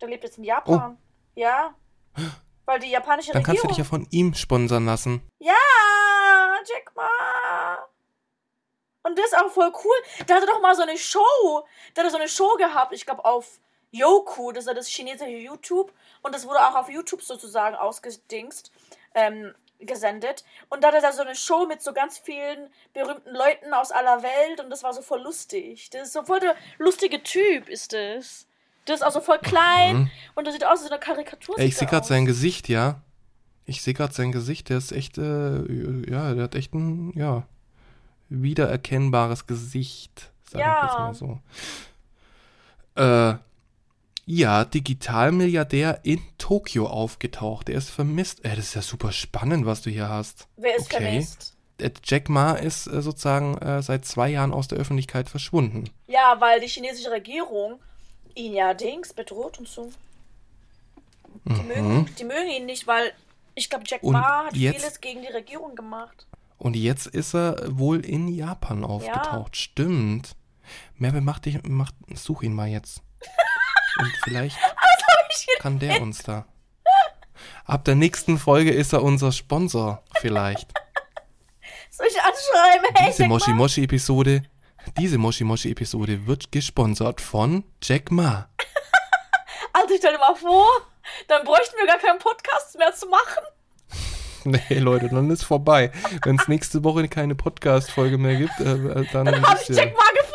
Der 0.00 0.08
lebt 0.08 0.24
jetzt 0.24 0.38
in 0.38 0.44
Japan. 0.44 0.98
Ja. 1.34 1.74
Weil 2.64 2.78
die 2.80 2.90
japanische 2.90 3.30
Oh. 3.30 3.34
dann 3.34 3.42
kannst 3.42 3.62
du 3.62 3.68
Regierung. 3.68 3.68
dich 3.68 3.78
ja 3.78 3.84
von 3.84 4.06
ihm 4.10 4.34
sponsern 4.34 4.86
lassen. 4.86 5.22
Ja, 5.38 5.52
Jack 6.66 6.92
Ma. 6.96 7.08
Und 9.02 9.18
das 9.18 9.26
ist 9.26 9.38
auch 9.38 9.50
voll 9.50 9.70
cool. 9.84 10.24
Der 10.26 10.36
hatte 10.36 10.46
doch 10.46 10.62
mal 10.62 10.74
so 10.74 10.82
eine 10.82 10.96
Show. 10.96 11.66
Der 11.94 12.04
hatte 12.04 12.10
so 12.12 12.16
eine 12.18 12.28
Show 12.28 12.56
gehabt, 12.56 12.92
ich 12.94 13.04
glaube 13.04 13.24
auf 13.24 13.60
Yoku, 13.94 14.50
das 14.52 14.64
ist 14.64 14.68
ja 14.68 14.74
das 14.74 14.88
chinesische 14.88 15.30
YouTube. 15.30 15.92
Und 16.22 16.34
das 16.34 16.46
wurde 16.46 16.58
auch 16.60 16.74
auf 16.74 16.88
YouTube 16.88 17.22
sozusagen 17.22 17.76
ausgedingst, 17.76 18.72
ähm, 19.14 19.54
gesendet. 19.80 20.44
Und 20.70 20.82
da 20.82 20.88
hatte 20.88 21.04
er 21.04 21.12
so 21.12 21.22
eine 21.22 21.34
Show 21.36 21.66
mit 21.66 21.82
so 21.82 21.92
ganz 21.92 22.18
vielen 22.18 22.68
berühmten 22.92 23.30
Leuten 23.34 23.72
aus 23.72 23.92
aller 23.92 24.22
Welt. 24.22 24.60
Und 24.60 24.70
das 24.70 24.82
war 24.82 24.92
so 24.94 25.02
voll 25.02 25.20
lustig. 25.22 25.90
Das 25.90 26.02
ist 26.08 26.12
so 26.14 26.22
voll 26.24 26.40
der 26.40 26.54
lustige 26.78 27.22
Typ, 27.22 27.68
ist 27.68 27.92
das. 27.92 28.46
Der 28.86 28.96
ist 28.96 29.02
auch 29.02 29.12
so 29.12 29.20
voll 29.20 29.38
klein. 29.38 29.96
Mhm. 29.96 30.10
Und 30.34 30.44
der 30.44 30.52
sieht 30.52 30.64
aus 30.64 30.80
wie 30.80 30.84
so 30.84 30.90
eine 30.90 31.00
Karikatur. 31.00 31.58
Ey, 31.58 31.66
ich 31.68 31.76
sehe 31.76 31.88
gerade 31.88 32.06
sein 32.06 32.24
Gesicht, 32.26 32.68
ja. 32.68 33.00
Ich 33.66 33.82
sehe 33.82 33.94
gerade 33.94 34.12
sein 34.12 34.32
Gesicht, 34.32 34.68
der 34.68 34.78
ist 34.78 34.92
echt, 34.92 35.16
äh, 35.18 36.10
ja, 36.10 36.34
der 36.34 36.44
hat 36.44 36.54
echt 36.54 36.74
ein, 36.74 37.12
ja, 37.16 37.44
wiedererkennbares 38.28 39.46
Gesicht, 39.46 40.30
sag 40.50 40.60
ich 40.60 40.66
Ja. 40.66 40.82
jetzt 40.82 40.98
mal 40.98 41.14
so. 41.14 41.38
Äh, 42.96 43.38
ja, 44.26 44.64
Digitalmilliardär 44.64 46.00
in 46.04 46.20
Tokio 46.38 46.86
aufgetaucht. 46.86 47.68
Der 47.68 47.76
ist 47.76 47.90
vermisst. 47.90 48.44
Ey, 48.44 48.56
das 48.56 48.66
ist 48.66 48.74
ja 48.74 48.82
super 48.82 49.12
spannend, 49.12 49.66
was 49.66 49.82
du 49.82 49.90
hier 49.90 50.08
hast. 50.08 50.48
Wer 50.56 50.76
ist 50.76 50.86
Okay. 50.92 51.02
vermisst? 51.02 51.54
Äh, 51.78 51.90
Jack 52.04 52.28
Ma 52.28 52.52
ist 52.52 52.86
äh, 52.86 53.02
sozusagen 53.02 53.58
äh, 53.58 53.82
seit 53.82 54.04
zwei 54.06 54.28
Jahren 54.30 54.52
aus 54.52 54.68
der 54.68 54.78
Öffentlichkeit 54.78 55.28
verschwunden. 55.28 55.90
Ja, 56.06 56.36
weil 56.40 56.60
die 56.60 56.68
chinesische 56.68 57.10
Regierung 57.10 57.80
ihn 58.34 58.54
ja 58.54 58.74
Dings 58.74 59.12
bedroht 59.12 59.58
und 59.58 59.68
so. 59.68 59.90
Die, 61.44 61.62
mögen, 61.62 62.08
die 62.18 62.24
mögen 62.24 62.48
ihn 62.48 62.66
nicht, 62.66 62.86
weil 62.86 63.12
ich 63.54 63.68
glaube, 63.68 63.84
Jack 63.86 64.02
Mhm. 64.02 64.08
Und 64.08 64.12
Ma 64.14 64.44
hat 64.46 64.56
jetzt- 64.56 64.80
vieles 64.80 65.00
gegen 65.00 65.20
die 65.22 65.28
Regierung 65.28 65.74
gemacht. 65.74 66.26
Und 66.58 66.76
jetzt 66.76 67.06
ist 67.08 67.34
er 67.34 67.56
wohl 67.78 68.04
in 68.06 68.28
Japan 68.28 68.84
aufgetaucht. 68.84 69.56
Stimmt. 69.56 70.34
Merve, 70.96 71.20
mach 71.20 71.40
dich, 71.40 71.58
mach, 71.64 71.90
such 72.14 72.42
ihn 72.42 72.54
mal 72.54 72.68
jetzt. 72.68 73.02
Und 73.98 74.12
vielleicht 74.24 74.58
kann 75.60 75.78
der 75.78 76.02
uns 76.02 76.22
da. 76.22 76.46
Ab 77.66 77.84
der 77.84 77.94
nächsten 77.94 78.38
Folge 78.38 78.70
ist 78.72 78.92
er 78.92 79.02
unser 79.02 79.32
Sponsor, 79.32 80.02
vielleicht. 80.20 80.72
Soll 81.90 82.06
ich 82.08 82.16
anschreiben? 82.20 82.88
Hey, 82.94 83.10
Diese 83.10 83.24
Moshi? 83.26 83.52
Moshi 83.52 83.84
Episode, 83.84 84.42
diese 84.98 85.16
Moshi 85.16 85.44
Moshi 85.44 85.70
Episode 85.70 86.26
wird 86.26 86.52
gesponsert 86.52 87.20
von 87.20 87.64
Jack 87.82 88.10
Ma. 88.10 88.48
Also 89.76 89.92
stell 89.98 90.12
dir 90.12 90.18
mal 90.20 90.36
vor, 90.36 90.68
dann 91.26 91.42
bräuchten 91.44 91.76
wir 91.76 91.86
gar 91.86 91.98
keinen 91.98 92.20
Podcast 92.20 92.78
mehr 92.78 92.94
zu 92.94 93.08
machen. 93.08 93.42
Nee, 94.44 94.78
Leute, 94.78 95.08
dann 95.08 95.28
ist 95.30 95.42
vorbei. 95.42 95.90
Wenn 96.22 96.36
es 96.38 96.46
nächste 96.46 96.84
Woche 96.84 97.08
keine 97.08 97.34
Podcast-Folge 97.34 98.16
mehr 98.16 98.36
gibt, 98.36 98.60
äh, 98.60 98.72
äh, 98.74 99.06
dann, 99.12 99.24
Dann 99.24 99.44
habe 99.44 99.58
ich 99.60 99.68
Jack 99.74 99.92
Ma 99.96 100.02
gefunden. 100.10 100.33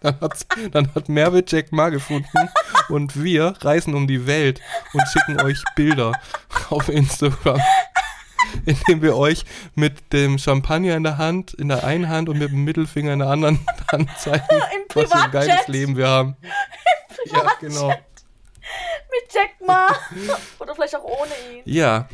Dann, 0.00 0.20
hat's, 0.20 0.46
dann 0.70 0.94
hat 0.94 1.08
Merve 1.08 1.44
Jack 1.46 1.72
Ma 1.72 1.88
gefunden 1.88 2.48
und 2.88 3.22
wir 3.22 3.54
reisen 3.60 3.94
um 3.94 4.06
die 4.06 4.26
Welt 4.26 4.60
und 4.92 5.02
schicken 5.08 5.40
euch 5.40 5.62
Bilder 5.74 6.12
auf 6.70 6.88
Instagram, 6.88 7.60
indem 8.64 9.02
wir 9.02 9.16
euch 9.16 9.44
mit 9.74 10.12
dem 10.12 10.38
Champagner 10.38 10.96
in 10.96 11.02
der 11.02 11.18
Hand, 11.18 11.54
in 11.54 11.68
der 11.68 11.84
einen 11.84 12.08
Hand 12.08 12.28
und 12.28 12.38
mit 12.38 12.50
dem 12.50 12.64
Mittelfinger 12.64 13.12
in 13.12 13.18
der 13.18 13.28
anderen 13.28 13.66
Hand 13.90 14.08
zeigen, 14.18 14.44
Im 14.50 14.94
was 14.94 15.10
für 15.10 15.18
ein 15.18 15.30
geiles. 15.30 15.66
Leben 15.66 15.96
wir 15.96 16.08
haben. 16.08 16.36
Ja, 17.26 17.42
genau. 17.60 17.88
Mit 17.88 19.32
Jack 19.32 19.66
Ma. 19.66 19.88
Oder 20.58 20.74
vielleicht 20.74 20.96
auch 20.96 21.04
ohne 21.04 21.32
ihn. 21.52 21.62
Ja, 21.64 22.08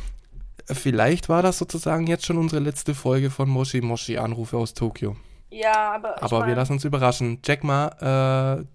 vielleicht 0.71 1.29
war 1.29 1.43
das 1.43 1.57
sozusagen 1.57 2.07
jetzt 2.07 2.25
schon 2.25 2.37
unsere 2.37 2.61
letzte 2.61 2.95
Folge 2.95 3.29
von 3.29 3.49
Moshi 3.49 3.81
Moshi 3.81 4.17
Anrufe 4.17 4.57
aus 4.57 4.73
Tokio. 4.73 5.15
Ja, 5.49 5.93
aber. 5.93 6.21
Aber 6.21 6.39
wir 6.39 6.47
mein, 6.47 6.55
lassen 6.55 6.73
uns 6.73 6.83
überraschen. 6.83 7.39
Jack 7.43 7.63
Ma, 7.63 8.57
äh, 8.59 8.65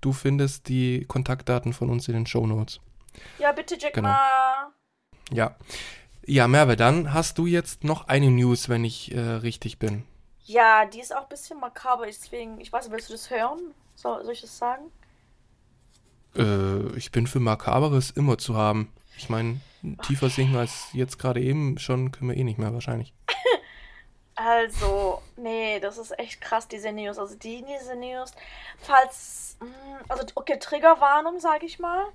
du 0.00 0.12
findest 0.12 0.68
die 0.68 1.04
Kontaktdaten 1.06 1.72
von 1.72 1.90
uns 1.90 2.08
in 2.08 2.14
den 2.14 2.26
Shownotes. 2.26 2.80
Ja, 3.38 3.52
bitte, 3.52 3.76
Jack 3.78 3.94
Genau. 3.94 4.08
Ma. 4.08 4.72
Ja. 5.30 5.56
Ja, 6.24 6.46
Merve, 6.46 6.76
dann 6.76 7.12
hast 7.12 7.38
du 7.38 7.46
jetzt 7.46 7.82
noch 7.84 8.06
eine 8.06 8.30
News, 8.30 8.68
wenn 8.68 8.84
ich 8.84 9.12
äh, 9.12 9.18
richtig 9.18 9.78
bin. 9.78 10.04
Ja, 10.44 10.84
die 10.86 11.00
ist 11.00 11.14
auch 11.14 11.22
ein 11.22 11.28
bisschen 11.28 11.58
makaber, 11.58 12.06
deswegen, 12.06 12.60
ich 12.60 12.72
weiß 12.72 12.84
nicht, 12.84 12.92
willst 12.92 13.08
du 13.08 13.14
das 13.14 13.30
hören? 13.30 13.58
Soll, 13.96 14.22
soll 14.24 14.32
ich 14.32 14.40
das 14.40 14.56
sagen? 14.56 14.84
Äh, 16.36 16.96
ich 16.96 17.10
bin 17.10 17.26
für 17.26 17.40
Makaberes 17.40 18.10
immer 18.10 18.38
zu 18.38 18.56
haben. 18.56 18.92
Ich 19.16 19.28
meine, 19.28 19.60
tiefer 20.02 20.30
sinken 20.30 20.56
als 20.56 20.88
jetzt 20.92 21.18
gerade 21.18 21.40
eben 21.40 21.78
schon 21.78 22.12
können 22.12 22.30
wir 22.30 22.36
eh 22.36 22.44
nicht 22.44 22.58
mehr 22.58 22.72
wahrscheinlich. 22.72 23.12
Also, 24.44 25.22
nee, 25.36 25.78
das 25.78 25.98
ist 25.98 26.18
echt 26.18 26.40
krass, 26.40 26.66
diese 26.66 26.90
News. 26.90 27.18
Also 27.18 27.36
die 27.36 27.62
diese 27.62 27.94
News, 27.94 28.32
falls, 28.78 29.56
mh, 29.60 30.00
also 30.08 30.26
okay, 30.34 30.58
Triggerwarnung, 30.58 31.38
sage 31.38 31.66
ich 31.66 31.78
mal. 31.78 32.06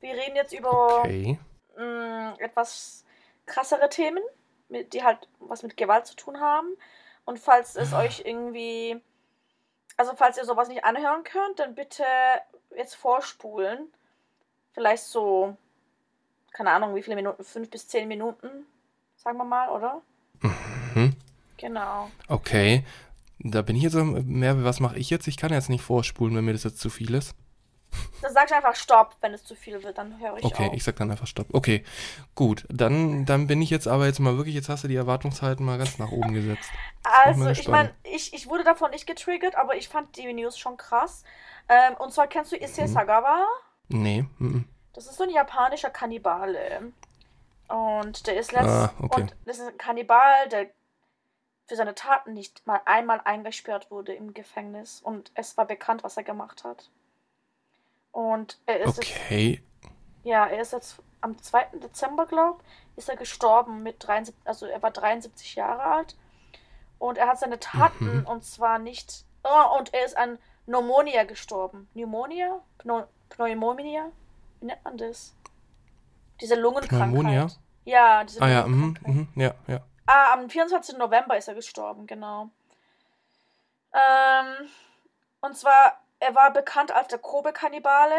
Wir 0.00 0.14
reden 0.14 0.34
jetzt 0.34 0.52
über 0.52 1.00
Okay. 1.00 1.38
mh, 1.76 2.36
etwas 2.38 3.04
krassere 3.44 3.88
Themen, 3.90 4.22
mit, 4.68 4.94
die 4.94 5.04
halt 5.04 5.28
was 5.40 5.62
mit 5.62 5.76
Gewalt 5.76 6.06
zu 6.06 6.16
tun 6.16 6.40
haben. 6.40 6.76
Und 7.24 7.38
falls 7.38 7.76
es 7.76 7.92
euch 7.92 8.22
irgendwie, 8.24 9.00
also 9.96 10.14
falls 10.16 10.38
ihr 10.38 10.44
sowas 10.44 10.68
nicht 10.68 10.84
anhören 10.84 11.22
könnt, 11.22 11.58
dann 11.58 11.74
bitte 11.74 12.04
jetzt 12.74 12.94
vorspulen. 12.94 13.92
Vielleicht 14.72 15.04
so, 15.04 15.56
keine 16.52 16.70
Ahnung, 16.70 16.94
wie 16.94 17.02
viele 17.02 17.16
Minuten, 17.16 17.44
fünf 17.44 17.70
bis 17.70 17.88
zehn 17.88 18.08
Minuten, 18.08 18.66
sagen 19.16 19.36
wir 19.36 19.44
mal, 19.44 19.68
oder? 19.68 20.00
Genau. 21.62 22.10
Okay. 22.28 22.84
Da 23.38 23.62
bin 23.62 23.76
ich 23.76 23.82
jetzt 23.82 23.94
mehr, 23.94 24.62
was 24.64 24.78
mache 24.80 24.98
ich 24.98 25.08
jetzt? 25.10 25.26
Ich 25.26 25.36
kann 25.36 25.52
jetzt 25.52 25.68
nicht 25.70 25.82
vorspulen, 25.82 26.36
wenn 26.36 26.44
mir 26.44 26.52
das 26.52 26.64
jetzt 26.64 26.80
zu 26.80 26.90
viel 26.90 27.14
ist. 27.14 27.34
Dann 28.22 28.32
sagst 28.32 28.50
du 28.52 28.56
einfach 28.56 28.74
Stopp, 28.74 29.16
wenn 29.20 29.34
es 29.34 29.44
zu 29.44 29.54
viel 29.54 29.82
wird, 29.82 29.98
dann 29.98 30.18
höre 30.18 30.38
ich 30.38 30.44
Okay, 30.44 30.68
auf. 30.68 30.72
ich 30.74 30.82
sag 30.82 30.96
dann 30.96 31.10
einfach 31.10 31.26
Stopp. 31.26 31.48
Okay, 31.52 31.84
gut. 32.34 32.64
Dann, 32.70 33.26
dann 33.26 33.46
bin 33.46 33.60
ich 33.60 33.68
jetzt 33.70 33.86
aber 33.86 34.06
jetzt 34.06 34.18
mal 34.20 34.36
wirklich, 34.36 34.54
jetzt 34.54 34.68
hast 34.68 34.84
du 34.84 34.88
die 34.88 34.96
Erwartungshalten 34.96 35.64
mal 35.66 35.76
ganz 35.78 35.98
nach 35.98 36.10
oben 36.10 36.32
gesetzt. 36.32 36.70
Also, 37.24 37.48
ich 37.50 37.68
meine, 37.68 37.92
ich, 38.04 38.32
ich 38.32 38.48
wurde 38.48 38.64
davon 38.64 38.90
nicht 38.92 39.06
getriggert, 39.06 39.56
aber 39.56 39.76
ich 39.76 39.88
fand 39.88 40.16
die 40.16 40.32
News 40.32 40.58
schon 40.58 40.76
krass. 40.76 41.22
Ähm, 41.68 41.94
und 41.98 42.12
zwar 42.12 42.26
kennst 42.28 42.52
du 42.52 42.56
Issei 42.56 42.84
Mhm. 42.84 42.92
Sagawa? 42.92 43.44
Nee. 43.88 44.24
mhm. 44.38 44.64
Das 44.94 45.06
ist 45.06 45.16
so 45.16 45.24
ein 45.24 45.30
japanischer 45.30 45.90
Kannibale. 45.90 46.92
Und 47.68 48.26
der 48.26 48.36
ist 48.38 48.52
letzt 48.52 48.68
Ah, 48.68 48.92
okay. 49.00 49.22
und 49.22 49.36
das 49.46 49.58
ist 49.58 49.68
ein 49.68 49.78
Kannibal, 49.78 50.48
der 50.50 50.66
für 51.66 51.76
seine 51.76 51.94
Taten 51.94 52.34
nicht 52.34 52.66
mal 52.66 52.80
einmal 52.84 53.20
eingesperrt 53.24 53.90
wurde 53.90 54.14
im 54.14 54.34
Gefängnis. 54.34 55.00
Und 55.00 55.30
es 55.34 55.56
war 55.56 55.64
bekannt, 55.66 56.02
was 56.04 56.16
er 56.16 56.24
gemacht 56.24 56.64
hat. 56.64 56.90
Und 58.10 58.58
er 58.66 58.80
ist 58.80 58.98
jetzt, 58.98 59.10
Okay. 59.10 59.62
ja, 60.22 60.46
er 60.46 60.60
ist 60.60 60.72
jetzt 60.72 61.00
am 61.20 61.40
2. 61.40 61.66
Dezember, 61.82 62.26
glaube 62.26 62.62
ist 62.94 63.08
er 63.08 63.16
gestorben 63.16 63.82
mit 63.82 64.06
73, 64.06 64.34
also 64.46 64.66
er 64.66 64.82
war 64.82 64.90
73 64.90 65.54
Jahre 65.54 65.82
alt. 65.82 66.16
Und 66.98 67.16
er 67.16 67.26
hat 67.28 67.38
seine 67.38 67.58
Taten, 67.58 68.18
Mhm. 68.20 68.26
und 68.26 68.44
zwar 68.44 68.78
nicht, 68.78 69.24
oh, 69.44 69.78
und 69.78 69.94
er 69.94 70.04
ist 70.04 70.16
an 70.16 70.38
Pneumonia 70.66 71.24
gestorben. 71.24 71.88
Pneumonia? 71.94 72.60
Pneu 72.78 73.04
Pneumonia? 73.30 74.10
Wie 74.60 74.66
nennt 74.66 74.84
man 74.84 74.98
das? 74.98 75.34
Diese 76.40 76.54
Lungenkrankheit. 76.54 77.08
Pneumonia? 77.08 77.46
Ja, 77.86 78.24
diese 78.24 78.42
Ah 78.42 78.48
ja, 78.48 78.66
mhm, 78.66 78.80
Lungenkrankheit. 78.80 79.14
mhm, 79.36 79.40
ja, 79.40 79.54
ja. 79.68 79.80
Ah, 80.06 80.32
am 80.32 80.50
24. 80.50 80.96
November 80.98 81.36
ist 81.36 81.48
er 81.48 81.54
gestorben, 81.54 82.06
genau. 82.06 82.50
Ähm, 83.92 84.68
und 85.40 85.56
zwar, 85.56 86.00
er 86.20 86.34
war 86.34 86.52
bekannt 86.52 86.92
als 86.92 87.08
der 87.08 87.18
Kobe-Kannibale. 87.18 88.16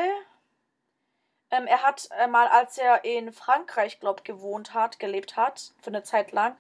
Ähm, 1.52 1.68
er 1.68 1.84
hat 1.84 2.10
äh, 2.18 2.28
mal, 2.28 2.48
als 2.48 2.78
er 2.78 3.04
in 3.04 3.32
Frankreich, 3.34 4.00
glaub, 4.00 4.24
gewohnt 4.24 4.74
hat, 4.74 5.00
gelebt 5.00 5.36
hat, 5.38 5.74
für 5.82 5.90
eine 5.90 6.04
Zeit 6.04 6.32
lang, 6.32 6.56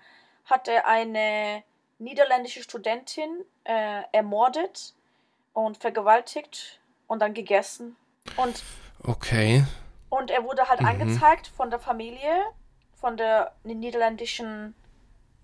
hat 0.45 0.67
er 0.67 0.87
eine 0.87 1.63
niederländische 1.99 2.63
Studentin 2.63 3.45
äh, 3.63 4.03
ermordet 4.11 4.93
und 5.53 5.77
vergewaltigt 5.77 6.79
und 7.07 7.21
dann 7.21 7.33
gegessen. 7.33 7.95
Und 8.35 8.61
Okay. 9.05 9.63
und 10.09 10.31
er 10.31 10.43
wurde 10.43 10.67
halt 10.69 10.81
Mhm. 10.81 10.87
angezeigt 10.87 11.47
von 11.47 11.69
der 11.69 11.79
Familie, 11.79 12.43
von 12.99 13.17
der 13.17 13.53
niederländischen, 13.63 14.75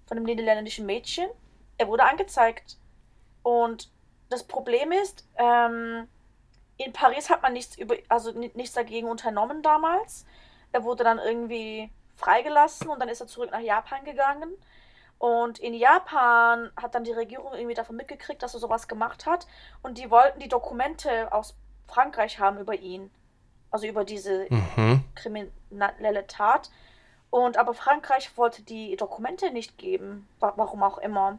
von 0.09 0.17
dem 0.17 0.25
niederländischen 0.25 0.85
Mädchen. 0.85 1.29
Er 1.77 1.87
wurde 1.87 2.03
angezeigt. 2.03 2.77
Und 3.43 3.89
das 4.29 4.43
Problem 4.43 4.91
ist, 4.91 5.25
ähm, 5.37 6.07
in 6.77 6.91
Paris 6.93 7.29
hat 7.29 7.41
man 7.41 7.53
nichts 7.53 7.77
über, 7.77 7.95
also 8.09 8.31
ni- 8.31 8.51
nichts 8.55 8.73
dagegen 8.73 9.07
unternommen 9.07 9.61
damals. 9.61 10.25
Er 10.73 10.83
wurde 10.83 11.03
dann 11.05 11.19
irgendwie 11.19 11.89
freigelassen 12.17 12.89
und 12.89 12.99
dann 12.99 13.07
ist 13.09 13.21
er 13.21 13.27
zurück 13.27 13.51
nach 13.51 13.59
Japan 13.61 14.03
gegangen. 14.03 14.49
Und 15.19 15.59
in 15.59 15.73
Japan 15.73 16.71
hat 16.75 16.95
dann 16.95 17.03
die 17.03 17.11
Regierung 17.11 17.53
irgendwie 17.53 17.75
davon 17.75 17.95
mitgekriegt, 17.95 18.41
dass 18.41 18.53
er 18.53 18.59
sowas 18.59 18.87
gemacht 18.87 19.25
hat. 19.25 19.47
Und 19.81 19.97
die 19.97 20.09
wollten 20.11 20.39
die 20.39 20.47
Dokumente 20.49 21.31
aus 21.31 21.55
Frankreich 21.87 22.39
haben 22.39 22.57
über 22.59 22.75
ihn. 22.75 23.11
Also 23.71 23.85
über 23.87 24.03
diese 24.05 24.47
Mhm. 24.49 25.03
kriminelle 25.15 26.25
Tat. 26.27 26.69
Und 27.31 27.57
aber 27.57 27.73
Frankreich 27.73 28.35
wollte 28.37 28.63
die 28.63 28.95
Dokumente 28.95 29.51
nicht 29.51 29.77
geben, 29.77 30.27
wa 30.39 30.53
warum 30.55 30.81
auch 30.83 30.97
immer. 30.97 31.37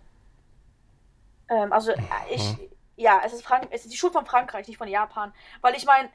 Ähm, 1.49 1.73
also 1.73 1.91
äh, 1.93 1.99
ich, 2.31 2.57
ja, 2.97 3.21
es 3.25 3.33
ist, 3.33 3.43
Frank 3.43 3.69
es 3.71 3.85
ist 3.85 3.93
die 3.93 3.97
Schuld 3.97 4.13
von 4.13 4.25
Frankreich, 4.27 4.69
nicht 4.69 4.79
von 4.79 4.87
Japan. 4.89 5.35
Weil 5.63 5.75
ich 5.75 5.87
meine, 5.87 6.09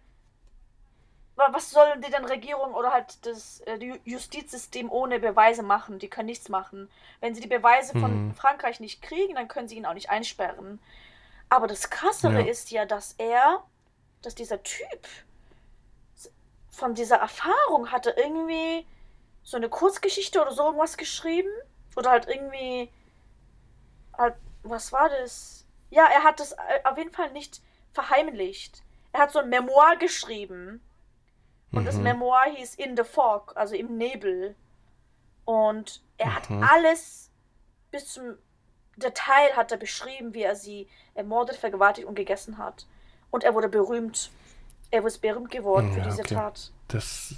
was 1.36 1.72
sollen 1.72 2.02
die 2.02 2.10
denn 2.10 2.24
Regierung 2.24 2.74
oder 2.74 2.94
halt 2.94 3.26
das 3.26 3.60
äh, 3.62 3.74
Ju- 3.74 4.00
Justizsystem 4.06 4.90
ohne 4.90 5.20
Beweise 5.20 5.64
machen? 5.64 6.00
Die 6.00 6.08
können 6.08 6.28
nichts 6.28 6.48
machen. 6.48 6.90
Wenn 7.20 7.36
sie 7.36 7.42
die 7.42 7.48
Beweise 7.50 8.00
von 8.00 8.28
Mhm. 8.28 8.34
Frankreich 8.36 8.80
nicht 8.80 9.02
kriegen, 9.02 9.36
dann 9.36 9.50
können 9.50 9.68
sie 9.68 9.76
ihn 9.76 9.86
auch 9.86 9.94
nicht 9.94 10.10
einsperren. 10.10 10.80
Aber 11.50 11.68
das 11.68 11.90
Krassere 11.90 12.40
Ja. 12.42 12.48
ist 12.48 12.72
ja, 12.72 12.86
dass 12.86 13.14
er, 13.18 13.62
dass 14.22 14.36
dieser 14.36 14.64
Typ 14.64 15.06
von 16.72 16.96
dieser 16.96 17.18
Erfahrung 17.18 17.92
hatte 17.92 18.12
irgendwie 18.12 18.86
so 19.46 19.56
eine 19.56 19.70
Kurzgeschichte 19.70 20.42
oder 20.42 20.52
so 20.52 20.64
irgendwas 20.66 20.98
geschrieben. 20.98 21.50
Oder 21.96 22.10
halt 22.12 22.28
irgendwie. 22.28 22.92
Halt, 24.18 24.36
was 24.64 24.92
war 24.92 25.08
das? 25.08 25.66
Ja, 25.92 26.08
er 26.14 26.24
hat 26.24 26.42
das 26.42 26.52
äh, 26.52 26.58
auf 26.84 26.98
jeden 26.98 27.14
Fall 27.14 27.32
nicht 27.32 27.62
verheimlicht. 27.94 28.84
Er 29.14 29.22
hat 29.22 29.32
so 29.32 29.40
ein 29.40 29.48
Memoir 29.50 29.96
geschrieben. 29.98 30.82
Und 31.72 31.86
das 31.86 31.96
Mhm. 31.96 32.04
Memoir 32.04 32.44
hieß 32.56 32.76
In 32.76 32.98
the 32.98 33.04
Fog, 33.04 33.54
also 33.56 33.76
im 33.76 33.98
Nebel. 33.98 34.56
Und 35.46 36.02
er 36.18 36.36
hat 36.36 36.50
Mhm. 36.50 36.64
alles 36.64 37.30
bis 37.92 38.14
zum 38.14 38.38
Detail 38.98 39.56
hat 39.56 39.72
er 39.72 39.78
beschrieben, 39.78 40.34
wie 40.34 40.44
er 40.44 40.56
sie 40.56 40.90
ermordet, 41.14 41.58
vergewaltigt 41.58 42.08
und 42.08 42.16
gegessen 42.16 42.58
hat. 42.58 42.88
Und 43.30 43.44
er 43.44 43.54
wurde 43.54 43.70
berühmt. 43.70 44.32
Er 44.92 45.06
ist 45.06 45.20
berühmt 45.20 45.52
geworden 45.52 45.92
für 45.92 46.00
Ja, 46.00 46.06
diese 46.06 46.22
okay. 46.22 46.36
Tat. 46.36 46.72
Das, 46.88 47.36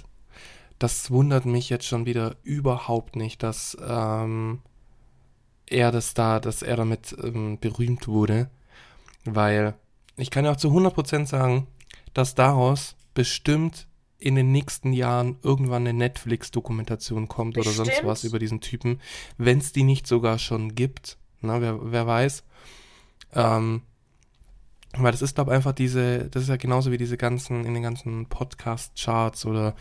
das 0.78 1.10
wundert 1.10 1.44
mich 1.44 1.70
jetzt 1.70 1.86
schon 1.86 2.06
wieder 2.06 2.36
überhaupt 2.42 3.16
nicht, 3.16 3.42
dass 3.42 3.76
ähm, 3.86 4.60
er 5.66 5.92
das 5.92 6.14
da, 6.14 6.40
dass 6.40 6.62
er 6.62 6.76
damit 6.76 7.16
ähm, 7.22 7.58
berühmt 7.58 8.08
wurde. 8.08 8.50
Weil 9.24 9.74
ich 10.16 10.30
kann 10.30 10.44
ja 10.44 10.52
auch 10.52 10.56
zu 10.56 10.68
100% 10.68 11.26
sagen, 11.26 11.66
dass 12.14 12.34
daraus 12.34 12.96
bestimmt 13.14 13.86
in 14.18 14.34
den 14.34 14.50
nächsten 14.50 14.92
Jahren 14.92 15.36
irgendwann 15.42 15.86
eine 15.86 15.92
Netflix-Dokumentation 15.92 17.28
kommt 17.28 17.56
oder 17.56 17.70
sonst 17.70 18.04
was 18.04 18.24
über 18.24 18.38
diesen 18.38 18.60
Typen, 18.60 19.00
wenn 19.36 19.58
es 19.58 19.72
die 19.72 19.84
nicht 19.84 20.06
sogar 20.06 20.38
schon 20.38 20.74
gibt. 20.74 21.18
Na, 21.40 21.60
wer, 21.60 21.92
wer 21.92 22.06
weiß. 22.06 22.42
Ähm, 23.34 23.82
weil 24.96 25.12
das 25.12 25.22
ist, 25.22 25.36
glaube 25.36 25.52
ich, 25.52 25.56
einfach 25.56 25.72
diese, 25.72 26.28
das 26.30 26.44
ist 26.44 26.48
ja 26.48 26.56
genauso 26.56 26.90
wie 26.90 26.98
diese 26.98 27.16
ganzen, 27.16 27.64
in 27.64 27.74
den 27.74 27.82
ganzen 27.82 28.26
Podcast-Charts 28.26 29.46
oder 29.46 29.76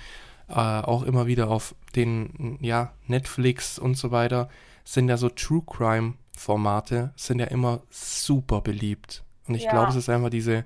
äh, 0.50 0.54
auch 0.54 1.04
immer 1.04 1.28
wieder 1.28 1.50
auf 1.50 1.76
den, 1.96 2.58
ja, 2.62 2.94
Netflix 3.08 3.80
und 3.80 3.96
so 3.96 4.12
weiter, 4.12 4.50
sind 4.84 5.10
ja 5.10 5.18
so 5.18 5.30
True 5.30 5.64
Crime-Formate, 5.66 7.12
sind 7.16 7.40
ja 7.40 7.48
immer 7.48 7.82
super 7.90 8.62
beliebt. 8.62 9.24
Und 9.48 9.56
ich 9.56 9.64
Ja. 9.64 9.70
glaube, 9.70 9.92
es 9.92 9.98
ist 9.98 10.10
einfach 10.10 10.30
diese 10.30 10.64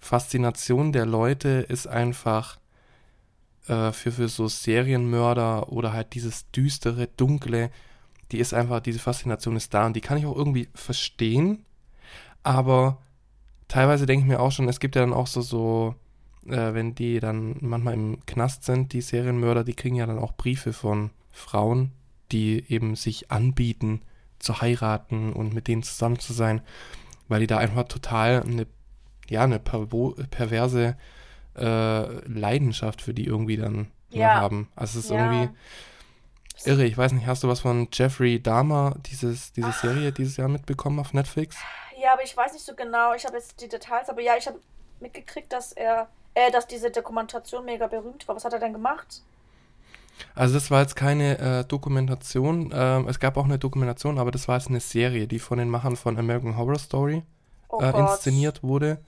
Faszination 0.00 0.92
der 0.92 1.06
Leute 1.06 1.64
ist 1.68 1.86
einfach 1.86 2.58
äh, 3.68 3.92
für, 3.92 4.12
für 4.12 4.28
so 4.28 4.48
Serienmörder 4.48 5.72
oder 5.72 5.92
halt 5.92 6.14
dieses 6.14 6.50
düstere, 6.50 7.06
dunkle, 7.16 7.70
die 8.32 8.38
ist 8.38 8.54
einfach, 8.54 8.80
diese 8.80 8.98
Faszination 8.98 9.56
ist 9.56 9.72
da 9.74 9.86
und 9.86 9.94
die 9.94 10.00
kann 10.00 10.18
ich 10.18 10.26
auch 10.26 10.36
irgendwie 10.36 10.68
verstehen, 10.74 11.64
aber 12.42 12.98
teilweise 13.68 14.06
denke 14.06 14.24
ich 14.24 14.28
mir 14.28 14.40
auch 14.40 14.52
schon, 14.52 14.68
es 14.68 14.80
gibt 14.80 14.96
ja 14.96 15.02
dann 15.02 15.12
auch 15.12 15.26
so, 15.26 15.40
so, 15.40 15.94
äh, 16.46 16.74
wenn 16.74 16.94
die 16.94 17.20
dann 17.20 17.56
manchmal 17.60 17.94
im 17.94 18.24
Knast 18.26 18.64
sind, 18.64 18.92
die 18.92 19.00
Serienmörder, 19.00 19.64
die 19.64 19.74
kriegen 19.74 19.96
ja 19.96 20.06
dann 20.06 20.18
auch 20.18 20.32
Briefe 20.32 20.72
von 20.72 21.10
Frauen, 21.32 21.92
die 22.32 22.64
eben 22.72 22.96
sich 22.96 23.30
anbieten 23.30 24.02
zu 24.38 24.60
heiraten 24.60 25.32
und 25.32 25.54
mit 25.54 25.68
denen 25.68 25.82
zusammen 25.82 26.18
zu 26.18 26.32
sein, 26.32 26.60
weil 27.28 27.40
die 27.40 27.46
da 27.46 27.58
einfach 27.58 27.84
total 27.84 28.42
eine, 28.42 28.66
ja, 29.28 29.42
eine 29.42 29.58
perverse 29.58 30.96
äh, 31.56 32.28
Leidenschaft 32.28 33.00
für 33.00 33.14
die 33.14 33.24
irgendwie 33.24 33.56
dann 33.56 33.88
Ja. 34.10 34.34
haben. 34.34 34.68
Also 34.76 34.98
es 34.98 35.06
ist 35.06 35.10
Ja. 35.10 35.16
irgendwie, 35.18 35.50
Irre, 36.64 36.84
ich 36.84 36.96
weiß 36.96 37.12
nicht, 37.12 37.26
hast 37.26 37.42
du 37.42 37.48
was 37.48 37.60
von 37.60 37.88
Jeffrey 37.92 38.40
Dahmer, 38.42 38.96
dieses, 39.06 39.52
diese 39.52 39.72
Serie 39.72 40.12
dieses 40.12 40.36
Jahr 40.36 40.48
mitbekommen 40.48 40.98
auf 40.98 41.12
Netflix? 41.12 41.56
Ja, 42.02 42.12
aber 42.12 42.22
ich 42.22 42.36
weiß 42.36 42.52
nicht 42.52 42.64
so 42.64 42.74
genau. 42.74 43.14
Ich 43.14 43.24
habe 43.24 43.36
jetzt 43.36 43.60
die 43.60 43.68
Details, 43.68 44.08
aber 44.08 44.20
ja, 44.22 44.36
ich 44.36 44.46
habe 44.46 44.58
mitgekriegt, 45.00 45.52
dass 45.52 45.72
er, 45.72 46.08
äh, 46.34 46.50
dass 46.50 46.66
diese 46.66 46.90
Dokumentation 46.90 47.64
mega 47.64 47.86
berühmt 47.86 48.26
war. 48.28 48.36
Was 48.36 48.44
hat 48.44 48.52
er 48.52 48.58
denn 48.58 48.72
gemacht? 48.72 49.22
Also 50.34 50.54
das 50.54 50.70
war 50.70 50.82
jetzt 50.82 50.96
keine 50.96 51.38
äh, 51.38 51.64
Dokumentation. 51.64 52.72
Ähm, 52.72 53.08
es 53.08 53.18
gab 53.18 53.36
auch 53.36 53.44
eine 53.44 53.58
Dokumentation, 53.58 54.18
aber 54.18 54.30
das 54.30 54.48
war 54.48 54.56
jetzt 54.56 54.68
eine 54.68 54.80
Serie, 54.80 55.26
die 55.26 55.38
von 55.38 55.58
den 55.58 55.68
Machern 55.68 55.96
von 55.96 56.18
American 56.18 56.56
Horror 56.56 56.78
Story 56.78 57.22
Oh 57.68 57.80
äh, 57.80 57.98
inszeniert 57.98 58.62
wurde. 58.62 58.98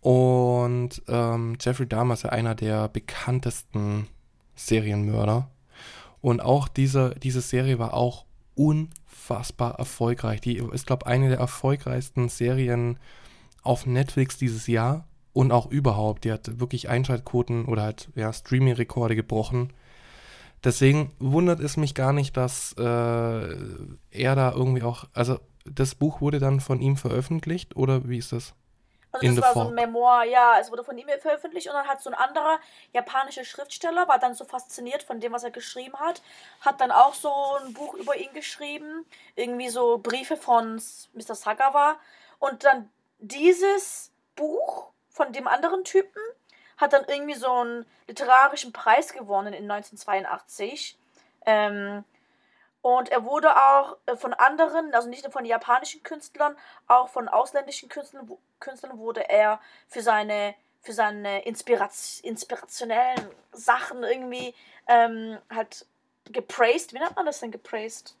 Und 0.00 1.02
ähm, 1.08 1.56
Jeffrey 1.60 1.86
Dahmer 1.86 2.14
ist 2.14 2.22
ja 2.22 2.30
einer 2.30 2.54
der 2.54 2.88
bekanntesten 2.88 4.08
Serienmörder. 4.54 5.50
Und 6.22 6.40
auch 6.40 6.68
diese, 6.68 7.14
diese 7.22 7.40
Serie 7.40 7.78
war 7.78 7.94
auch 7.94 8.24
unfassbar 8.54 9.78
erfolgreich. 9.78 10.40
Die 10.40 10.56
ist, 10.56 10.86
glaube 10.86 11.04
ich, 11.04 11.12
eine 11.12 11.28
der 11.28 11.38
erfolgreichsten 11.38 12.28
Serien 12.28 12.98
auf 13.62 13.86
Netflix 13.86 14.38
dieses 14.38 14.66
Jahr 14.66 15.06
und 15.40 15.52
auch 15.52 15.70
überhaupt. 15.70 16.24
Die 16.24 16.32
hat 16.32 16.60
wirklich 16.60 16.90
Einschaltquoten 16.90 17.64
oder 17.64 17.82
halt 17.82 18.10
ja, 18.14 18.30
Streaming-Rekorde 18.30 19.16
gebrochen. 19.16 19.72
Deswegen 20.62 21.14
wundert 21.18 21.60
es 21.60 21.78
mich 21.78 21.94
gar 21.94 22.12
nicht, 22.12 22.36
dass 22.36 22.74
äh, 22.78 22.82
er 22.82 24.34
da 24.34 24.52
irgendwie 24.52 24.82
auch, 24.82 25.04
also 25.14 25.40
das 25.64 25.94
Buch 25.94 26.20
wurde 26.20 26.40
dann 26.40 26.60
von 26.60 26.82
ihm 26.82 26.98
veröffentlicht 26.98 27.74
oder 27.74 28.06
wie 28.06 28.18
ist 28.18 28.32
das? 28.32 28.52
Also 29.12 29.26
In 29.26 29.34
das 29.34 29.42
war 29.46 29.54
so 29.54 29.70
ein. 29.70 29.74
Memoir, 29.74 30.24
ja, 30.24 30.58
es 30.60 30.70
wurde 30.70 30.84
von 30.84 30.98
ihm 30.98 31.08
veröffentlicht 31.18 31.68
und 31.68 31.72
dann 31.72 31.88
hat 31.88 32.02
so 32.02 32.10
ein 32.10 32.14
anderer 32.14 32.58
japanischer 32.92 33.44
Schriftsteller, 33.44 34.08
war 34.08 34.18
dann 34.18 34.34
so 34.34 34.44
fasziniert 34.44 35.02
von 35.02 35.20
dem, 35.20 35.32
was 35.32 35.42
er 35.42 35.50
geschrieben 35.50 35.98
hat, 35.98 36.20
hat 36.60 36.82
dann 36.82 36.90
auch 36.90 37.14
so 37.14 37.32
ein 37.64 37.72
Buch 37.72 37.94
über 37.94 38.14
ihn 38.16 38.34
geschrieben, 38.34 39.06
irgendwie 39.36 39.70
so 39.70 39.96
Briefe 39.96 40.36
von 40.36 40.74
Mr. 41.14 41.34
Sagawa 41.34 41.96
und 42.40 42.62
dann 42.64 42.90
dieses 43.20 44.12
Buch 44.36 44.89
von 45.10 45.32
dem 45.32 45.46
anderen 45.46 45.84
Typen 45.84 46.22
hat 46.76 46.92
dann 46.94 47.04
irgendwie 47.06 47.34
so 47.34 47.52
einen 47.52 47.86
literarischen 48.06 48.72
Preis 48.72 49.12
gewonnen 49.12 49.52
in 49.52 49.70
1982. 49.70 50.96
Ähm, 51.46 52.04
und 52.82 53.10
er 53.10 53.24
wurde 53.24 53.54
auch 53.54 53.98
äh, 54.06 54.16
von 54.16 54.32
anderen, 54.32 54.94
also 54.94 55.08
nicht 55.08 55.22
nur 55.24 55.32
von 55.32 55.44
japanischen 55.44 56.02
Künstlern, 56.02 56.56
auch 56.86 57.08
von 57.10 57.28
ausländischen 57.28 57.88
Künstlern, 57.90 58.30
Künstlern 58.58 58.98
wurde 58.98 59.28
er 59.28 59.60
für 59.88 60.00
seine, 60.00 60.54
für 60.80 60.92
seine 60.92 61.44
Inspiraz 61.44 62.20
inspirationellen 62.22 63.28
Sachen 63.52 64.02
irgendwie 64.02 64.54
ähm, 64.88 65.38
halt 65.54 65.84
gepraised. 66.24 66.94
Wie 66.94 66.98
nennt 66.98 67.16
man 67.16 67.26
das 67.26 67.40
denn 67.40 67.50
gepraised? 67.50 68.16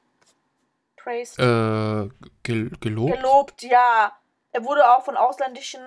Praised. 0.96 1.38
Äh, 1.38 2.10
gel 2.42 2.70
gelobt? 2.80 3.16
Gelobt, 3.16 3.62
ja. 3.62 4.14
Er 4.52 4.64
wurde 4.64 4.90
auch 4.90 5.04
von 5.04 5.16
ausländischen 5.16 5.80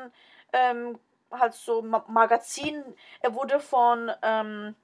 ähm, 0.54 1.00
halt 1.32 1.54
so 1.54 1.82
Ma 1.82 2.04
Magazinen, 2.08 2.84
er 3.20 3.34
wurde 3.34 3.60
von 3.60 4.12
ähm, 4.22 4.76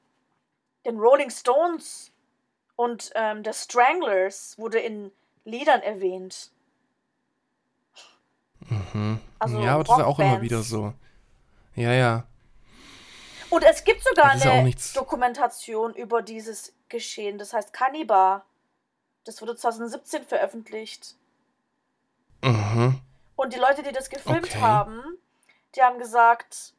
den 0.86 1.00
Rolling 1.00 1.30
Stones 1.30 2.12
und 2.76 3.12
ähm, 3.16 3.44
der 3.44 3.54
Stranglers 3.54 4.58
wurde 4.58 4.80
in 4.80 5.12
Liedern 5.46 5.82
erwähnt. 5.82 6.52
Mhm. 8.70 9.20
Also 9.40 9.60
ja, 9.60 9.76
aber 9.76 9.84
das 9.84 9.94
ist 9.94 10.00
ja 10.00 10.06
auch 10.06 10.20
immer 10.20 10.42
wieder 10.42 10.62
so. 10.62 10.94
Ja, 11.76 11.94
ja. 11.94 12.26
Und 13.50 13.64
es 13.64 13.84
gibt 13.84 14.04
sogar 14.04 14.32
eine 14.32 14.72
Dokumentation 14.94 15.94
über 15.96 16.22
dieses 16.22 16.74
Geschehen, 16.88 17.38
das 17.38 17.54
heißt 17.54 17.74
Cannibal. 17.74 18.44
Das 19.24 19.42
wurde 19.42 19.56
2017 19.56 20.24
veröffentlicht. 20.24 21.16
Mhm. 22.44 23.02
Und 23.36 23.54
die 23.54 23.60
Leute, 23.60 23.84
die 23.84 23.92
das 23.92 24.10
gefilmt 24.10 24.46
Okay. 24.46 24.62
haben, 24.62 25.02
die 25.76 25.82
haben 25.82 26.00
gesagt, 26.00 26.74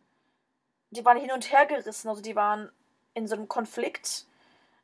die 0.90 1.04
waren 1.04 1.18
hin 1.18 1.30
und 1.30 1.50
her 1.52 1.66
gerissen, 1.66 2.08
also 2.08 2.22
die 2.22 2.36
waren 2.36 2.70
in 3.14 3.26
so 3.26 3.36
einem 3.36 3.48
Konflikt, 3.48 4.26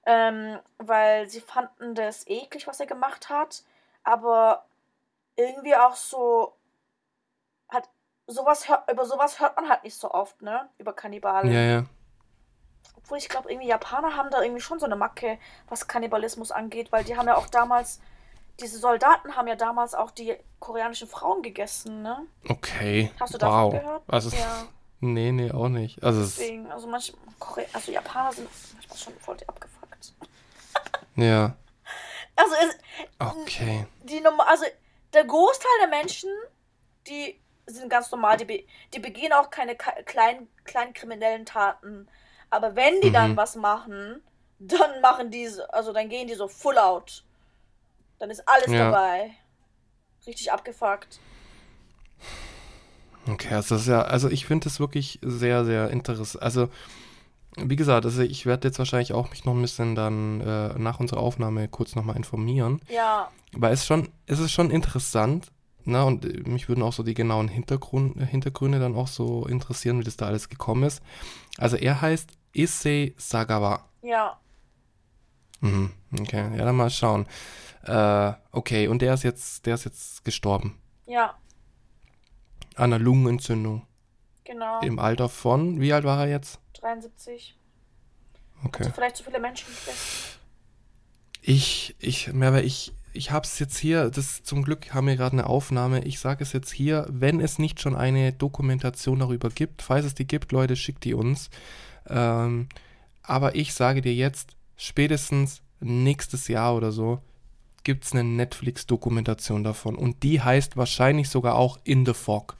ähm, 0.04 0.59
weil 0.78 1.28
sie 1.28 1.40
fanden 1.40 1.94
das 1.94 2.26
eklig, 2.26 2.66
was 2.66 2.80
er 2.80 2.86
gemacht 2.86 3.28
hat, 3.28 3.64
aber 4.04 4.64
irgendwie 5.36 5.74
auch 5.74 5.96
so, 5.96 6.57
hat 7.68 7.88
sowas 8.26 8.68
hört, 8.68 8.90
über 8.90 9.04
sowas 9.04 9.40
hört 9.40 9.57
man 9.57 9.68
halt 9.68 9.84
nicht 9.84 9.96
so 9.96 10.11
oft, 10.11 10.40
ne? 10.42 10.68
Über 10.78 10.92
Kannibalen. 10.92 11.52
Ja, 11.52 11.61
ja. 11.61 11.84
Obwohl 12.96 13.18
ich 13.18 13.28
glaube, 13.28 13.50
irgendwie 13.50 13.68
Japaner 13.68 14.16
haben 14.16 14.30
da 14.30 14.42
irgendwie 14.42 14.61
schon 14.61 14.78
so 14.78 14.86
eine 14.86 14.96
Macke, 14.96 15.38
was 15.68 15.86
Kannibalismus 15.86 16.50
angeht, 16.50 16.90
weil 16.92 17.04
die 17.04 17.16
haben 17.16 17.26
ja 17.26 17.36
auch 17.36 17.46
damals, 17.48 18.00
diese 18.61 18.78
Soldaten 18.78 19.36
haben 19.36 19.48
ja 19.48 19.57
damals 19.57 19.94
auch 19.94 20.11
die 20.11 20.36
koreanischen 20.61 21.09
Frauen 21.09 21.42
gegessen, 21.42 22.02
ne? 22.02 22.26
Okay. 22.48 23.11
Hast 23.20 23.34
du 23.34 23.38
davon 23.38 23.72
wow. 23.72 23.80
gehört? 23.80 24.02
Also, 24.09 24.36
Ja, 24.36 24.66
Nee, 25.00 25.30
nee, 25.30 25.50
auch 25.52 25.68
nicht. 25.68 26.02
Also, 26.02 26.22
es, 26.22 26.36
deswegen, 26.36 26.72
also 26.72 26.86
manche, 26.86 27.12
Kore 27.38 27.66
also 27.74 27.92
Japaner 27.92 28.32
sind 28.32 28.48
manchmal 28.74 28.98
schon 28.98 29.12
voll 29.20 29.36
abgefuckt. 29.46 30.14
ja. 31.16 31.54
Also 32.34 32.54
es, 32.66 32.78
Okay. 33.18 33.86
die 34.04 34.22
also 34.24 34.64
der 35.12 35.24
Großteil 35.24 35.70
der 35.80 35.88
Menschen, 35.88 36.30
die 37.07 37.38
sind 37.66 37.90
ganz 37.90 38.11
normal, 38.11 38.38
die, 38.38 38.46
be 38.46 38.64
die 38.94 38.98
begehen 38.98 39.32
auch 39.34 39.50
keine 39.50 39.76
kleinen, 39.76 40.48
kleinen 40.64 40.94
kriminellen 40.94 41.44
Taten. 41.44 42.09
Aber 42.48 42.74
wenn 42.74 43.00
die 43.02 43.11
dann 43.12 43.32
Mhm. 43.32 43.36
was 43.36 43.54
machen, 43.57 44.22
dann 44.59 45.00
machen 45.02 45.30
die, 45.30 45.46
so- 45.48 45.64
also 45.68 45.92
dann 45.92 46.09
gehen 46.09 46.26
die 46.26 46.34
so 46.34 46.48
full 46.48 46.78
out. 46.78 47.22
Dann 48.18 48.30
ist 48.30 48.42
alles 48.48 48.70
Ja. 48.72 48.90
dabei. 48.90 49.30
Richtig 50.26 50.50
abgefuckt. 50.52 51.20
Okay, 53.28 53.54
also 53.54 53.74
das 53.74 53.82
ist 53.82 53.88
ja, 53.88 54.02
also 54.02 54.28
ich 54.30 54.46
finde 54.46 54.64
das 54.64 54.78
wirklich 54.80 55.18
sehr, 55.22 55.64
sehr 55.64 55.90
interessant. 55.90 56.42
Also, 56.42 56.68
wie 57.56 57.76
gesagt, 57.76 58.04
also 58.04 58.22
ich 58.22 58.46
werde 58.46 58.68
jetzt 58.68 58.78
wahrscheinlich 58.78 59.12
auch 59.12 59.30
mich 59.30 59.44
noch 59.44 59.54
ein 59.54 59.62
bisschen 59.62 59.94
dann 59.94 60.40
äh, 60.40 60.78
nach 60.78 61.00
unserer 61.00 61.20
Aufnahme 61.20 61.66
kurz 61.68 61.96
nochmal 61.96 62.16
informieren. 62.16 62.80
Ja, 62.88 63.30
Weil 63.52 63.72
es 63.72 63.84
schon, 63.86 64.08
es 64.26 64.38
ist 64.38 64.52
schon 64.52 64.70
interessant, 64.70 65.50
ne? 65.84 66.04
Und 66.04 66.24
äh, 66.24 66.48
mich 66.48 66.68
würden 66.68 66.82
auch 66.82 66.92
so 66.92 67.02
die 67.02 67.14
genauen 67.14 67.48
Hintergrund, 67.48 68.16
äh, 68.20 68.26
Hintergründe 68.26 68.78
dann 68.78 68.94
auch 68.94 69.08
so 69.08 69.46
interessieren, 69.46 69.98
wie 69.98 70.04
das 70.04 70.16
da 70.16 70.26
alles 70.26 70.48
gekommen 70.48 70.84
ist. 70.84 71.02
Also 71.58 71.76
er 71.76 72.00
heißt 72.00 72.30
Issei 72.52 73.14
Sagawa. 73.16 73.84
ja. 74.02 74.38
Mhm, 75.61 75.90
okay, 76.20 76.57
ja, 76.57 76.64
dann 76.64 76.76
mal 76.76 76.90
schauen. 76.90 77.26
Äh, 77.84 78.32
okay, 78.52 78.88
und 78.88 79.00
der 79.02 79.14
ist 79.14 79.22
jetzt, 79.22 79.66
der 79.66 79.74
ist 79.74 79.84
jetzt 79.84 80.24
gestorben. 80.24 80.78
Ja, 81.07 81.36
An 82.74 82.92
einer 82.92 82.98
Lungenentzündung. 82.98 83.86
genau. 84.44 84.80
Im 84.80 84.98
Alter 84.98 85.28
von, 85.28 85.80
wie 85.80 85.92
alt 85.92 86.04
war 86.04 86.20
er 86.24 86.28
jetzt? 86.30 86.59
73. 86.80 87.57
Okay. 88.64 88.82
Also 88.84 88.94
vielleicht 88.94 89.16
zu 89.16 89.24
viele 89.24 89.38
Menschen 89.40 89.66
gegessen. 89.68 90.36
Ich, 91.42 91.94
ich, 92.00 92.32
Merve, 92.32 92.62
ich, 92.62 92.92
ich 93.12 93.30
hab's 93.30 93.59
jetzt 93.61 93.78
hier, 93.78 94.11
das 94.11 94.42
zum 94.42 94.62
Glück 94.64 94.92
haben 94.92 95.07
wir 95.07 95.16
gerade 95.16 95.34
eine 95.34 95.46
Aufnahme. 95.46 96.02
Ich 96.04 96.18
sage 96.18 96.42
es 96.42 96.52
jetzt 96.52 96.72
hier, 96.72 97.07
wenn 97.09 97.40
es 97.40 97.59
nicht 97.59 97.80
schon 97.80 97.94
eine 97.94 98.32
Dokumentation 98.32 99.20
darüber 99.20 99.48
gibt, 99.50 99.82
falls 99.82 100.04
es 100.04 100.14
die 100.14 100.26
gibt, 100.26 100.50
Leute, 100.52 100.74
schickt 100.74 101.04
die 101.04 101.14
uns. 101.14 101.50
Ähm, 102.09 102.68
aber 103.22 103.54
ich 103.54 103.74
sage 103.74 104.00
dir 104.00 104.14
jetzt, 104.14 104.55
spätestens 104.76 105.62
nächstes 105.80 106.48
Jahr 106.48 106.74
oder 106.74 106.92
so 106.92 107.20
gibt's 107.84 108.12
eine 108.12 108.24
Netflix-Dokumentation 108.24 109.62
davon. 109.62 109.94
Und 109.94 110.24
die 110.24 110.40
heißt 110.40 110.76
wahrscheinlich 110.76 111.28
sogar 111.28 111.54
auch 111.54 111.78
In 111.84 112.04
the 112.04 112.14
Fog. 112.14 112.56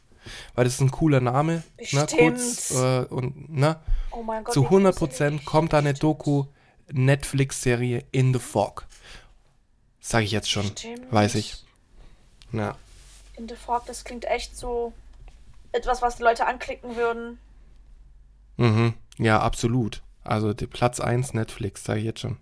Weil 0.54 0.64
das 0.64 0.74
ist 0.74 0.80
ein 0.80 0.90
cooler 0.90 1.20
Name. 1.20 1.62
Ne, 1.90 2.06
kurz, 2.16 2.70
äh, 2.70 3.04
und, 3.10 3.52
ne? 3.52 3.80
Oh 4.12 4.22
mein 4.22 4.44
Gott. 4.44 4.54
Zu 4.54 4.62
wie 4.64 4.74
100% 4.74 4.92
gruselig. 4.92 5.44
kommt 5.44 5.72
da 5.72 5.78
eine 5.78 5.94
Doku 5.94 6.46
Netflix-Serie 6.92 8.04
In 8.12 8.32
the 8.32 8.38
Fog. 8.38 8.86
Sag 10.00 10.22
ich 10.22 10.30
jetzt 10.30 10.50
schon. 10.50 10.66
Stimmt. 10.66 11.12
Weiß 11.12 11.34
ich. 11.34 11.64
Ja. 12.52 12.76
In 13.36 13.48
the 13.48 13.56
Fog, 13.56 13.84
das 13.86 14.04
klingt 14.04 14.24
echt 14.26 14.56
so 14.56 14.92
etwas, 15.72 16.02
was 16.02 16.16
die 16.16 16.22
Leute 16.22 16.46
anklicken 16.46 16.94
würden. 16.94 17.38
Mhm. 18.56 18.94
Ja, 19.18 19.40
absolut. 19.40 20.02
Also 20.27 20.53
die 20.53 20.66
Platz 20.66 21.01
1 21.01 21.35
Netflix, 21.35 21.85
sage 21.85 22.01
ich 22.01 22.07
jetzt 22.07 22.20
schon. 22.20 22.37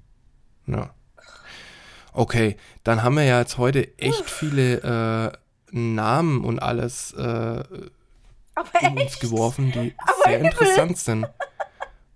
Ja. 0.66 0.90
Okay, 2.12 2.56
dann 2.84 3.02
haben 3.02 3.16
wir 3.16 3.24
ja 3.24 3.40
jetzt 3.40 3.58
heute 3.58 3.98
echt 3.98 4.30
viele 4.30 5.32
äh, 5.32 5.32
Namen 5.76 6.44
und 6.44 6.60
alles 6.60 7.12
äh, 7.12 7.64
um 8.82 8.96
uns 8.96 9.18
geworfen, 9.18 9.72
die 9.72 9.94
Aber 9.98 10.12
sehr 10.24 10.38
übel. 10.38 10.50
interessant 10.50 10.98
sind. 10.98 11.26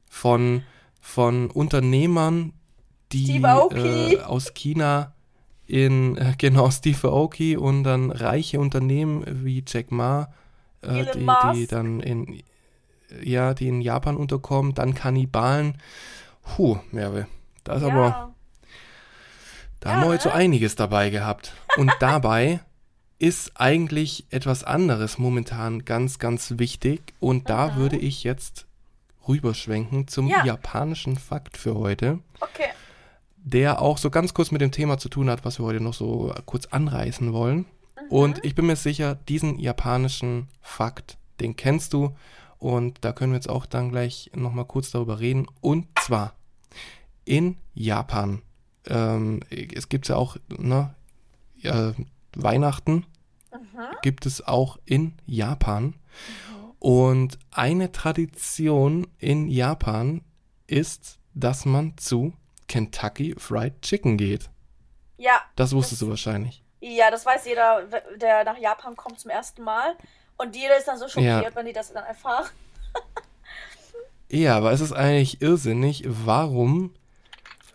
Von, 0.09 0.63
von 1.01 1.51
Unternehmern, 1.51 2.53
die 3.13 3.41
äh, 3.41 4.21
aus 4.21 4.55
China 4.55 5.15
in, 5.67 6.17
äh, 6.17 6.35
genau, 6.39 6.71
Steve 6.71 7.09
Aoki 7.09 7.57
und 7.57 7.85
dann 7.85 8.11
reiche 8.11 8.61
Unternehmen 8.61 9.25
wie 9.45 9.65
Jack 9.67 9.91
Ma, 9.91 10.33
äh, 10.83 11.05
die, 11.15 11.27
die 11.55 11.67
dann 11.67 12.01
in, 12.01 12.43
ja, 13.23 13.55
die 13.55 13.69
in 13.69 13.81
Japan 13.81 14.17
unterkommen, 14.17 14.75
dann 14.75 14.95
Kannibalen. 14.95 15.79
Puh, 16.43 16.79
Merve, 16.91 17.27
das 17.65 17.79
ist 17.79 17.85
aber, 17.85 18.07
Ja. 18.09 18.35
Da 19.81 19.91
ja, 19.91 19.95
haben 19.97 20.03
wir 20.03 20.09
heute 20.09 20.25
so 20.25 20.31
einiges 20.31 20.75
dabei 20.75 21.11
gehabt. 21.11 21.53
Und 21.77 21.93
dabei 22.01 22.61
ist 23.19 23.61
eigentlich 23.61 24.27
etwas 24.31 24.65
anderes 24.65 25.19
momentan 25.19 25.85
ganz, 25.85 26.19
ganz 26.19 26.55
wichtig. 26.57 27.15
Und 27.21 27.51
da 27.51 27.69
mhm. 27.69 27.77
würde 27.77 27.97
ich 27.97 28.25
jetzt 28.25 28.67
rüberschwenken 29.27 30.09
zum 30.09 30.27
ja. 30.29 30.45
japanischen 30.45 31.17
Fakt 31.17 31.57
für 31.57 31.75
heute. 31.75 32.21
Okay. 32.41 32.69
Der 33.37 33.81
auch 33.81 33.99
so 33.99 34.11
ganz 34.11 34.35
kurz 34.35 34.51
mit 34.51 34.61
dem 34.61 34.73
Thema 34.73 34.99
zu 34.99 35.09
tun 35.09 35.31
hat, 35.31 35.45
was 35.45 35.59
wir 35.59 35.67
heute 35.67 35.83
noch 35.83 35.95
so 35.95 36.35
kurz 36.47 36.67
anreißen 36.67 37.33
wollen. 37.33 37.59
Mhm. 37.59 38.09
Und 38.09 38.45
ich 38.45 38.55
bin 38.55 38.67
mir 38.67 38.77
sicher, 38.77 39.17
diesen 39.29 39.59
japanischen 39.59 40.49
Fakt, 40.61 41.19
den 41.41 41.57
kennst 41.57 41.93
du. 41.93 42.17
Und 42.59 43.05
da 43.05 43.13
können 43.13 43.33
wir 43.33 43.37
jetzt 43.37 43.49
auch 43.49 43.67
dann 43.67 43.91
gleich 43.91 44.31
nochmal 44.35 44.65
kurz 44.65 44.91
darüber 44.91 45.21
reden. 45.21 45.47
Und 45.61 45.87
zwar 46.01 46.35
in 47.25 47.57
Japan. 47.75 48.43
Ähm, 48.87 49.41
es 49.51 49.89
gibt 49.89 50.09
ja 50.09 50.17
auch 50.17 50.37
ne, 50.49 50.95
äh, 51.63 51.93
Weihnachten. 52.35 53.07
Mhm. 53.53 53.87
Gibt 54.03 54.27
es 54.27 54.47
auch 54.47 54.79
in 54.85 55.15
Japan. 55.27 55.85
Mhm. 55.85 55.95
Und 56.81 57.39
eine 57.51 57.93
Tradition 57.93 59.07
in 59.19 59.49
Japan 59.49 60.23
ist, 60.67 61.19
dass 61.35 61.65
man 61.65 61.97
zu 61.97 62.33
Kentucky 62.67 63.35
Fried 63.39 63.81
Chicken 63.83 64.17
geht. 64.17 64.51
Ja. 65.17 65.43
Das 65.57 65.73
wusstest 65.75 66.03
das, 66.03 66.07
du 66.07 66.11
wahrscheinlich. 66.11 66.63
Ja, 66.81 67.11
das 67.11 67.27
weiß 67.27 67.47
jeder, 67.47 67.83
der 68.17 68.45
nach 68.45 68.59
Japan 68.59 68.95
kommt 68.95 69.19
zum 69.19 69.31
ersten 69.31 69.63
Mal. 69.63 69.97
Und 70.39 70.57
jeder 70.57 70.79
ist 70.79 70.87
dann 70.87 70.99
so 70.99 71.09
schockiert, 71.09 71.45
ja. 71.45 71.51
wenn 71.55 71.67
die 71.67 71.73
das 71.73 71.93
dann 71.93 72.05
erfahren. 72.05 72.47
ja, 74.31 74.57
aber 74.57 74.73
es 74.73 74.81
ist 74.81 74.93
eigentlich 74.93 75.43
irrsinnig. 75.43 76.05
Warum 76.07 76.95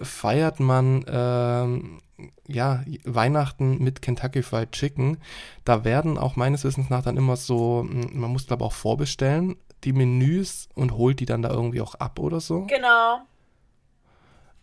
feiert 0.01 0.59
man 0.61 1.05
ähm, 1.07 2.01
ja, 2.47 2.83
Weihnachten 3.03 3.83
mit 3.83 4.01
Kentucky 4.01 4.41
Fried 4.41 4.71
Chicken? 4.71 5.17
Da 5.65 5.83
werden 5.83 6.17
auch 6.17 6.37
meines 6.37 6.63
Wissens 6.63 6.89
nach 6.89 7.03
dann 7.03 7.17
immer 7.17 7.35
so, 7.35 7.85
hm, 7.87 8.11
man 8.13 8.31
muss 8.31 8.47
glaube 8.47 8.63
auch 8.63 8.73
vorbestellen, 8.73 9.57
die 9.83 9.93
Menüs 9.93 10.69
und 10.73 10.93
holt 10.93 11.19
die 11.19 11.25
dann 11.25 11.41
da 11.41 11.49
irgendwie 11.49 11.81
auch 11.81 11.95
ab 11.95 12.17
oder 12.17 12.39
so. 12.39 12.65
Genau. 12.67 13.19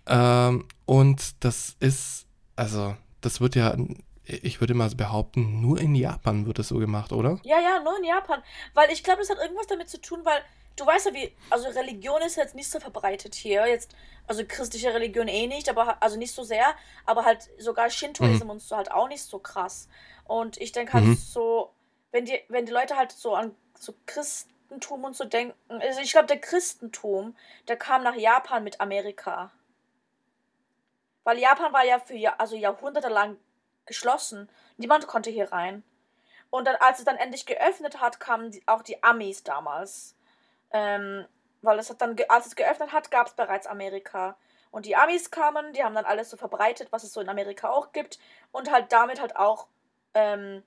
Ähm, 0.07 0.64
und 0.86 1.44
das 1.44 1.76
ist, 1.80 2.24
also, 2.57 2.96
das 3.20 3.42
wird 3.42 3.55
ja 3.55 3.76
ich 4.31 4.61
würde 4.61 4.74
mal 4.74 4.91
behaupten, 4.91 5.61
nur 5.61 5.78
in 5.81 5.95
Japan 5.95 6.47
wird 6.47 6.59
das 6.59 6.68
so 6.68 6.78
gemacht, 6.78 7.12
oder? 7.12 7.39
Ja, 7.45 7.59
ja, 7.61 7.81
nur 7.81 7.97
in 7.99 8.05
Japan. 8.05 8.43
Weil 8.74 8.91
ich 8.91 9.03
glaube, 9.03 9.22
es 9.22 9.31
hat 9.31 9.39
irgendwas 9.39 9.66
damit 9.66 9.89
zu 9.89 10.01
tun, 10.01 10.20
weil 10.24 10.43
du 10.76 10.87
weißt 10.87 11.07
ja, 11.07 11.14
wie, 11.14 11.33
also 11.51 11.68
Religion 11.68 12.22
ist 12.22 12.37
jetzt 12.37 12.55
nicht 12.55 12.70
so 12.70 12.81
verbreitet 12.81 13.35
hier. 13.35 13.66
Jetzt, 13.66 13.95
also 14.26 14.45
christliche 14.47 14.95
Religion 14.95 15.28
eh 15.28 15.47
nicht, 15.47 15.68
aber 15.68 16.03
also 16.03 16.16
nicht 16.16 16.35
so 16.35 16.43
sehr, 16.43 16.74
aber 17.07 17.24
halt 17.24 17.49
sogar 17.59 17.91
Shintoism 17.91 18.45
mhm. 18.45 18.51
und 18.51 18.62
so 18.62 18.76
halt 18.76 18.91
auch 18.91 19.09
nicht 19.09 19.22
so 19.22 19.39
krass. 19.39 19.89
Und 20.24 20.59
ich 20.59 20.72
denke 20.72 20.93
halt 20.93 21.05
mhm. 21.05 21.16
so, 21.16 21.72
wenn 22.12 22.24
die, 22.24 22.41
wenn 22.49 22.66
die 22.66 22.72
Leute 22.72 22.97
halt 22.97 23.12
so 23.12 23.35
an 23.35 23.55
so 23.78 23.95
Christentum 24.07 25.05
und 25.05 25.16
so 25.16 25.24
denken, 25.24 25.55
also 25.68 26.01
ich 26.01 26.12
glaube, 26.12 26.26
der 26.26 26.41
Christentum, 26.41 27.37
der 27.68 27.76
kam 27.76 28.03
nach 28.03 28.14
Japan 28.14 28.62
mit 28.64 28.81
Amerika. 28.81 29.51
Weil 31.24 31.39
Japan 31.39 31.72
war 31.72 31.85
ja 31.85 31.99
für 31.99 32.14
also 32.39 32.57
Jahrhunderte 32.57 33.09
lang 33.09 33.37
geschlossen. 33.91 34.49
Niemand 34.76 35.09
konnte 35.09 35.30
hier 35.30 35.51
rein. 35.51 35.82
Und 36.49 36.66
dann, 36.66 36.76
als 36.76 37.01
es 37.01 37.05
dann 37.05 37.16
endlich 37.16 37.45
geöffnet 37.45 38.01
hat, 38.01 38.20
kamen 38.20 38.53
die, 38.53 38.62
auch 38.66 38.82
die 38.82 39.03
Amis 39.03 39.43
damals. 39.43 40.16
Ähm, 40.70 41.26
weil 41.61 41.78
es 41.80 41.91
hat 41.91 42.01
dann, 42.01 42.16
als 42.28 42.47
es 42.47 42.55
geöffnet 42.55 42.93
hat, 42.93 43.11
gab 43.11 43.26
es 43.26 43.32
bereits 43.34 43.66
Amerika. 43.66 44.36
Und 44.70 44.86
die 44.86 44.95
Amis 44.95 45.32
kamen, 45.32 45.72
die 45.72 45.82
haben 45.82 45.97
dann 45.97 46.05
alles 46.05 46.30
so 46.30 46.36
verbreitet, 46.36 46.93
was 46.93 47.03
es 47.03 47.12
so 47.12 47.20
in 47.20 47.28
Amerika 47.28 47.68
auch 47.70 47.91
gibt. 47.91 48.20
Und 48.53 48.70
halt 48.70 48.93
damit 48.93 49.20
halt 49.20 49.34
auch 49.34 49.66
ähm, 50.14 50.62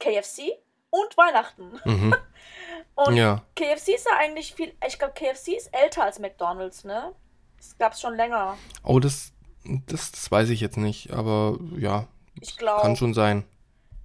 KFC 0.00 0.58
und 0.88 1.16
Weihnachten. 1.18 1.80
Mhm. 1.84 2.14
und 2.94 3.14
ja. 3.14 3.42
KFC 3.56 3.88
ist 3.88 4.06
ja 4.06 4.16
eigentlich 4.16 4.54
viel, 4.54 4.74
ich 4.86 4.98
glaube, 4.98 5.12
KFC 5.12 5.48
ist 5.48 5.68
älter 5.74 6.04
als 6.04 6.18
McDonalds, 6.18 6.84
ne? 6.84 7.14
Das 7.58 7.76
gab 7.76 7.92
es 7.92 8.00
schon 8.00 8.14
länger. 8.14 8.56
Oh, 8.82 9.00
das, 9.00 9.32
das, 9.86 10.12
das 10.12 10.30
weiß 10.30 10.48
ich 10.48 10.60
jetzt 10.60 10.78
nicht, 10.78 11.12
aber 11.12 11.58
ja, 11.76 12.08
ich 12.40 12.56
glaube. 12.56 12.82
Kann 12.82 12.96
schon 12.96 13.14
sein. 13.14 13.44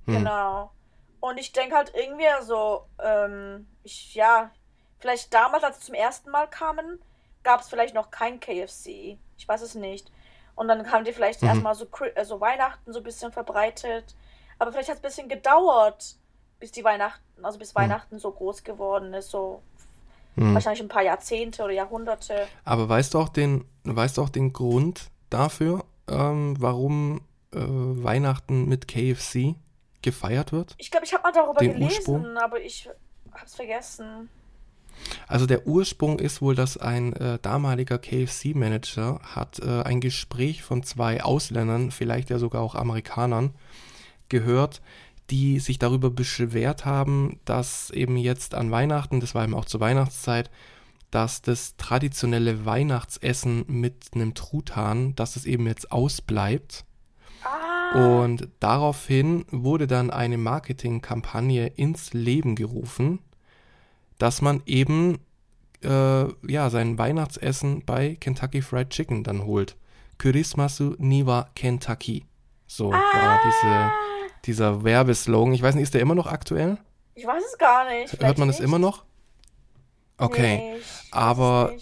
Hm. 0.06 0.18
Genau. 0.18 0.72
Und 1.20 1.38
ich 1.38 1.54
denke 1.54 1.76
halt 1.76 1.94
irgendwie 1.96 2.26
so, 2.42 2.86
ähm, 3.02 3.68
ich, 3.84 4.14
ja, 4.16 4.52
vielleicht 5.00 5.34
damals, 5.34 5.64
als 5.64 5.80
sie 5.80 5.86
zum 5.86 5.96
ersten 5.96 6.30
Mal 6.30 6.48
kamen, 6.48 7.00
gab 7.44 7.62
es 7.62 7.70
vielleicht 7.70 7.96
noch 7.96 8.12
kein 8.12 8.40
KFC. 8.40 9.18
Ich 9.38 9.48
weiß 9.48 9.62
es 9.62 9.76
nicht. 9.76 10.12
Und 10.56 10.68
dann 10.68 10.92
haben 10.92 11.06
die 11.06 11.14
vielleicht 11.14 11.42
mhm. 11.42 11.50
erstmal 11.50 11.76
so, 11.76 11.88
äh, 12.16 12.26
so 12.26 12.42
Weihnachten 12.42 12.92
so 12.92 13.00
ein 13.00 13.04
bisschen 13.04 13.32
verbreitet. 13.32 14.16
Aber 14.60 14.72
vielleicht 14.72 14.90
hat 14.90 14.98
es 14.98 15.04
ein 15.04 15.08
bisschen 15.08 15.30
gedauert, 15.30 16.16
bis 16.60 16.72
die 16.72 16.84
Weihnachten, 16.84 17.44
also 17.44 17.60
bis 17.60 17.74
mhm. 17.74 17.80
Weihnachten 17.80 18.20
so 18.20 18.32
groß 18.32 18.64
geworden 18.64 19.14
ist. 19.14 19.30
So 19.30 19.62
mhm. 20.36 20.54
wahrscheinlich 20.54 20.82
ein 20.82 20.90
paar 20.90 21.04
Jahrzehnte 21.04 21.64
oder 21.64 21.74
Jahrhunderte. 21.74 22.48
Aber 22.66 22.88
weißt 22.88 23.14
du 23.14 23.20
auch 23.20 23.30
den, 23.30 23.66
weißt 23.84 24.18
du 24.18 24.22
auch 24.22 24.30
den 24.30 24.54
Grund 24.54 25.10
dafür, 25.30 25.86
ähm, 26.08 26.56
warum 26.60 27.22
äh, 27.54 28.04
Weihnachten 28.04 28.68
mit 28.68 28.88
KFC 28.88 29.56
gefeiert 30.02 30.52
wird? 30.52 30.76
Ich 30.78 30.92
glaube, 30.92 31.06
ich 31.06 31.14
habe 31.14 31.24
mal 31.24 31.32
darüber 31.32 31.60
Den 31.60 31.74
gelesen, 31.74 31.96
Ursprung. 31.98 32.38
aber 32.38 32.62
ich 32.62 32.90
habe 33.32 33.46
es 33.46 33.56
vergessen. 33.56 34.30
Also 35.28 35.46
der 35.46 35.68
Ursprung 35.68 36.20
ist 36.20 36.42
wohl, 36.42 36.56
dass 36.56 36.78
ein 36.78 37.14
äh, 37.14 37.40
damaliger 37.42 37.98
KFC-Manager 37.98 39.20
hat 39.24 39.60
äh, 39.60 39.82
ein 39.82 40.00
Gespräch 40.02 40.62
von 40.62 40.84
zwei 40.84 41.24
Ausländern, 41.24 41.92
vielleicht 41.92 42.30
ja 42.30 42.38
sogar 42.38 42.62
auch 42.62 42.76
Amerikanern, 42.76 43.54
gehört, 44.30 44.82
die 45.30 45.60
sich 45.60 45.80
darüber 45.80 46.10
beschwert 46.10 46.86
haben, 46.86 47.40
dass 47.46 47.90
eben 47.90 48.18
jetzt 48.18 48.56
an 48.56 48.72
Weihnachten, 48.72 49.20
das 49.20 49.34
war 49.34 49.44
eben 49.44 49.56
auch 49.56 49.66
zur 49.66 49.80
Weihnachtszeit, 49.80 50.52
dass 51.12 51.42
das 51.42 51.76
traditionelle 51.78 52.66
Weihnachtsessen 52.66 53.66
mit 53.68 54.10
einem 54.14 54.34
Truthahn, 54.34 55.16
dass 55.16 55.36
es 55.36 55.46
eben 55.46 55.68
jetzt 55.68 55.92
ausbleibt 55.92 56.86
und 57.94 58.48
daraufhin 58.60 59.46
wurde 59.52 59.88
dann 59.88 60.10
eine 60.10 60.38
Marketingkampagne 60.38 61.68
ins 61.68 62.14
Leben 62.14 62.56
gerufen, 62.56 63.20
dass 64.18 64.42
man 64.42 64.62
eben 64.66 65.20
äh, 65.84 66.26
ja, 66.48 66.70
sein 66.70 66.98
Weihnachtsessen 66.98 67.84
bei 67.86 68.16
Kentucky 68.20 68.62
Fried 68.62 68.90
Chicken 68.90 69.24
dann 69.24 69.46
holt. 69.46 69.76
Kurismasu 70.20 70.96
Niwa 70.98 71.50
Kentucky. 71.56 72.26
So 72.68 72.92
ah. 72.92 72.98
war 72.98 73.40
diese, 73.46 73.92
dieser 74.46 74.84
Werbeslogan. 74.84 75.54
Ich 75.54 75.62
weiß 75.62 75.76
nicht, 75.76 75.84
ist 75.84 75.94
der 75.94 76.02
immer 76.02 76.16
noch 76.16 76.28
aktuell? 76.28 76.78
Ich 77.16 77.28
weiß 77.28 77.44
es 77.46 77.58
gar 77.58 77.90
nicht. 77.90 78.20
Hört 78.22 78.38
man 78.38 78.48
das 78.48 78.60
immer 78.60 78.80
noch? 78.80 79.04
Okay. 80.18 80.58
Nee, 80.58 80.82
aber 81.12 81.74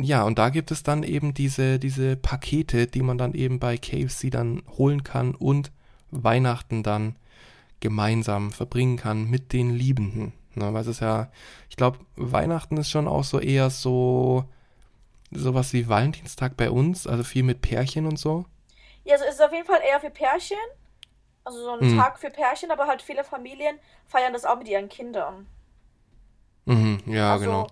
ja, 0.00 0.22
und 0.22 0.38
da 0.38 0.48
gibt 0.50 0.70
es 0.70 0.82
dann 0.82 1.02
eben 1.02 1.34
diese, 1.34 1.78
diese 1.78 2.16
Pakete, 2.16 2.86
die 2.86 3.02
man 3.02 3.18
dann 3.18 3.34
eben 3.34 3.58
bei 3.58 3.76
KFC 3.76 4.30
dann 4.30 4.62
holen 4.76 5.02
kann 5.02 5.34
und 5.34 5.72
Weihnachten 6.10 6.82
dann 6.82 7.16
gemeinsam 7.80 8.50
verbringen 8.50 8.96
kann 8.96 9.28
mit 9.28 9.52
den 9.52 9.70
Liebenden. 9.70 10.32
Ne, 10.54 10.72
weil 10.72 10.82
es 10.82 10.88
ist 10.88 11.00
ja, 11.00 11.30
ich 11.68 11.76
glaube, 11.76 11.98
Weihnachten 12.16 12.76
ist 12.76 12.90
schon 12.90 13.06
auch 13.06 13.24
so 13.24 13.38
eher 13.38 13.70
so 13.70 14.44
sowas 15.30 15.72
wie 15.72 15.88
Valentinstag 15.88 16.56
bei 16.56 16.70
uns, 16.70 17.06
also 17.06 17.22
viel 17.22 17.42
mit 17.42 17.60
Pärchen 17.60 18.06
und 18.06 18.18
so. 18.18 18.46
Ja, 19.04 19.14
also 19.14 19.26
ist 19.26 19.34
es 19.34 19.40
auf 19.40 19.52
jeden 19.52 19.66
Fall 19.66 19.80
eher 19.86 20.00
für 20.00 20.10
Pärchen. 20.10 20.56
Also 21.44 21.62
so 21.62 21.70
ein 21.72 21.92
mhm. 21.92 21.98
Tag 21.98 22.18
für 22.18 22.30
Pärchen, 22.30 22.70
aber 22.70 22.86
halt 22.86 23.02
viele 23.02 23.24
Familien 23.24 23.78
feiern 24.06 24.32
das 24.32 24.44
auch 24.44 24.58
mit 24.58 24.68
ihren 24.68 24.88
Kindern. 24.88 25.46
Mhm, 26.66 27.00
ja, 27.06 27.32
also, 27.32 27.44
genau. 27.44 27.66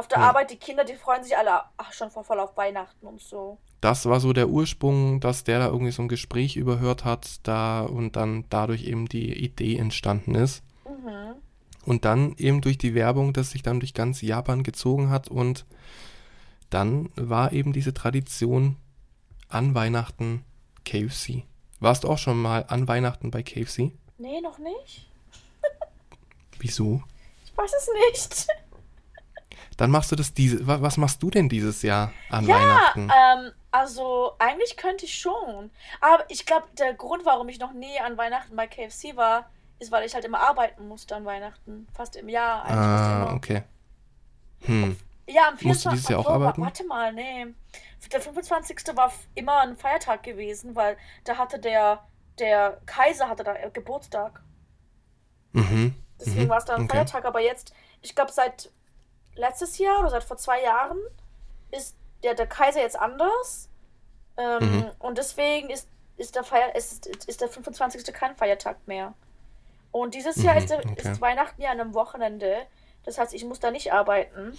Auf 0.00 0.08
der 0.08 0.20
ja. 0.20 0.30
Arbeit, 0.30 0.50
die 0.50 0.56
Kinder, 0.56 0.82
die 0.82 0.94
freuen 0.94 1.22
sich 1.22 1.36
alle 1.36 1.60
ach, 1.76 1.92
schon 1.92 2.10
voll 2.10 2.40
auf 2.40 2.56
Weihnachten 2.56 3.06
und 3.06 3.20
so. 3.20 3.58
Das 3.82 4.06
war 4.06 4.18
so 4.18 4.32
der 4.32 4.48
Ursprung, 4.48 5.20
dass 5.20 5.44
der 5.44 5.58
da 5.58 5.66
irgendwie 5.66 5.92
so 5.92 6.00
ein 6.00 6.08
Gespräch 6.08 6.56
überhört 6.56 7.04
hat, 7.04 7.40
da 7.42 7.82
und 7.82 8.16
dann 8.16 8.46
dadurch 8.48 8.84
eben 8.84 9.10
die 9.10 9.30
Idee 9.44 9.76
entstanden 9.76 10.34
ist. 10.36 10.62
Mhm. 10.86 11.34
Und 11.84 12.06
dann 12.06 12.34
eben 12.38 12.62
durch 12.62 12.78
die 12.78 12.94
Werbung, 12.94 13.34
dass 13.34 13.50
sich 13.50 13.62
dann 13.62 13.78
durch 13.78 13.92
ganz 13.92 14.22
Japan 14.22 14.62
gezogen 14.62 15.10
hat 15.10 15.28
und 15.28 15.66
dann 16.70 17.10
war 17.16 17.52
eben 17.52 17.74
diese 17.74 17.92
Tradition 17.92 18.76
an 19.50 19.74
Weihnachten 19.74 20.46
KFC. 20.86 21.42
Warst 21.78 22.04
du 22.04 22.08
auch 22.08 22.16
schon 22.16 22.40
mal 22.40 22.64
an 22.68 22.88
Weihnachten 22.88 23.30
bei 23.30 23.42
KFC? 23.42 23.92
Nee, 24.16 24.40
noch 24.40 24.58
nicht. 24.58 25.10
Wieso? 26.58 27.02
Ich 27.44 27.54
weiß 27.54 27.70
es 27.74 27.90
nicht. 28.08 28.46
Dann 29.80 29.90
machst 29.90 30.12
du 30.12 30.16
das 30.16 30.34
diese. 30.34 30.66
Was 30.66 30.98
machst 30.98 31.22
du 31.22 31.30
denn 31.30 31.48
dieses 31.48 31.80
Jahr 31.80 32.12
an 32.28 32.46
ja, 32.46 32.54
Weihnachten? 32.54 33.00
Ähm, 33.10 33.52
also 33.70 34.32
eigentlich 34.38 34.76
könnte 34.76 35.06
ich 35.06 35.18
schon. 35.18 35.70
Aber 36.02 36.22
ich 36.28 36.44
glaube, 36.44 36.66
der 36.78 36.92
Grund, 36.92 37.24
warum 37.24 37.48
ich 37.48 37.58
noch 37.58 37.72
nie 37.72 37.98
an 37.98 38.18
Weihnachten 38.18 38.54
bei 38.54 38.66
KFC 38.66 39.16
war, 39.16 39.48
ist, 39.78 39.90
weil 39.90 40.04
ich 40.04 40.14
halt 40.14 40.26
immer 40.26 40.40
arbeiten 40.40 40.86
musste 40.86 41.16
an 41.16 41.24
Weihnachten. 41.24 41.88
Fast 41.94 42.16
im 42.16 42.28
Jahr. 42.28 42.66
ah, 42.66 43.32
okay. 43.32 43.62
Hm. 44.66 44.98
Ja, 45.26 45.48
am 45.48 45.56
24. 45.56 45.64
Musst 45.64 45.84
du 45.86 45.90
dieses 45.92 46.08
Jahr 46.10 46.20
auch 46.20 46.30
arbeiten? 46.30 46.60
Warte 46.60 46.84
mal, 46.84 47.14
nee. 47.14 47.46
Der 48.12 48.20
25. 48.20 48.76
war 48.94 49.10
immer 49.34 49.62
ein 49.62 49.78
Feiertag 49.78 50.22
gewesen, 50.22 50.76
weil 50.76 50.98
da 51.24 51.38
hatte 51.38 51.58
der, 51.58 52.04
der 52.38 52.82
Kaiser 52.84 53.30
hatte 53.30 53.44
da 53.44 53.54
äh, 53.54 53.70
Geburtstag. 53.72 54.42
Mhm. 55.52 55.94
Deswegen 56.18 56.44
mhm, 56.44 56.48
war 56.50 56.58
es 56.58 56.66
da 56.66 56.74
ein 56.74 56.82
okay. 56.82 56.96
Feiertag. 56.96 57.24
Aber 57.24 57.40
jetzt, 57.40 57.72
ich 58.02 58.14
glaube, 58.14 58.30
seit 58.30 58.70
letztes 59.40 59.78
Jahr 59.78 60.00
oder 60.00 60.10
seit 60.10 60.24
vor 60.24 60.36
zwei 60.36 60.62
Jahren 60.62 60.98
ist 61.70 61.96
der, 62.22 62.34
der 62.34 62.46
Kaiser 62.46 62.80
jetzt 62.80 62.98
anders. 62.98 63.68
Ähm, 64.36 64.58
Mhm. 64.60 64.90
Und 64.98 65.18
deswegen 65.18 65.70
ist, 65.70 65.88
ist, 66.16 66.34
der 66.36 66.44
Feier, 66.44 66.74
ist, 66.76 67.06
ist 67.06 67.40
der 67.40 67.48
25. 67.48 68.12
kein 68.14 68.36
Feiertag 68.36 68.76
mehr. 68.86 69.14
Und 69.92 70.14
dieses 70.14 70.36
Jahr 70.42 70.54
Mhm, 70.54 70.60
ist, 70.60 70.70
der, 70.70 70.78
okay. 70.78 71.10
ist 71.10 71.20
Weihnachten 71.20 71.60
ja 71.60 71.70
an 71.70 71.80
einem 71.80 71.94
Wochenende. 71.94 72.56
Das 73.04 73.18
heißt, 73.18 73.34
ich 73.34 73.44
muss 73.44 73.58
da 73.60 73.70
nicht 73.70 73.92
arbeiten. 73.92 74.56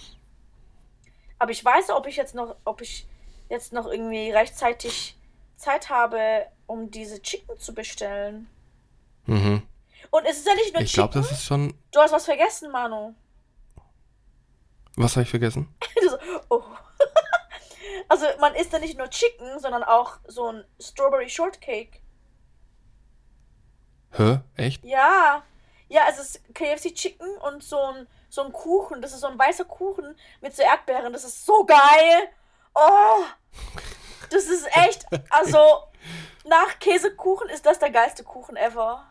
Aber 1.38 1.50
ich 1.52 1.64
weiß, 1.64 1.90
ob 1.90 2.06
ich 2.06 2.16
jetzt 2.16 2.34
noch, 2.34 2.56
ob 2.64 2.80
ich 2.82 3.06
jetzt 3.48 3.72
noch 3.72 3.86
irgendwie 3.86 4.30
rechtzeitig 4.30 5.16
Zeit 5.56 5.90
habe, 5.90 6.46
um 6.66 6.90
diese 6.90 7.20
Chicken 7.22 7.58
zu 7.58 7.74
bestellen. 7.74 8.48
Mhm. 9.26 9.62
Und 10.10 10.24
es 10.26 10.38
ist 10.38 10.46
ja 10.46 10.54
nicht 10.54 10.72
nur 10.74 10.82
Ich 10.82 10.92
glaube, 10.92 11.10
Chicken. 11.14 11.22
das 11.22 11.32
ist 11.32 11.44
schon. 11.44 11.74
Du 11.92 12.00
hast 12.00 12.12
was 12.12 12.24
vergessen, 12.24 12.70
Manu. 12.70 13.14
Was 14.96 15.16
habe 15.16 15.24
ich 15.24 15.30
vergessen? 15.30 15.74
Oh. 16.48 16.62
Also 18.08 18.26
man 18.40 18.54
isst 18.54 18.74
da 18.74 18.78
nicht 18.78 18.98
nur 18.98 19.08
Chicken, 19.08 19.58
sondern 19.58 19.82
auch 19.82 20.18
so 20.26 20.48
ein 20.48 20.64
Strawberry 20.78 21.30
Shortcake. 21.30 22.00
Hä? 24.10 24.40
Echt? 24.56 24.84
Ja. 24.84 25.42
Ja, 25.88 26.02
es 26.10 26.18
ist 26.18 26.54
KFC 26.54 26.94
Chicken 26.94 27.28
und 27.38 27.62
so 27.62 27.78
ein, 27.78 28.06
so 28.28 28.42
ein 28.42 28.52
Kuchen. 28.52 29.00
Das 29.00 29.12
ist 29.12 29.20
so 29.20 29.28
ein 29.28 29.38
weißer 29.38 29.64
Kuchen 29.64 30.14
mit 30.42 30.54
so 30.54 30.62
Erdbeeren. 30.62 31.12
Das 31.12 31.24
ist 31.24 31.46
so 31.46 31.64
geil. 31.64 32.28
Oh. 32.74 33.24
Das 34.30 34.44
ist 34.44 34.66
echt, 34.76 35.06
also 35.30 35.58
nach 36.44 36.78
Käsekuchen 36.80 37.48
ist 37.48 37.64
das 37.64 37.78
der 37.78 37.90
geilste 37.90 38.24
Kuchen 38.24 38.56
ever. 38.56 39.06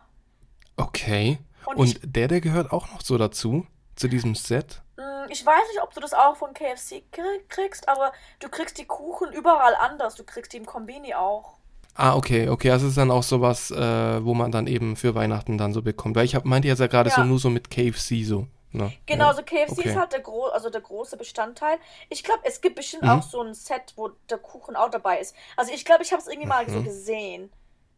Okay. 0.76 1.38
Und 1.66 1.76
Und 1.76 2.00
der, 2.04 2.28
der 2.28 2.40
gehört 2.40 2.72
auch 2.72 2.88
noch 2.92 3.00
so 3.02 3.18
dazu, 3.18 3.66
zu 3.96 4.08
diesem 4.08 4.34
Set. 4.34 4.82
Mm, 5.02 5.30
Ich 5.30 5.44
weiß 5.44 5.68
nicht, 5.72 5.82
ob 5.82 5.92
du 5.94 6.00
das 6.00 6.14
auch 6.14 6.36
von 6.36 6.54
KFC 6.54 7.02
krie- 7.12 7.40
kriegst, 7.48 7.88
aber 7.88 8.12
du 8.40 8.48
kriegst 8.48 8.78
die 8.78 8.84
Kuchen 8.84 9.32
überall 9.32 9.74
anders. 9.76 10.14
Du 10.14 10.24
kriegst 10.24 10.52
die 10.52 10.58
im 10.58 10.66
Kombini 10.66 11.14
auch. 11.14 11.54
Ah, 11.94 12.16
okay, 12.16 12.48
okay. 12.48 12.70
Also 12.70 12.86
es 12.86 12.92
ist 12.92 12.98
dann 12.98 13.10
auch 13.10 13.22
sowas, 13.22 13.70
äh, 13.70 14.24
wo 14.24 14.32
man 14.34 14.50
dann 14.50 14.66
eben 14.66 14.96
für 14.96 15.14
Weihnachten 15.14 15.58
dann 15.58 15.72
so 15.74 15.82
bekommt. 15.82 16.16
Weil 16.16 16.24
ich 16.24 16.34
hab, 16.34 16.44
meinte 16.44 16.68
jetzt 16.68 16.78
ja 16.80 16.86
gerade 16.86 17.10
Ja. 17.10 17.16
so 17.16 17.24
nur 17.24 17.38
so 17.38 17.50
mit 17.50 17.70
KFC 17.70 18.24
so. 18.24 18.46
Ne? 18.74 18.90
Genau, 19.04 19.26
ja. 19.26 19.34
so 19.34 19.42
KFC 19.42 19.72
okay. 19.72 19.88
ist 19.90 19.96
halt 19.96 20.12
der, 20.12 20.20
gro 20.20 20.46
also 20.46 20.70
der 20.70 20.80
große 20.80 21.18
Bestandteil. 21.18 21.76
Ich 22.08 22.24
glaube, 22.24 22.40
es 22.44 22.62
gibt 22.62 22.76
bestimmt 22.76 23.02
Mhm. 23.02 23.10
auch 23.10 23.22
so 23.22 23.42
ein 23.42 23.52
Set, 23.52 23.92
wo 23.96 24.08
der 24.30 24.38
Kuchen 24.38 24.76
auch 24.76 24.88
dabei 24.90 25.18
ist. 25.20 25.34
Also 25.58 25.72
ich 25.74 25.84
glaube, 25.84 26.02
ich 26.02 26.12
habe 26.12 26.22
es 26.22 26.28
irgendwie 26.28 26.48
mal 26.48 26.66
so 26.70 26.78
Mhm. 26.78 26.84
gesehen. 26.84 27.52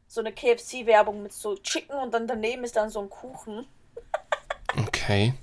So 0.09 0.21
eine 0.21 0.33
KFC-Werbung 0.33 1.23
mit 1.23 1.33
so 1.33 1.55
Chicken 1.57 1.97
und 1.97 2.13
dann 2.13 2.27
daneben 2.27 2.65
ist 2.65 2.75
dann 2.75 2.91
so 2.91 3.01
ein 3.01 3.09
Kuchen. 3.11 3.67
Okay. 4.77 5.35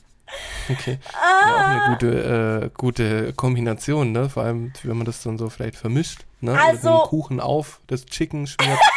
Okay. 0.69 0.99
Ah, 1.13 1.47
Ja, 1.47 1.55
auch 1.55 1.85
eine 1.85 1.95
gute, 1.97 2.63
äh, 2.65 2.69
gute 2.77 3.33
Kombination, 3.33 4.11
ne? 4.11 4.29
Vor 4.29 4.43
allem, 4.43 4.71
wenn 4.83 4.97
man 4.97 5.05
das 5.05 5.21
dann 5.23 5.37
so 5.37 5.49
vielleicht 5.49 5.75
vermischt, 5.75 6.25
ne? 6.39 6.51
Oder 6.53 6.61
Also- 6.63 6.97
den 6.99 7.07
Kuchen 7.09 7.39
auf, 7.39 7.81
das 7.87 8.05
Chicken 8.05 8.47
schmiert. 8.47 8.79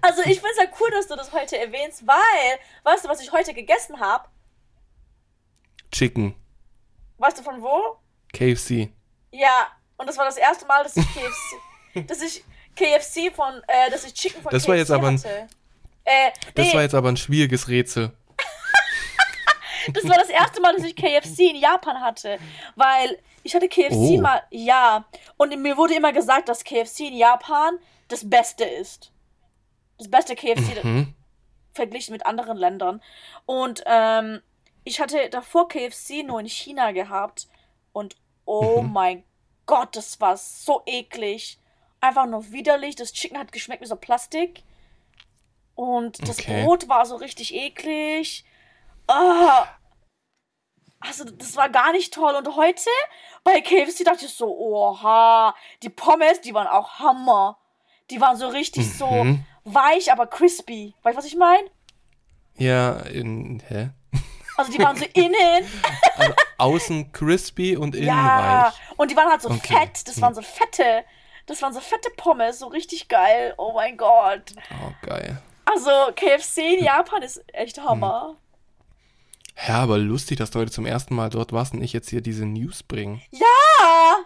also 0.00 0.22
ich 0.22 0.40
finde 0.40 0.50
es 0.52 0.58
ja 0.58 0.64
cool, 0.80 0.90
dass 0.90 1.08
du 1.08 1.16
das 1.16 1.32
heute 1.32 1.58
erwähnst, 1.58 2.06
weil, 2.06 2.58
weißt 2.84 3.04
du, 3.04 3.08
was 3.08 3.20
ich 3.20 3.32
heute 3.32 3.52
gegessen 3.54 3.98
habe? 4.00 4.28
Chicken. 5.90 6.34
Weißt 7.18 7.38
du 7.38 7.42
von 7.42 7.60
wo? 7.62 7.96
KFC. 8.32 8.90
Ja, 9.30 9.68
und 9.96 10.08
das 10.08 10.16
war 10.16 10.24
das 10.24 10.36
erste 10.36 10.66
Mal, 10.66 10.82
dass 10.82 10.96
ich 10.96 11.04
KFC, 11.14 12.06
dass 12.06 12.22
ich 12.22 12.44
KFC 12.76 13.34
von, 13.34 13.60
äh, 13.68 13.90
dass 13.90 14.04
ich 14.04 14.14
Chicken 14.14 14.42
von 14.42 14.50
Das 14.50 14.62
KFC 14.62 14.68
war 14.68 14.76
jetzt 14.76 14.90
aber 14.90 15.08
ein- 15.08 15.18
hatte. 15.18 15.48
Äh, 16.04 16.30
Das 16.54 16.66
nee, 16.66 16.74
war 16.74 16.82
jetzt 16.82 16.94
aber 16.94 17.08
ein 17.10 17.16
schwieriges 17.16 17.68
Rätsel. 17.68 18.12
Das 19.92 20.04
war 20.08 20.16
das 20.16 20.28
erste 20.28 20.60
Mal, 20.60 20.74
dass 20.74 20.84
ich 20.84 20.96
KFC 20.96 21.50
in 21.50 21.56
Japan 21.56 22.00
hatte. 22.00 22.38
Weil 22.76 23.18
ich 23.42 23.54
hatte 23.54 23.68
KFC 23.68 24.18
Oh. 24.18 24.20
mal, 24.20 24.42
ja. 24.50 25.04
Und 25.36 25.56
mir 25.60 25.76
wurde 25.76 25.94
immer 25.94 26.12
gesagt, 26.12 26.48
dass 26.48 26.64
KFC 26.64 27.00
in 27.08 27.14
Japan 27.16 27.78
das 28.08 28.28
Beste 28.28 28.64
ist. 28.64 29.12
Das 29.98 30.10
beste 30.10 30.34
KFC 30.36 30.82
Hm? 30.82 31.14
verglichen 31.72 32.12
mit 32.12 32.26
anderen 32.26 32.56
Ländern. 32.56 33.02
Und 33.46 33.82
ähm, 33.86 34.42
ich 34.84 35.00
hatte 35.00 35.28
davor 35.30 35.68
KFC 35.68 36.22
nur 36.24 36.40
in 36.40 36.46
China 36.48 36.92
gehabt. 36.92 37.48
Und 37.92 38.16
oh 38.44 38.82
Mhm. 38.82 38.92
mein 38.92 39.24
Gott, 39.66 39.94
das 39.96 40.20
war 40.20 40.36
so 40.36 40.82
eklig. 40.86 41.58
Einfach 42.00 42.26
nur 42.26 42.50
widerlich. 42.52 42.96
Das 42.96 43.12
Chicken 43.12 43.38
hat 43.38 43.52
geschmeckt 43.52 43.80
wie 43.82 43.86
so 43.86 43.96
Plastik. 43.96 44.62
Und 45.74 46.26
das 46.28 46.38
Okay. 46.40 46.62
Brot 46.64 46.88
war 46.88 47.06
so 47.06 47.16
richtig 47.16 47.54
eklig. 47.54 48.44
Ah. 49.08 49.66
Also, 51.00 51.24
das 51.24 51.56
war 51.56 51.68
gar 51.68 51.92
nicht 51.92 52.14
toll. 52.14 52.34
Und 52.34 52.54
heute 52.56 52.88
bei 53.44 53.60
KFC 53.60 54.04
dachte 54.04 54.26
ich 54.26 54.34
so, 54.34 54.46
oha, 54.56 55.54
die 55.82 55.88
Pommes, 55.90 56.40
die 56.42 56.54
waren 56.54 56.68
auch 56.68 57.00
Hammer. 57.00 57.58
Die 58.10 58.20
waren 58.20 58.36
so 58.36 58.48
richtig 58.48 58.92
so 58.96 59.06
Mhm. 59.10 59.44
weich, 59.64 60.12
aber 60.12 60.26
crispy. 60.26 60.94
Weißt 61.02 61.14
du, 61.14 61.18
was 61.18 61.24
ich 61.26 61.36
meine? 61.36 61.68
Ja, 62.56 62.98
in, 63.00 63.60
hä? 63.68 63.90
Also, 64.58 64.70
die 64.70 64.78
waren 64.80 64.96
so 64.96 65.06
innen. 65.14 65.66
Also 66.16 66.34
außen 66.58 67.10
crispy 67.10 67.74
und 67.74 67.94
innen 67.96 68.08
ja. 68.08 68.66
weich. 68.66 68.98
Und 68.98 69.10
die 69.10 69.16
waren 69.16 69.30
halt 69.30 69.40
so 69.40 69.48
Okay. 69.48 69.74
fett. 69.74 70.06
Das 70.06 70.20
waren 70.20 70.34
so 70.34 70.42
fette. 70.42 71.04
Das 71.46 71.62
waren 71.62 71.72
so 71.72 71.80
fette 71.80 72.10
Pommes. 72.18 72.58
So 72.58 72.66
richtig 72.66 73.08
geil. 73.08 73.54
Oh 73.56 73.72
mein 73.72 73.96
Gott. 73.96 74.52
Oh, 74.70 74.92
geil. 75.06 75.40
Also, 75.64 75.90
KFC 76.14 76.74
in 76.76 76.84
Japan 76.84 77.22
ist 77.22 77.42
echt 77.54 77.80
Hammer. 77.82 78.36
Ja, 79.66 79.74
aber 79.82 79.98
lustig, 79.98 80.38
dass 80.38 80.50
du 80.50 80.58
heute 80.58 80.72
zum 80.72 80.86
ersten 80.86 81.14
Mal 81.14 81.30
dort 81.30 81.52
warst 81.52 81.74
und 81.74 81.82
ich 81.82 81.92
jetzt 81.92 82.10
hier 82.10 82.20
diese 82.20 82.46
News 82.46 82.82
bringe. 82.82 83.20
Ja. 83.30 84.16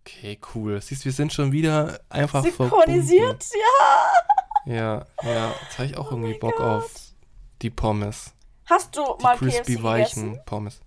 Okay, 0.00 0.38
cool. 0.54 0.80
Siehst, 0.80 1.04
wir 1.04 1.12
sind 1.12 1.32
schon 1.32 1.52
wieder 1.52 2.00
einfach 2.08 2.42
Synchronisiert. 2.42 3.44
Ja. 4.66 4.72
Ja, 4.74 5.06
ja. 5.22 5.54
Jetzt 5.62 5.78
habe 5.78 5.86
ich 5.86 5.96
auch 5.96 6.10
irgendwie 6.10 6.32
mein 6.32 6.40
Bock 6.40 6.56
Gott. 6.56 6.84
auf 6.84 6.94
die 7.62 7.70
Pommes. 7.70 8.32
Hast 8.66 8.96
du 8.96 9.02
Die 9.18 9.22
mal 9.22 9.36
crispy 9.36 9.74
KFC 9.74 9.82
weichen 9.82 10.22
gegessen? 10.24 10.44
Pommes. 10.46 10.80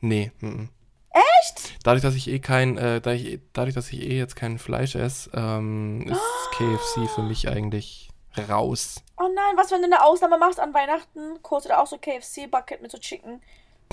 Nee, 0.00 0.32
mhm. 0.40 0.68
Echt? 1.12 1.74
Dadurch, 1.82 2.02
dass 2.02 2.14
ich 2.14 2.28
eh 2.28 2.38
kein, 2.38 2.78
äh, 2.78 3.00
da 3.00 3.12
ich, 3.12 3.40
dadurch, 3.52 3.74
dass 3.74 3.92
ich 3.92 4.00
eh 4.02 4.16
jetzt 4.16 4.36
kein 4.36 4.58
Fleisch 4.58 4.94
esse, 4.94 5.30
ähm, 5.34 6.02
ist 6.02 6.20
KFC 6.52 7.08
für 7.14 7.22
mich 7.22 7.48
eigentlich 7.48 8.10
raus. 8.48 9.02
Oh 9.22 9.28
nein, 9.34 9.56
was, 9.56 9.70
wenn 9.70 9.82
du 9.82 9.86
eine 9.86 10.02
Ausnahme 10.02 10.38
machst 10.38 10.58
an 10.58 10.72
Weihnachten? 10.72 11.42
Kurz 11.42 11.66
oder 11.66 11.80
auch 11.82 11.86
so 11.86 11.98
KFC-Bucket 11.98 12.80
mit 12.80 12.90
so 12.90 12.96
Chicken. 12.98 13.42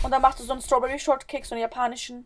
Und 0.03 0.11
dann 0.11 0.21
machst 0.21 0.39
du 0.39 0.43
so 0.43 0.53
einen 0.53 0.61
Strawberry 0.61 0.97
Shortcake, 0.97 1.45
so 1.45 1.53
einen 1.55 1.61
japanischen. 1.61 2.25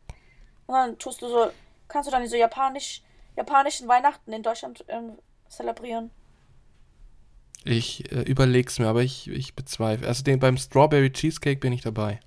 Und 0.67 0.75
dann 0.75 0.97
tust 0.99 1.21
du 1.21 1.27
so, 1.27 1.51
kannst 1.87 2.07
du 2.07 2.11
dann 2.11 2.27
so 2.27 2.35
japanisch, 2.35 3.01
japanischen 3.35 3.87
Weihnachten 3.87 4.31
in 4.31 4.43
Deutschland 4.43 4.85
ähm, 4.87 5.17
zelebrieren. 5.49 6.11
Ich 7.63 8.11
äh, 8.11 8.21
überleg's 8.21 8.79
mir, 8.79 8.87
aber 8.87 9.01
ich, 9.01 9.27
ich 9.29 9.55
bezweifle. 9.55 10.07
Also 10.07 10.23
den 10.23 10.39
beim 10.39 10.57
Strawberry 10.57 11.11
Cheesecake 11.11 11.59
bin 11.59 11.73
ich 11.73 11.81
dabei. 11.81 12.19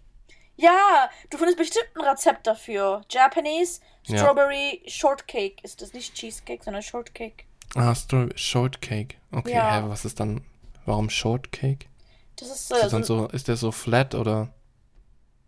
Ja, 0.57 1.09
du 1.31 1.37
findest 1.39 1.59
bestimmt 1.59 1.89
ein 1.97 2.03
Rezept 2.03 2.47
dafür. 2.47 3.03
Japanese 3.11 3.81
Ja. 4.07 4.18
Strawberry 4.18 4.83
Shortcake 4.87 5.57
ist 5.62 5.83
das 5.83 5.93
nicht 5.93 6.14
Cheesecake, 6.14 6.62
sondern 6.62 6.83
Shortcake. 6.83 7.45
Ah, 7.75 7.95
Strawberry 7.95 8.39
Shortcake. 8.39 9.16
Okay, 9.33 9.53
Ja. 9.53 9.81
hä, 9.83 9.89
was 9.89 10.05
ist 10.05 10.20
dann, 10.20 10.45
warum 10.87 11.11
Shortcake? 11.11 11.89
Das 12.37 12.49
ist, 12.51 12.70
Ist, 12.70 12.85
äh, 12.85 12.89
dann 12.93 13.03
so, 13.05 13.05
so, 13.05 13.28
ist 13.28 13.49
der 13.49 13.57
so 13.57 13.72
flat 13.72 14.14
oder 14.14 14.51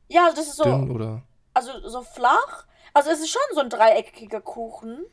ja, 0.09 0.31
das 0.33 0.47
ist 0.49 0.57
so, 0.57 0.65
dünn 0.65 0.91
oder? 0.91 1.23
also 1.55 1.89
so 1.89 2.03
flach. 2.03 2.67
Also 2.95 3.11
es 3.11 3.21
ist 3.21 3.31
schon 3.31 3.43
so 3.55 3.61
ein 3.61 3.71
dreieckiger 3.71 4.41
Kuchen. 4.41 5.05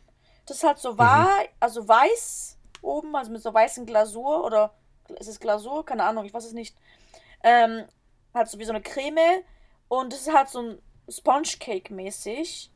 Das 0.45 0.57
ist 0.57 0.63
halt 0.63 0.79
Mhm. 0.97 0.97
so 0.97 0.97
wei 0.97 1.49
also 1.59 1.87
weiß 1.87 2.57
oben, 2.81 3.15
also 3.15 3.31
mit 3.31 3.43
so 3.43 3.53
weißen 3.53 3.85
Glasur 3.85 4.45
oder 4.45 4.73
ist 5.19 5.27
es 5.27 5.39
Glasur? 5.39 5.85
Keine 5.85 6.03
Ahnung, 6.05 6.25
ich 6.25 6.33
weiß 6.33 6.45
es 6.45 6.53
nicht. 6.53 6.75
Ähm, 7.43 7.85
halt 8.33 8.49
so 8.49 8.59
wie 8.59 8.65
so 8.65 8.73
eine 8.73 8.83
Creme 8.83 9.43
und 9.89 10.13
es 10.13 10.21
ist 10.27 10.33
halt 10.33 10.49
so 10.49 10.61
ein 10.61 10.81
Sponge 11.09 11.49
Cake 11.59 11.93
mäßig. 11.93 12.71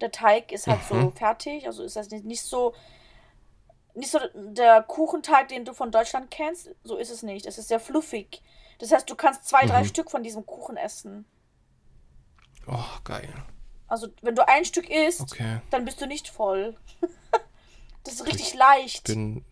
Der 0.00 0.10
Teig 0.10 0.52
ist 0.52 0.68
halt 0.68 0.82
so 0.84 1.00
Mhm. 1.00 1.12
fertig, 1.12 1.66
also 1.66 1.82
ist 1.84 1.96
das 1.96 2.10
nicht, 2.10 2.24
nicht 2.24 2.42
so 2.42 2.74
nicht 3.94 4.10
so 4.10 4.18
der 4.34 4.82
Kuchenteig, 4.82 5.48
den 5.48 5.64
du 5.64 5.74
von 5.74 5.90
Deutschland 5.90 6.30
kennst, 6.30 6.70
so 6.84 6.96
ist 6.96 7.10
es 7.10 7.22
nicht. 7.22 7.46
Es 7.46 7.58
ist 7.58 7.68
sehr 7.68 7.80
fluffig. 7.80 8.42
Das 8.78 8.90
heißt, 8.92 9.08
du 9.08 9.14
kannst 9.14 9.44
zwei, 9.46 9.66
drei 9.66 9.82
Mhm. 9.82 9.86
Stück 9.86 10.10
von 10.10 10.22
diesem 10.22 10.44
Kuchen 10.46 10.76
essen. 10.76 11.24
Oh, 12.66 12.78
geil. 13.04 13.28
Also, 13.88 14.08
wenn 14.22 14.34
du 14.34 14.46
ein 14.48 14.64
Stück 14.64 14.88
isst, 14.88 15.20
Okay. 15.20 15.60
dann 15.70 15.84
bist 15.84 16.00
du 16.00 16.06
nicht 16.06 16.28
voll. 16.28 16.76
das 18.04 18.14
ist 18.14 18.26
richtig 18.26 18.54
leicht. 18.54 19.04
Bin, 19.04 19.44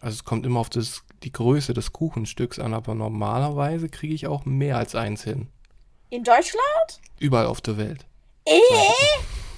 also 0.00 0.14
es 0.14 0.24
kommt 0.24 0.44
immer 0.44 0.60
auf 0.60 0.68
das, 0.70 1.02
die 1.22 1.32
Größe 1.32 1.72
des 1.72 1.92
Kuchenstücks 1.92 2.58
an, 2.58 2.74
aber 2.74 2.94
normalerweise 2.94 3.88
kriege 3.88 4.14
ich 4.14 4.26
auch 4.26 4.44
mehr 4.44 4.76
als 4.76 4.94
eins 4.94 5.24
hin. 5.24 5.48
In 6.10 6.22
Deutschland? 6.24 7.00
Überall 7.18 7.46
auf 7.46 7.60
der 7.60 7.78
Welt. 7.78 8.04
Äh? 8.44 8.60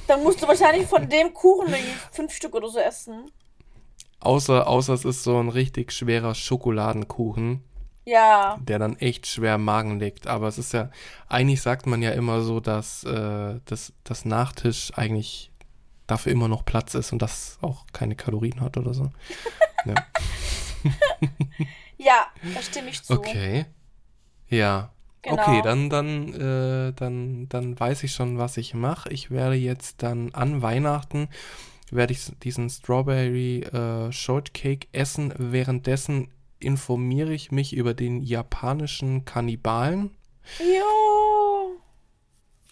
Dann 0.07 0.22
musst 0.22 0.40
du 0.40 0.46
wahrscheinlich 0.46 0.86
von 0.86 1.09
dem 1.09 1.34
Kuchen 1.34 1.74
fünf 2.12 2.32
Stück 2.32 2.54
oder 2.54 2.68
so 2.68 2.78
essen. 2.78 3.30
Außer, 4.21 4.67
außer 4.67 4.95
es 4.95 5.05
ist 5.05 5.23
so 5.23 5.39
ein 5.39 5.49
richtig 5.49 5.93
schwerer 5.93 6.35
Schokoladenkuchen, 6.35 7.62
Ja. 8.05 8.59
der 8.61 8.79
dann 8.79 8.97
echt 8.97 9.27
schwer 9.27 9.57
im 9.57 9.64
Magen 9.64 9.99
liegt. 10.01 10.27
Aber 10.27 10.49
es 10.49 10.59
ist 10.59 10.73
ja, 10.73 10.91
eigentlich 11.29 11.62
sagt 11.62 11.87
man 11.87 12.03
ja 12.03 12.11
immer 12.11 12.43
so, 12.43 12.61
dass 12.61 13.05
äh, 13.05 13.61
das, 13.64 13.93
das 14.05 14.25
Nachtisch 14.25 14.91
eigentlich 14.97 15.51
dafür 16.07 16.33
immer 16.33 16.49
noch 16.49 16.64
Platz 16.64 16.95
ist 16.95 17.12
und 17.12 17.21
das 17.21 17.59
auch 17.62 17.85
keine 17.93 18.14
Kalorien 18.17 18.61
hat 18.61 18.77
oder 18.77 18.95
so. 18.95 19.11
Ja. 19.85 19.95
Ja, 21.99 22.27
da 22.55 22.61
stimme 22.62 22.91
ich 22.91 23.03
zu. 23.03 23.14
Okay. 23.14 23.64
Ja. 24.49 24.91
Genau. 25.23 25.43
Okay, 25.43 25.62
dann, 25.62 25.91
dann, 25.91 26.33
äh, 26.35 26.93
dann, 26.93 27.49
dann 27.49 27.81
weiß 27.81 28.05
ich 28.05 28.12
schon, 28.12 28.39
was 28.39 28.59
ich 28.59 28.75
mache. 28.75 29.09
Ich 29.09 29.31
werde 29.31 29.57
jetzt 29.57 30.03
dann 30.03 30.33
an 30.35 30.62
Weihnachten 30.62 31.29
werde 31.91 32.12
ich 32.12 32.30
diesen 32.43 32.68
Strawberry 32.68 33.61
äh, 33.61 34.11
Shortcake 34.12 34.89
essen. 34.93 35.32
Währenddessen 35.37 36.28
informiere 36.59 37.32
ich 37.32 37.53
mich 37.53 37.74
über 37.74 37.95
den 37.95 38.20
japanischen 38.20 39.24
Kannibalen 39.24 40.11
Jo. 40.59 41.76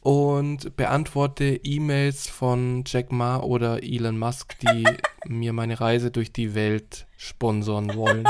und 0.00 0.76
beantworte 0.76 1.60
E-Mails 1.62 2.28
von 2.28 2.84
Jack 2.86 3.12
Ma 3.12 3.38
oder 3.38 3.82
Elon 3.82 4.18
Musk, 4.18 4.58
die 4.60 4.84
mir 5.26 5.52
meine 5.52 5.80
Reise 5.80 6.10
durch 6.10 6.32
die 6.32 6.54
Welt 6.54 7.06
sponsoren 7.16 7.94
wollen. 7.94 8.26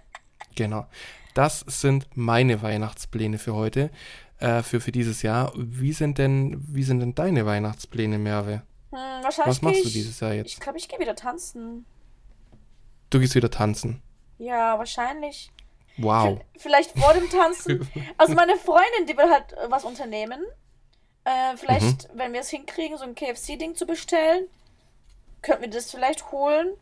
genau. 0.54 0.86
Das 1.34 1.60
sind 1.66 2.08
meine 2.14 2.60
Weihnachtspläne 2.60 3.38
für 3.38 3.54
heute, 3.54 3.90
äh, 4.38 4.62
für, 4.62 4.80
für 4.80 4.92
dieses 4.92 5.22
Jahr. 5.22 5.52
Wie 5.56 5.92
sind 5.92 6.18
denn, 6.18 6.62
wie 6.68 6.82
sind 6.82 7.00
denn 7.00 7.14
deine 7.14 7.46
Weihnachtspläne, 7.46 8.18
Merve? 8.18 8.62
Hm, 8.92 9.22
wahrscheinlich 9.24 9.56
Was 9.56 9.62
machst 9.62 9.76
geh 9.76 9.82
du 9.82 9.88
ich, 9.88 9.94
dieses 9.94 10.20
Jahr 10.20 10.32
Ich 10.32 10.36
jetzt? 10.38 10.60
glaube, 10.60 10.78
ich 10.78 10.88
gehe 10.88 10.98
wieder 10.98 11.16
tanzen. 11.16 11.86
Du 13.10 13.18
gehst 13.20 13.34
wieder 13.34 13.50
tanzen. 13.50 14.02
Ja, 14.38 14.78
wahrscheinlich. 14.78 15.50
Wow. 15.98 16.40
Vielleicht 16.56 16.98
vor 16.98 17.12
dem 17.14 17.28
Tanzen. 17.28 17.86
Also 18.18 18.34
meine 18.34 18.56
Freundin, 18.56 19.06
die 19.06 19.16
will 19.16 19.30
halt 19.30 19.52
äh, 19.52 19.70
was 19.70 19.84
unternehmen. 19.84 20.42
Äh, 21.24 21.56
vielleicht, 21.56 22.12
Mhm. 22.12 22.18
wenn 22.18 22.32
wir 22.32 22.40
es 22.40 22.48
hinkriegen, 22.48 22.96
so 22.96 23.04
ein 23.04 23.14
KFC-Ding 23.14 23.74
zu 23.76 23.86
bestellen, 23.86 24.46
könnten 25.42 25.62
wir 25.62 25.70
das 25.70 25.90
vielleicht 25.90 26.32
holen. 26.32 26.72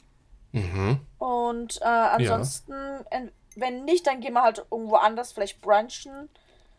Mhm. 0.52 1.00
Und 1.18 1.80
äh, 1.82 1.84
ansonsten, 1.84 2.72
en- 3.10 3.32
wenn 3.56 3.84
nicht, 3.84 4.06
dann 4.06 4.20
gehen 4.20 4.34
wir 4.34 4.42
halt 4.42 4.64
irgendwo 4.70 4.96
anders, 4.96 5.32
vielleicht 5.32 5.60
brunchen. 5.60 6.28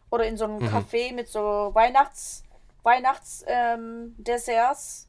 Oder 0.10 0.26
in 0.26 0.38
so 0.38 0.46
einem 0.46 0.60
Mhm. 0.60 0.68
Café 0.70 1.14
mit 1.14 1.28
so 1.30 1.40
Weihnachts, 1.74 2.44
Weihnachts 2.84 3.44
ähm, 3.48 4.16
Desserts. 4.18 5.08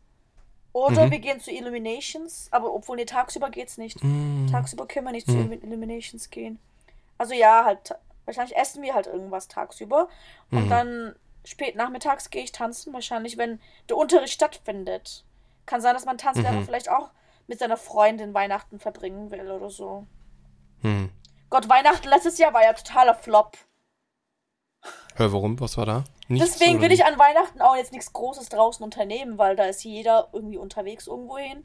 Oder 0.72 1.06
Mhm. 1.06 1.10
wir 1.10 1.18
gehen 1.18 1.40
zu 1.40 1.50
Illuminations. 1.50 2.48
Aber 2.50 2.72
obwohl, 2.74 2.96
nee, 2.96 3.04
tagsüber 3.04 3.50
geht's 3.50 3.76
nicht. 3.78 4.02
Mm. 4.02 4.46
Tagsüber 4.50 4.86
können 4.86 5.06
wir 5.06 5.12
nicht 5.12 5.26
zu 5.26 5.32
Mhm. 5.34 5.52
Illumi- 5.52 5.62
Illuminations 5.64 6.30
gehen. 6.30 6.58
Also 7.18 7.34
ja, 7.34 7.64
halt, 7.64 7.94
wahrscheinlich 8.24 8.56
essen 8.56 8.82
wir 8.82 8.94
halt 8.94 9.06
irgendwas 9.06 9.48
tagsüber. 9.48 10.08
Und 10.50 10.64
Mhm. 10.66 10.70
dann 10.70 11.16
spät 11.44 11.76
nachmittags 11.76 12.30
gehe 12.30 12.42
ich 12.44 12.52
tanzen, 12.52 12.92
wahrscheinlich, 12.94 13.36
wenn 13.36 13.60
der 13.88 13.96
Unterricht 13.98 14.32
stattfindet. 14.32 15.24
Kann 15.66 15.80
sein, 15.80 15.94
dass 15.94 16.04
mein 16.06 16.18
Tanzlehrer 16.18 16.52
Mhm. 16.52 16.64
vielleicht 16.64 16.88
auch 16.88 17.10
mit 17.48 17.58
seiner 17.58 17.76
Freundin 17.76 18.32
Weihnachten 18.32 18.78
verbringen 18.78 19.30
will 19.30 19.50
oder 19.50 19.68
so. 19.68 20.06
Hm. 20.80 21.10
Gott, 21.50 21.68
Weihnachten 21.68 22.08
letztes 22.08 22.38
Jahr 22.38 22.54
war 22.54 22.62
ja 22.64 22.72
totaler 22.72 23.14
Flop. 23.14 23.58
Hör, 25.16 25.32
warum? 25.32 25.60
Was 25.60 25.76
war 25.76 25.86
da? 25.86 26.04
Nichts, 26.28 26.52
Deswegen 26.52 26.80
will 26.80 26.90
ich 26.92 27.04
an 27.04 27.18
Weihnachten 27.18 27.60
auch 27.60 27.76
jetzt 27.76 27.92
nichts 27.92 28.12
Großes 28.12 28.48
draußen 28.48 28.82
unternehmen, 28.82 29.36
weil 29.38 29.56
da 29.56 29.64
ist 29.64 29.84
jeder 29.84 30.28
irgendwie 30.32 30.56
unterwegs 30.56 31.06
irgendwo 31.06 31.36
hin. 31.38 31.64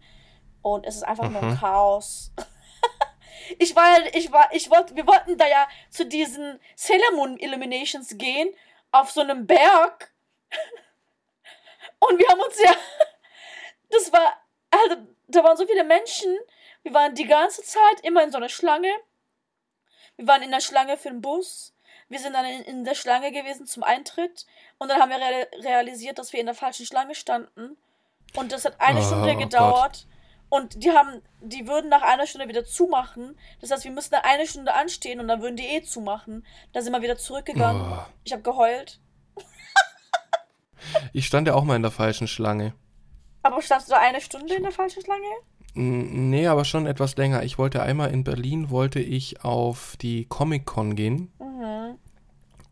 Und 0.62 0.86
es 0.86 0.98
ist 0.98 1.04
einfach 1.04 1.30
nur 1.30 1.42
ein 1.42 1.52
Mhm. 1.52 1.60
Chaos. 1.60 2.32
ich 3.60 3.76
war, 3.76 4.00
ich 4.14 4.32
war, 4.32 4.50
ich 4.54 4.70
wollte, 4.70 4.96
wir 4.96 5.08
wollten 5.08 5.38
da 5.38 5.48
ja 5.48 5.68
zu 5.90 6.06
diesen 6.06 6.60
Sailor 6.76 7.12
Moon 7.16 7.38
Illuminations 7.38 8.18
gehen, 8.18 8.54
auf 8.92 9.12
so 9.12 9.22
einem 9.22 9.48
Berg. 9.48 10.12
Und 12.00 12.20
wir 12.20 12.28
haben 12.28 12.42
uns 12.42 12.62
ja, 12.62 12.72
das 13.90 14.12
war, 14.12 14.34
also, 14.70 14.98
da 15.28 15.44
waren 15.44 15.58
so 15.58 15.66
viele 15.66 15.84
Menschen. 15.86 16.36
Wir 16.84 16.94
waren 16.94 17.16
die 17.16 17.26
ganze 17.26 17.64
Zeit 17.64 18.02
immer 18.04 18.24
in 18.24 18.32
so 18.32 18.38
einer 18.38 18.50
Schlange. 18.50 18.92
Wir 20.18 20.28
waren 20.28 20.42
in 20.42 20.52
der 20.52 20.62
Schlange 20.62 20.98
für 20.98 21.10
den 21.10 21.22
Bus. 21.22 21.74
Wir 22.10 22.20
sind 22.20 22.34
dann 22.34 22.46
in, 22.46 22.62
in 22.62 22.84
der 22.86 22.96
Schlange 22.96 23.32
gewesen 23.32 23.66
zum 23.66 23.84
Eintritt. 23.84 24.46
Und 24.78 24.90
dann 24.90 25.00
haben 25.02 25.10
wir 25.10 25.18
real 25.18 25.48
realisiert, 25.62 26.20
dass 26.20 26.34
wir 26.34 26.40
in 26.40 26.46
der 26.46 26.56
falschen 26.56 26.86
Schlange 26.86 27.16
standen. 27.16 27.78
Und 28.36 28.52
das 28.52 28.66
hat 28.66 28.80
eine 28.80 29.00
Oh, 29.00 29.04
Stunde 29.04 29.34
oh 29.34 29.38
gedauert. 29.38 30.08
Und 30.50 30.82
die 30.84 30.92
haben, 30.92 31.22
die 31.42 31.68
würden 31.68 31.90
nach 31.90 32.04
einer 32.04 32.26
Stunde 32.26 32.48
wieder 32.48 32.64
zumachen. 32.64 33.38
Das 33.60 33.72
heißt, 33.72 33.84
wir 33.84 33.92
müssten 33.92 34.16
eine 34.16 34.48
Stunde 34.48 34.74
anstehen 34.74 35.20
und 35.20 35.28
dann 35.28 35.42
würden 35.42 35.58
die 35.58 35.66
eh 35.66 35.82
zumachen. 35.84 36.46
Da 36.72 36.82
sind 36.82 36.94
wir 36.94 37.02
wieder 37.02 37.18
zurückgegangen. 37.18 37.82
Oh. 37.82 38.06
Ich 38.24 38.32
habe 38.32 38.44
geheult. 38.44 39.00
Ich 41.12 41.26
stand 41.26 41.48
ja 41.48 41.54
auch 41.56 41.64
mal 41.64 41.76
in 41.76 41.82
der 41.82 41.92
falschen 41.92 42.28
Schlange. 42.28 42.74
Aber 43.44 43.62
standst 43.62 43.90
du 43.90 43.92
da 43.94 44.00
eine 44.00 44.22
Stunde 44.22 44.54
in 44.56 44.64
der 44.64 44.72
falschen 44.72 45.04
Schlange? 45.04 45.26
Nee, 45.74 46.48
aber 46.48 46.66
schon 46.66 46.88
etwas 46.88 47.18
länger. 47.18 47.44
Ich 47.44 47.58
wollte 47.58 47.82
einmal 47.84 48.12
in 48.12 48.24
Berlin, 48.24 48.70
wollte 48.70 49.00
ich 49.00 49.44
auf 49.44 49.96
die 50.02 50.26
Comic-Con 50.26 50.96
gehen 50.96 51.32
Mhm. 51.40 51.47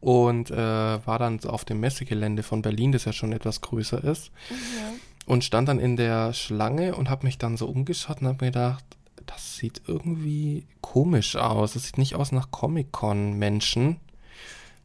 Und 0.06 0.52
äh, 0.52 0.56
war 0.56 1.18
dann 1.18 1.44
auf 1.46 1.66
dem 1.66 1.80
Messegelände 1.80 2.44
von 2.44 2.62
Berlin, 2.62 2.92
das 2.92 3.06
ja 3.06 3.12
schon 3.12 3.32
etwas 3.32 3.62
größer 3.62 4.04
ist. 4.04 4.32
Mhm. 4.52 5.00
Und 5.26 5.44
stand 5.44 5.68
dann 5.68 5.80
in 5.80 5.96
der 5.96 6.32
Schlange 6.34 6.94
und 6.94 7.10
habe 7.10 7.26
mich 7.26 7.40
dann 7.40 7.58
so 7.58 7.68
umgeschaut 7.68 8.22
und 8.22 8.28
habe 8.28 8.46
mir 8.46 8.52
gedacht, 8.52 8.86
das 9.26 9.56
sieht 9.56 9.82
irgendwie 9.88 10.68
komisch 10.82 11.36
aus. 11.38 11.74
Das 11.74 11.86
sieht 11.86 11.98
nicht 11.98 12.14
aus 12.14 12.32
nach 12.32 12.52
Comic-Con-Menschen, 12.52 13.98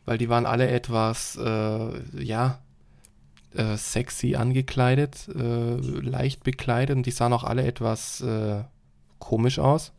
weil 0.06 0.16
die 0.16 0.30
waren 0.30 0.46
alle 0.46 0.70
etwas, 0.70 1.36
äh, 1.36 2.24
ja, 2.24 2.60
äh, 3.52 3.76
sexy 3.76 4.36
angekleidet, 4.36 5.28
äh, 5.28 5.74
leicht 6.00 6.44
bekleidet 6.44 6.96
und 6.96 7.04
die 7.04 7.10
sahen 7.10 7.34
auch 7.34 7.44
alle 7.44 7.66
etwas 7.66 8.22
äh, 8.22 8.64
komisch 9.18 9.58
aus. 9.58 9.92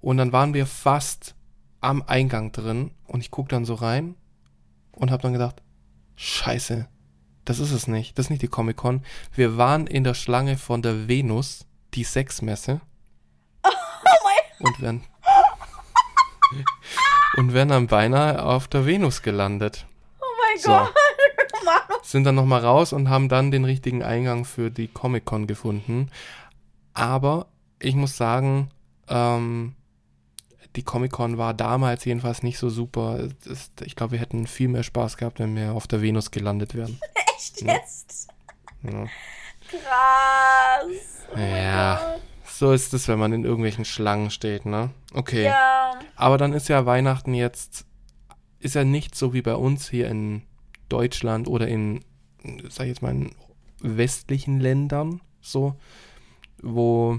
Und 0.00 0.16
dann 0.16 0.32
waren 0.32 0.54
wir 0.54 0.64
fast 0.64 1.35
am 1.80 2.02
Eingang 2.06 2.52
drin 2.52 2.90
und 3.06 3.20
ich 3.20 3.30
gucke 3.30 3.48
dann 3.48 3.64
so 3.64 3.74
rein 3.74 4.14
und 4.92 5.10
habe 5.10 5.22
dann 5.22 5.32
gedacht, 5.32 5.62
scheiße, 6.16 6.88
das 7.44 7.58
ist 7.58 7.70
es 7.70 7.86
nicht. 7.86 8.18
Das 8.18 8.26
ist 8.26 8.30
nicht 8.30 8.42
die 8.42 8.48
Comic-Con. 8.48 9.04
Wir 9.32 9.56
waren 9.56 9.86
in 9.86 10.04
der 10.04 10.14
Schlange 10.14 10.56
von 10.56 10.82
der 10.82 11.08
Venus, 11.08 11.66
die 11.94 12.04
Sexmesse. 12.04 12.80
Und 14.58 14.80
werden, 14.80 15.04
und 17.36 17.52
wären 17.52 17.68
dann 17.68 17.86
beinahe 17.86 18.42
auf 18.42 18.68
der 18.68 18.86
Venus 18.86 19.22
gelandet. 19.22 19.86
Oh 20.20 20.24
mein 20.40 20.58
So. 20.60 20.70
Gott. 20.70 20.94
Sind 22.02 22.24
dann 22.24 22.36
nochmal 22.36 22.60
raus 22.64 22.92
und 22.92 23.10
haben 23.10 23.28
dann 23.28 23.50
den 23.50 23.64
richtigen 23.64 24.02
Eingang 24.02 24.44
für 24.44 24.70
die 24.70 24.88
Comic-Con 24.88 25.46
gefunden. 25.46 26.10
Aber 26.94 27.46
ich 27.80 27.94
muss 27.94 28.16
sagen, 28.16 28.70
ähm, 29.08 29.75
die 30.76 30.82
Comic-Con 30.82 31.38
war 31.38 31.54
damals 31.54 32.04
jedenfalls 32.04 32.42
nicht 32.42 32.58
so 32.58 32.68
super. 32.70 33.28
Das, 33.44 33.70
ich 33.84 33.96
glaube, 33.96 34.12
wir 34.12 34.18
hätten 34.20 34.46
viel 34.46 34.68
mehr 34.68 34.82
Spaß 34.82 35.16
gehabt, 35.16 35.38
wenn 35.40 35.56
wir 35.56 35.72
auf 35.72 35.86
der 35.86 36.02
Venus 36.02 36.30
gelandet 36.30 36.74
wären. 36.74 36.98
Echt 37.36 37.62
Ja. 37.62 37.74
jetzt? 37.74 38.28
Ja. 38.82 39.06
Krass. 39.68 41.26
Oh 41.34 41.38
Ja. 41.38 42.16
So 42.48 42.72
ist 42.72 42.94
es, 42.94 43.08
wenn 43.08 43.18
man 43.18 43.32
in 43.32 43.44
irgendwelchen 43.44 43.84
Schlangen 43.84 44.30
steht, 44.30 44.64
ne? 44.64 44.90
Okay. 45.12 45.44
Ja. 45.44 45.98
Aber 46.14 46.38
dann 46.38 46.52
ist 46.52 46.68
ja 46.68 46.86
Weihnachten 46.86 47.34
jetzt, 47.34 47.84
ist 48.60 48.74
ja 48.74 48.84
nicht 48.84 49.14
so 49.14 49.34
wie 49.34 49.42
bei 49.42 49.54
uns 49.54 49.90
hier 49.90 50.08
in 50.08 50.42
Deutschland 50.88 51.48
oder 51.48 51.68
in, 51.68 52.02
sag 52.68 52.84
ich 52.84 52.90
jetzt 52.90 53.02
mal, 53.02 53.10
in 53.10 53.32
westlichen 53.80 54.60
Ländern 54.60 55.20
so, 55.40 55.76
wo 56.62 57.18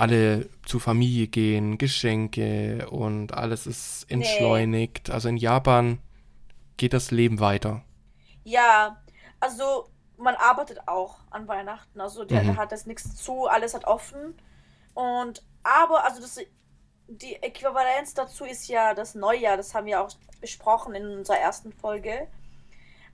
alle 0.00 0.48
zur 0.64 0.80
Familie 0.80 1.28
gehen, 1.28 1.78
Geschenke 1.78 2.88
und 2.90 3.34
alles 3.34 3.66
ist 3.66 4.06
entschleunigt. 4.10 5.10
Also 5.10 5.28
in 5.28 5.36
Japan 5.36 5.98
geht 6.76 6.92
das 6.92 7.10
Leben 7.10 7.40
weiter. 7.40 7.82
Ja, 8.44 9.02
also 9.40 9.88
man 10.16 10.34
arbeitet 10.36 10.86
auch 10.88 11.18
an 11.30 11.48
Weihnachten. 11.48 12.00
Also 12.00 12.24
der, 12.24 12.44
Mhm. 12.44 12.56
hat 12.56 12.72
das 12.72 12.86
nichts 12.86 13.16
zu, 13.16 13.46
alles 13.46 13.74
hat 13.74 13.84
offen. 13.86 14.34
Und 14.94 15.42
aber, 15.62 16.04
also 16.04 16.20
das 16.20 16.38
die 17.08 17.34
Äquivalenz 17.42 18.14
dazu 18.14 18.44
ist 18.44 18.68
ja 18.68 18.94
das 18.94 19.14
Neujahr, 19.16 19.56
das 19.56 19.74
haben 19.74 19.86
wir 19.86 20.00
auch 20.00 20.10
besprochen 20.40 20.94
in 20.94 21.06
unserer 21.18 21.38
ersten 21.38 21.72
Folge. 21.72 22.28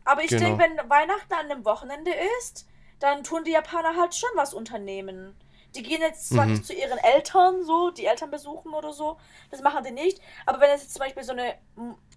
Aber 0.04 0.22
ich 0.22 0.28
Genau. 0.30 0.56
denke, 0.56 0.64
wenn 0.64 0.90
Weihnachten 0.90 1.32
an 1.34 1.50
einem 1.50 1.64
Wochenende 1.64 2.12
ist, 2.40 2.66
dann 3.00 3.24
tun 3.24 3.44
die 3.44 3.52
Japaner 3.52 3.96
halt 3.96 4.14
schon 4.14 4.30
was 4.36 4.54
unternehmen. 4.54 5.34
Die 5.76 5.82
gehen 5.82 6.00
jetzt 6.00 6.32
zwar 6.32 6.46
Mhm. 6.46 6.50
nicht 6.50 6.64
zu 6.66 6.72
ihren 6.74 6.98
Eltern 6.98 7.64
so, 7.64 7.90
die 7.90 8.06
Eltern 8.06 8.30
besuchen 8.30 8.72
oder 8.74 8.92
so, 8.92 9.18
das 9.50 9.60
machen 9.62 9.84
die 9.84 9.92
nicht. 9.92 10.20
Aber 10.46 10.60
wenn 10.60 10.70
es 10.70 10.82
jetzt 10.82 10.94
zum 10.94 11.00
Beispiel 11.00 11.22
so 11.24 11.32
eine 11.32 11.54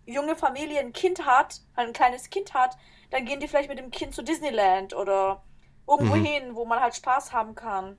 junge 0.06 0.36
Familie 0.36 0.80
ein 0.80 0.94
Kind 0.94 1.26
hat, 1.26 1.62
ein 1.76 1.94
kleines 1.94 2.30
Kind 2.30 2.54
hat, 2.54 2.78
dann 3.12 3.26
gehen 3.26 3.40
die 3.40 3.48
vielleicht 3.48 3.70
mit 3.70 3.78
dem 3.80 3.92
Kind 3.92 4.14
zu 4.16 4.24
Disneyland 4.24 4.96
oder 4.96 5.44
irgendwo 5.88 6.16
Mhm. 6.16 6.16
hin, 6.16 6.56
wo 6.56 6.66
man 6.66 6.80
halt 6.82 6.96
Spaß 6.96 7.34
haben 7.34 7.56
kann. 7.56 7.98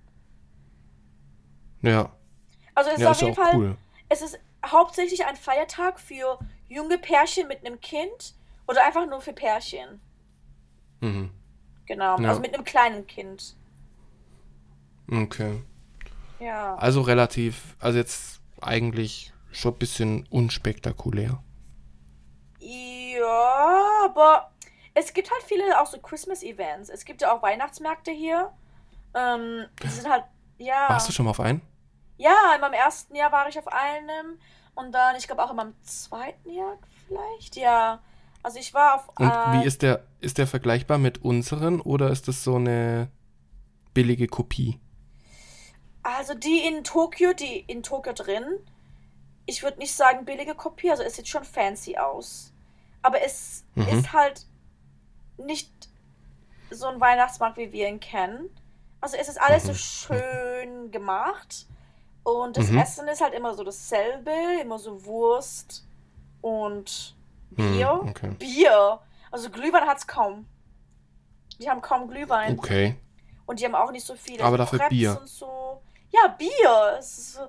Ja, 1.83 2.11
Also 2.75 2.91
es 2.91 2.99
ist 3.03 3.05
ja, 3.05 3.11
auf 3.11 3.17
ist 3.17 3.23
jeden 3.23 3.33
auch 3.33 3.37
Fall, 3.37 3.55
cool. 3.55 3.77
es 4.09 4.23
ist 4.23 4.39
hauptsächlich 4.67 5.25
ein 5.27 5.37
Feiertag 5.37 6.01
für 6.01 6.43
junge 6.69 6.99
Pärchen 6.99 7.47
mit 7.49 7.65
einem 7.65 7.81
Kind 7.81 8.35
oder 8.67 8.85
einfach 8.85 9.07
nur 9.07 9.21
für 9.21 9.33
Pärchen. 9.33 10.01
Mhm. 11.03 11.31
Genau, 11.87 12.17
Ja. 12.19 12.27
also 12.27 12.41
mit 12.41 12.55
einem 12.55 12.65
kleinen 12.65 13.07
Kind. 13.07 13.55
Okay. 15.11 15.63
Ja. 16.39 16.75
Also 16.77 17.03
relativ, 17.03 17.77
also 17.81 17.99
jetzt 17.99 18.41
eigentlich 18.61 19.33
schon 19.51 19.75
ein 19.75 19.79
bisschen 19.79 20.27
unspektakulär. 20.31 21.43
Ja, 22.61 24.05
aber 24.05 24.51
es 24.95 25.13
gibt 25.13 25.31
halt 25.31 25.43
viele 25.43 25.81
auch 25.81 25.87
so 25.87 25.99
Christmas-Events. 25.99 26.89
Es 26.89 27.05
gibt 27.05 27.23
ja 27.23 27.33
auch 27.33 27.43
Weihnachtsmärkte 27.43 28.11
hier. 28.11 28.53
Ähm, 29.15 29.67
die 29.83 29.89
sind 29.89 30.09
halt, 30.09 30.25
ja. 30.59 30.87
Warst 30.89 31.09
du 31.09 31.13
schon 31.13 31.25
mal 31.25 31.31
auf 31.31 31.41
einen? 31.41 31.63
Ja, 32.17 32.53
in 32.55 32.61
meinem 32.61 32.75
ersten 32.75 33.15
Jahr 33.15 33.33
war 33.33 33.49
ich 33.49 33.59
auf 33.59 33.69
einem 33.69 34.39
und 34.75 34.93
dann, 34.93 35.17
ich 35.17 35.27
glaube 35.27 35.43
auch 35.43 35.51
in 35.51 35.57
meinem 35.57 35.75
zweiten 35.83 36.51
Jahr 36.51 36.79
vielleicht, 37.07 37.57
ja. 37.57 38.01
Also 38.43 38.59
ich 38.59 38.73
war 38.73 38.95
auf 38.95 39.09
Und 39.19 39.31
äh, 39.31 39.53
wie 39.61 39.67
ist 39.67 39.83
der, 39.83 40.05
ist 40.21 40.39
der 40.39 40.47
vergleichbar 40.47 40.99
mit 40.99 41.23
unseren 41.25 41.81
oder 41.81 42.11
ist 42.11 42.29
das 42.29 42.45
so 42.45 42.57
eine 42.57 43.09
billige 43.95 44.29
Kopie? 44.29 44.79
Also 46.03 46.35
die 46.35 46.67
in 46.67 46.85
Tokio, 46.85 47.33
die 47.33 47.61
in 47.67 47.83
Tokio 47.83 48.13
drin. 48.13 48.45
Ich 49.47 49.63
würde 49.63 49.79
nicht 49.79 49.95
sagen 49.95 50.25
billige 50.25 50.55
Kopie, 50.55 50.91
also 50.91 51.03
es 51.03 51.17
sieht 51.17 51.29
schon 51.29 51.45
fancy 51.45 51.97
aus. 51.97 52.53
Aber 53.03 53.21
es 53.23 53.65
Mhm. 53.75 53.89
ist 53.89 54.13
halt 54.13 54.47
nicht 55.39 55.71
so 56.71 56.87
ein 56.87 57.01
Weihnachtsmarkt, 57.01 57.57
wie 57.57 57.73
wir 57.73 57.89
ihn 57.89 57.99
kennen. 58.01 58.49
Also 59.01 59.17
es 59.17 59.29
ist 59.29 59.41
alles 59.41 59.65
so 59.65 59.73
Mhm. 59.73 59.77
schön 59.77 60.91
gemacht. 60.91 61.67
Und 62.23 62.57
das 62.59 62.69
Mhm. 62.69 62.79
Essen 62.79 63.09
ist 63.09 63.23
halt 63.23 63.33
immer 63.35 63.55
so 63.55 63.65
dasselbe, 63.65 64.31
immer 64.63 64.79
so 64.79 65.05
Wurst 65.05 65.85
und 66.43 67.17
Bier. 67.51 68.01
okay. 68.07 68.31
Bier. 68.39 69.01
Also 69.31 69.51
Glühwein 69.51 69.87
hat's 69.89 70.07
kaum. 70.07 70.47
Die 71.59 71.69
haben 71.69 71.81
kaum 71.81 72.09
Glühwein. 72.09 72.59
Okay. 72.59 72.97
Und 73.47 73.59
die 73.61 73.65
haben 73.65 73.75
auch 73.75 73.91
nicht 73.91 74.05
so 74.07 74.15
viele 74.15 74.45
Aber 74.45 74.57
so 74.59 74.77
dafür 74.77 74.89
Bier. 74.91 75.19
und 75.21 75.27
so. 75.29 75.81
Ja, 76.11 76.29
Bier. 76.29 76.97
Es 76.99 77.19
ist 77.19 77.41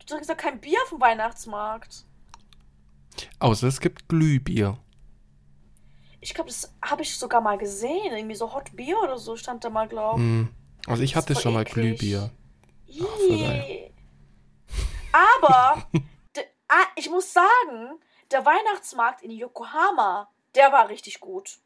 du 0.00 0.06
trinkst 0.06 0.30
doch 0.30 0.36
kein 0.36 0.60
Bier 0.60 0.78
vom 0.88 1.00
Weihnachtsmarkt. 1.00 2.04
Außer 3.38 3.66
es 3.66 3.80
gibt 3.80 4.08
Glühbier. 4.08 4.78
Ich 6.20 6.34
glaube, 6.34 6.50
das 6.50 6.74
habe 6.82 7.02
ich 7.02 7.16
sogar 7.16 7.40
mal 7.40 7.58
gesehen. 7.58 8.14
Irgendwie 8.14 8.34
so 8.34 8.52
Hot 8.52 8.76
Bier 8.76 8.98
oder 9.02 9.18
so 9.18 9.36
stand 9.36 9.64
da 9.64 9.70
mal, 9.70 9.88
glaub. 9.88 10.16
Hm. 10.16 10.48
Also 10.86 11.02
ich 11.02 11.16
hatte 11.16 11.34
schon 11.34 11.54
mal 11.54 11.62
eklig. 11.62 11.98
Glühbier. 11.98 12.30
Ih. 12.86 13.90
Aber 15.12 15.86
ah, 16.68 16.86
ich 16.96 17.10
muss 17.10 17.32
sagen, 17.32 17.98
der 18.30 18.44
Weihnachtsmarkt 18.44 19.22
in 19.22 19.30
Yokohama, 19.30 20.28
der 20.54 20.72
war 20.72 20.88
richtig 20.88 21.20
gut. 21.20 21.58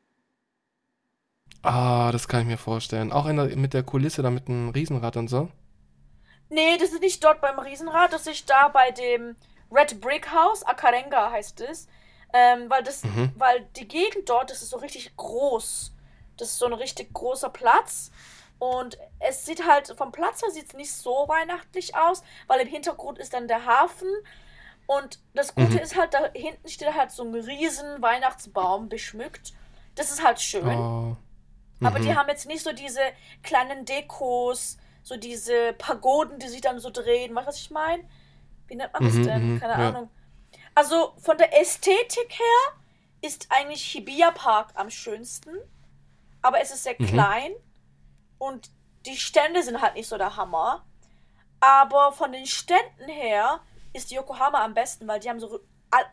Ah, 1.63 2.13
das 2.13 2.29
kann 2.29 2.43
ich 2.43 2.47
mir 2.47 2.59
vorstellen. 2.59 3.13
Auch 3.13 3.25
der, 3.25 3.57
mit 3.57 3.75
der 3.75 3.83
Kulisse 3.83 4.23
da 4.23 4.31
mit 4.31 4.49
dem 4.49 4.69
Riesenrad 4.69 5.17
und 5.17 5.29
so. 5.29 5.51
Nee, 6.55 6.77
das 6.79 6.91
ist 6.93 7.01
nicht 7.01 7.23
dort 7.25 7.41
beim 7.41 7.59
Riesenrad, 7.59 8.13
das 8.13 8.27
ist 8.27 8.49
da 8.49 8.69
bei 8.69 8.91
dem 8.93 9.37
Red 9.73 10.01
Brick 10.01 10.31
House, 10.33 10.63
Akarenga 10.63 11.31
heißt 11.31 11.61
es. 11.63 11.89
Ähm, 12.33 12.69
weil 12.71 12.83
das, 12.83 13.05
Mhm. 13.05 13.33
weil 13.37 13.61
die 13.77 13.87
Gegend 13.87 14.29
dort, 14.29 14.51
das 14.51 14.63
ist 14.63 14.71
so 14.71 14.77
richtig 14.79 15.17
groß. 15.17 15.93
Das 16.37 16.49
ist 16.49 16.59
so 16.59 16.67
ein 16.67 16.73
richtig 16.73 17.13
großer 17.13 17.49
Platz. 17.51 18.11
Und 18.59 18.99
es 19.21 19.45
sieht 19.47 19.67
halt, 19.69 19.95
vom 19.97 20.11
Platz 20.13 20.43
her 20.43 20.51
sieht 20.51 20.67
es 20.69 20.73
nicht 20.75 20.93
so 20.93 21.25
weihnachtlich 21.29 21.97
aus, 21.97 22.23
weil 22.47 22.61
im 22.61 22.69
Hintergrund 22.69 23.19
ist 23.19 23.35
dann 23.35 23.47
der 23.49 23.67
Hafen. 23.67 24.09
Und 24.87 25.19
das 25.35 25.55
Gute 25.55 25.73
Mhm. 25.75 25.79
ist 25.79 25.97
halt, 25.97 26.13
da 26.15 26.29
hinten 26.35 26.69
steht 26.69 26.93
halt 26.95 27.11
so 27.11 27.23
ein 27.25 27.35
riesen 27.35 28.03
Weihnachtsbaum 28.03 28.89
beschmückt. 28.89 29.53
Das 29.95 30.11
ist 30.11 30.23
halt 30.25 30.41
schön. 30.41 30.67
Oh. 30.69 31.17
Aber 31.85 31.99
die 32.01 32.09
Mhm. 32.11 32.17
haben 32.17 32.29
jetzt 32.29 32.47
nicht 32.47 32.63
so 32.65 32.73
diese 32.73 33.01
kleinen 33.43 33.85
Dekos, 33.85 34.77
so 35.05 35.19
diese 35.19 35.75
Pagoden, 35.75 36.41
die 36.41 36.49
sich 36.49 36.63
dann 36.63 36.81
so 36.81 36.91
drehen. 36.91 37.35
Weißt 37.37 37.47
du, 37.47 37.51
was 37.51 37.61
ich 37.61 37.73
meine? 37.73 38.05
Wie 38.69 38.77
nennt 38.77 38.93
man 38.95 39.05
das 39.05 39.21
Mhm, 39.21 39.23
denn? 39.23 39.55
mhm, 39.55 39.61
Keine 39.61 39.79
ja. 39.79 39.89
Ahnung. 39.89 40.11
Also 40.75 41.15
von 41.19 41.39
der 41.39 41.61
Ästhetik 41.61 42.33
her 42.39 42.81
ist 43.23 43.49
eigentlich 43.51 43.85
Hibiya 43.93 44.33
Park 44.33 44.73
am 44.77 44.91
schönsten. 44.91 45.51
Aber 46.43 46.61
es 46.61 46.71
ist 46.73 46.85
sehr 46.85 46.95
Mhm. 46.99 47.35
klein 47.35 47.53
und 48.39 48.71
die 49.07 49.17
Stände 49.17 49.63
sind 49.63 49.81
halt 49.83 49.95
nicht 49.95 50.09
so 50.09 50.19
der 50.19 50.37
Hammer. 50.37 50.85
Aber 51.61 52.13
von 52.13 52.33
den 52.33 52.47
Ständen 52.47 53.09
her 53.09 53.61
ist 53.93 54.11
Yokohama 54.11 54.65
am 54.65 54.75
besten, 54.75 55.09
weil 55.09 55.21
die 55.21 55.31
haben 55.31 55.41
so, 55.41 55.61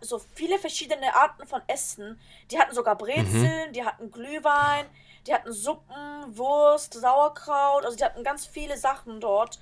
so 0.01 0.19
viele 0.19 0.59
verschiedene 0.59 1.15
Arten 1.15 1.47
von 1.47 1.61
Essen. 1.67 2.19
Die 2.51 2.59
hatten 2.59 2.75
sogar 2.75 2.97
Brezeln, 2.97 3.73
die 3.73 3.85
hatten 3.85 4.11
Glühwein, 4.11 4.85
die 5.27 5.33
hatten 5.33 5.51
Suppen, 5.53 5.95
Wurst, 6.37 6.93
Sauerkraut. 6.93 7.85
Also 7.85 7.97
die 7.97 8.03
hatten 8.03 8.23
ganz 8.23 8.45
viele 8.45 8.77
Sachen 8.77 9.19
dort. 9.19 9.59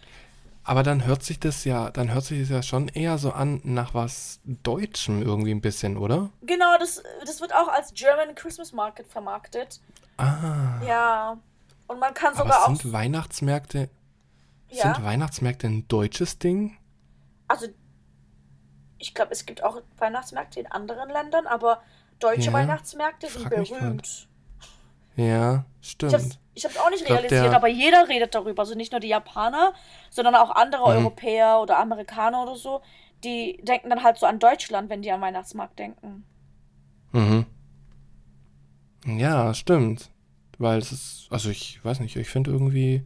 Aber 0.63 0.83
dann 0.83 1.05
hört 1.05 1.23
sich 1.23 1.39
das 1.39 1.63
ja, 1.63 1.89
dann 1.89 2.13
hört 2.13 2.25
sich 2.25 2.41
das 2.41 2.49
ja 2.49 2.61
schon 2.61 2.89
eher 2.89 3.17
so 3.17 3.31
an 3.31 3.61
nach 3.63 3.93
was 3.93 4.39
Deutschem 4.43 5.21
irgendwie 5.21 5.51
ein 5.51 5.61
bisschen, 5.61 5.97
oder? 5.97 6.29
Genau, 6.41 6.77
das, 6.77 7.01
das 7.25 7.41
wird 7.41 7.53
auch 7.55 7.67
als 7.69 7.93
German 7.93 8.35
Christmas 8.35 8.71
Market 8.73 9.07
vermarktet. 9.07 9.79
Ah. 10.17 10.81
Ja. 10.85 11.37
Und 11.87 11.99
man 11.99 12.13
kann 12.13 12.33
Aber 12.35 12.43
sogar 12.43 12.63
auch. 12.63 12.67
sind 12.67 12.91
Weihnachtsmärkte, 12.91 13.89
Ja. 14.69 14.93
sind 14.93 15.03
Weihnachtsmärkte 15.03 15.65
ein 15.67 15.87
deutsches 15.87 16.37
Ding? 16.37 16.77
Also, 17.47 17.67
ich 18.99 19.15
glaube, 19.15 19.31
es 19.31 19.45
gibt 19.47 19.63
auch 19.63 19.81
Weihnachtsmärkte 19.97 20.59
in 20.59 20.67
anderen 20.67 21.09
Ländern, 21.09 21.47
aber 21.47 21.81
deutsche 22.19 22.47
Ja, 22.47 22.53
Weihnachtsmärkte 22.53 23.27
sind 23.27 23.49
berühmt. 23.49 24.27
Ja, 25.19 25.65
Ich 26.07 26.13
stimmt. 26.13 26.13
hab's, 26.13 26.39
ich 26.55 26.65
hab's 26.65 26.77
auch 26.77 26.89
nicht 26.89 27.01
Ich 27.01 27.05
glaub, 27.05 27.19
realisiert, 27.21 27.53
aber 27.53 27.67
jeder 27.69 28.07
redet 28.09 28.35
darüber. 28.35 28.61
Also 28.63 28.75
nicht 28.75 28.91
nur 28.91 28.99
die 28.99 29.07
Japaner, 29.09 29.73
sondern 30.09 30.35
auch 30.35 30.51
andere 30.51 30.83
Mhm. 30.83 30.87
Europäer 30.97 31.59
oder 31.61 31.77
Amerikaner 31.79 32.43
oder 32.43 32.55
so. 32.55 32.81
Die 33.23 33.59
denken 33.63 33.89
dann 33.89 34.03
halt 34.03 34.17
so 34.17 34.25
an 34.25 34.39
Deutschland, 34.39 34.89
wenn 34.89 35.01
die 35.01 35.11
an 35.11 35.21
Weihnachtsmarkt 35.21 35.79
denken. 35.79 36.25
Mhm. 37.13 37.45
Ja, 39.05 39.53
stimmt. 39.53 40.09
Weil 40.57 40.79
es 40.79 40.91
ist, 40.91 41.27
also 41.31 41.49
ich 41.49 41.83
weiß 41.83 41.99
nicht, 42.01 42.15
ich 42.17 42.29
finde 42.29 42.51
irgendwie, 42.51 43.03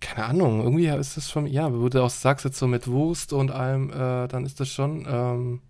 keine 0.00 0.26
Ahnung, 0.26 0.60
irgendwie 0.62 0.86
ist 0.86 1.16
es 1.16 1.30
schon, 1.30 1.46
ja, 1.46 1.72
wo 1.72 1.88
du 1.88 2.02
auch 2.02 2.10
sagst 2.10 2.44
jetzt 2.44 2.58
so 2.58 2.66
mit 2.66 2.86
Wurst 2.88 3.32
und 3.32 3.50
allem, 3.50 3.90
äh, 3.90 4.28
dann 4.28 4.44
ist 4.44 4.60
das 4.60 4.68
schon 4.68 5.06
ähm, 5.08 5.62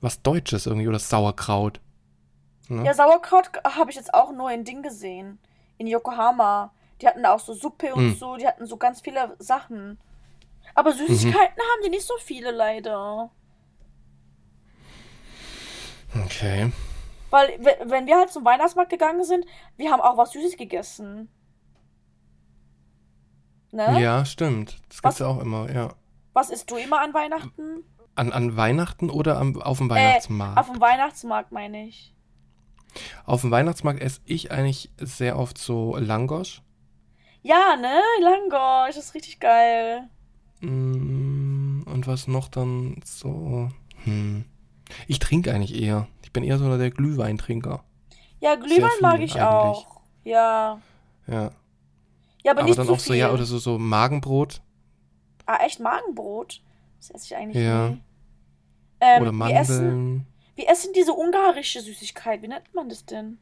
was 0.00 0.22
Deutsches 0.22 0.66
irgendwie 0.66 0.88
oder 0.88 0.98
Sauerkraut. 0.98 1.80
Ne? 2.68 2.84
Ja, 2.84 2.94
Sauerkraut 2.94 3.50
habe 3.64 3.90
ich 3.90 3.96
jetzt 3.96 4.14
auch 4.14 4.32
nur 4.32 4.50
in 4.50 4.64
Ding 4.64 4.82
gesehen. 4.82 5.38
In 5.78 5.86
Yokohama. 5.86 6.72
Die 7.00 7.06
hatten 7.08 7.22
da 7.22 7.34
auch 7.34 7.40
so 7.40 7.52
Suppe 7.52 7.94
und 7.94 8.08
Mhm. 8.10 8.14
so. 8.16 8.36
Die 8.36 8.46
hatten 8.46 8.66
so 8.66 8.76
ganz 8.76 9.00
viele 9.00 9.36
Sachen. 9.38 9.98
Aber 10.74 10.92
Süßigkeiten 10.92 11.36
haben 11.62 11.82
die 11.84 11.90
nicht 11.90 12.06
so 12.06 12.14
viele 12.22 12.50
leider. 12.50 13.30
Okay. 16.24 16.72
Weil, 17.30 17.48
we- 17.58 17.76
wenn 17.90 18.06
wir 18.06 18.16
halt 18.16 18.30
zum 18.30 18.44
Weihnachtsmarkt 18.44 18.90
gegangen 18.90 19.24
sind, 19.24 19.44
wir 19.76 19.90
haben 19.90 20.00
auch 20.00 20.16
was 20.16 20.30
Süßes 20.32 20.56
gegessen. 20.56 21.28
Ne? 23.72 24.00
Ja, 24.00 24.24
stimmt. 24.24 24.78
Das 24.88 24.98
Was- 24.98 25.02
gibt's 25.02 25.18
ja 25.18 25.26
auch 25.26 25.40
immer, 25.40 25.70
ja. 25.72 25.92
Was 26.32 26.50
isst 26.50 26.70
du 26.70 26.76
immer 26.76 27.00
an 27.00 27.12
Weihnachten? 27.12 27.84
An, 28.14 28.32
an 28.32 28.56
Weihnachten 28.56 29.10
oder 29.10 29.38
am, 29.38 29.60
auf 29.60 29.78
dem 29.78 29.88
Äh, 29.90 29.94
Weihnachtsmarkt? 29.94 30.58
auf 30.58 30.70
dem 30.70 30.80
Weihnachtsmarkt 30.80 31.50
meine 31.50 31.86
ich. 31.88 32.13
Auf 33.24 33.40
dem 33.42 33.50
Weihnachtsmarkt 33.50 34.00
esse 34.00 34.20
ich 34.24 34.50
eigentlich 34.52 34.90
sehr 34.98 35.38
oft 35.38 35.58
so 35.58 35.96
Langosch. 35.96 36.62
Ja, 37.42 37.76
ne? 37.76 38.00
Langosch, 38.22 38.96
ist 38.96 39.14
richtig 39.14 39.40
geil. 39.40 40.08
Mm, 40.60 41.82
Und 41.86 42.06
was 42.06 42.26
noch 42.26 42.48
dann 42.48 43.00
so? 43.04 43.68
Hm. 44.04 44.44
Ich 45.08 45.18
trinke 45.18 45.52
eigentlich 45.52 45.80
eher. 45.80 46.08
Ich 46.22 46.32
bin 46.32 46.42
eher 46.44 46.58
so 46.58 46.76
der 46.76 46.90
Glühweintrinker. 46.90 47.84
Ja, 48.40 48.54
Glühwein 48.56 48.90
mag 49.00 49.20
ich 49.20 49.34
eigentlich. 49.34 49.42
auch. 49.44 50.00
Ja. 50.24 50.80
Ja. 51.26 51.50
Ja, 52.42 52.52
aber, 52.52 52.60
Aber, 52.60 52.68
nicht 52.68 52.78
dann 52.78 52.86
zu 52.86 52.92
auch 52.92 52.96
viel. 53.00 53.06
so, 53.06 53.14
ja, 53.14 53.32
oder 53.32 53.44
so, 53.44 53.58
so 53.58 53.78
Magenbrot 53.78 54.60
Ah, 55.46 55.58
echt 55.64 55.80
Magenbrot? 55.80 56.62
Das 56.98 57.10
esse 57.10 57.24
ich 57.26 57.36
eigentlich 57.36 57.62
Ja. 57.64 57.90
nie. 57.90 58.02
Ähm, 59.00 59.22
oder 59.22 59.32
wir 59.32 59.54
essen, 59.56 59.84
Mandeln. 59.84 60.26
Wir 60.54 60.68
essen 60.68 60.92
diese 60.92 61.12
ungarische 61.12 61.80
Süßigkeit. 61.80 62.42
Wie 62.42 62.48
nennt 62.48 62.74
man 62.74 62.88
das 62.88 63.04
denn? 63.04 63.38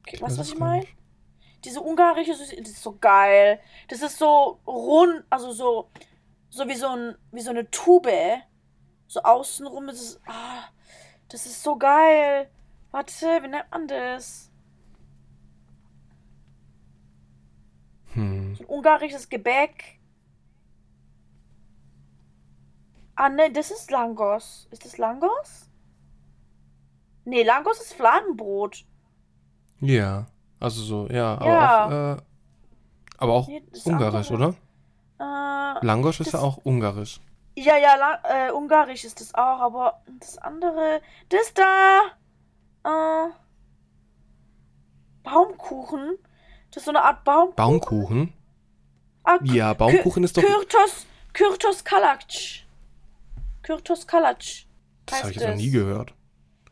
Okay, 0.00 0.20
weißt 0.20 0.36
du, 0.36 0.40
was 0.40 0.48
ich 0.48 0.58
meine? 0.58 0.86
Diese 1.64 1.80
ungarische 1.80 2.34
Süßigkeit, 2.34 2.66
das 2.66 2.72
ist 2.72 2.82
so 2.82 2.96
geil. 2.98 3.60
Das 3.88 4.02
ist 4.02 4.18
so 4.18 4.60
rund, 4.66 5.24
also 5.30 5.52
so, 5.52 5.90
so 6.50 6.68
wie 6.68 6.74
so, 6.74 6.88
ein, 6.88 7.16
wie 7.30 7.40
so 7.40 7.50
eine 7.50 7.70
Tube. 7.70 8.42
So 9.06 9.22
außenrum 9.22 9.88
ist 9.90 10.00
es. 10.00 10.20
Ah, 10.26 10.64
das 11.28 11.46
ist 11.46 11.62
so 11.62 11.76
geil. 11.76 12.50
Warte, 12.90 13.42
wie 13.42 13.48
nennt 13.48 13.70
man 13.70 13.86
das? 13.86 14.50
Hm. 18.14 18.54
So 18.54 18.64
ein 18.64 18.68
ungarisches 18.68 19.28
Gebäck. 19.28 19.98
Ah, 23.14 23.28
ne, 23.28 23.50
das 23.52 23.70
ist 23.70 23.90
Langos. 23.90 24.66
Ist 24.70 24.84
das 24.84 24.98
Langos? 24.98 25.68
Nee, 27.24 27.42
Langos 27.42 27.80
ist 27.80 27.94
Fladenbrot. 27.94 28.84
Ja, 29.80 30.26
also 30.60 30.82
so, 30.82 31.06
ja, 31.08 31.34
aber 31.38 31.46
Ja. 31.48 31.86
auch, 31.86 31.90
äh, 32.18 32.22
aber 33.18 33.32
auch 33.34 33.48
Nee, 33.48 33.62
ungarisch, 33.84 34.30
andere. 34.30 34.54
oder? 35.18 35.76
Äh, 35.80 35.86
Langosch 35.86 36.20
ist 36.20 36.32
ja 36.32 36.40
auch 36.40 36.58
ungarisch. 36.58 37.20
ja, 37.54 37.76
ja, 37.76 37.94
La 37.96 38.22
äh, 38.48 38.50
ungarisch 38.52 39.04
ist 39.04 39.20
das 39.20 39.34
auch, 39.34 39.60
aber 39.60 40.02
das 40.18 40.38
andere. 40.38 41.00
Das 41.28 41.52
da. 41.54 42.00
Äh, 42.84 43.30
Baumkuchen. 45.22 46.18
Das 46.70 46.78
ist 46.78 46.84
so 46.86 46.90
eine 46.90 47.02
Art 47.04 47.24
Baum. 47.24 47.54
Baumkuchen? 47.54 48.32
Ah, 49.24 49.38
Ja, 49.44 49.74
Baumkuchen 49.74 50.24
ist 50.24 50.36
doch. 50.36 50.42
Kyrtos, 50.42 51.06
Kyrtos 51.32 51.84
Kalac. 51.84 52.24
Kyrtos 53.62 54.06
Kalac. 54.06 54.38
Das 55.06 55.20
habe 55.20 55.30
ich 55.30 55.36
jetzt 55.36 55.48
noch 55.48 55.56
nie 55.56 55.70
gehört. 55.70 56.14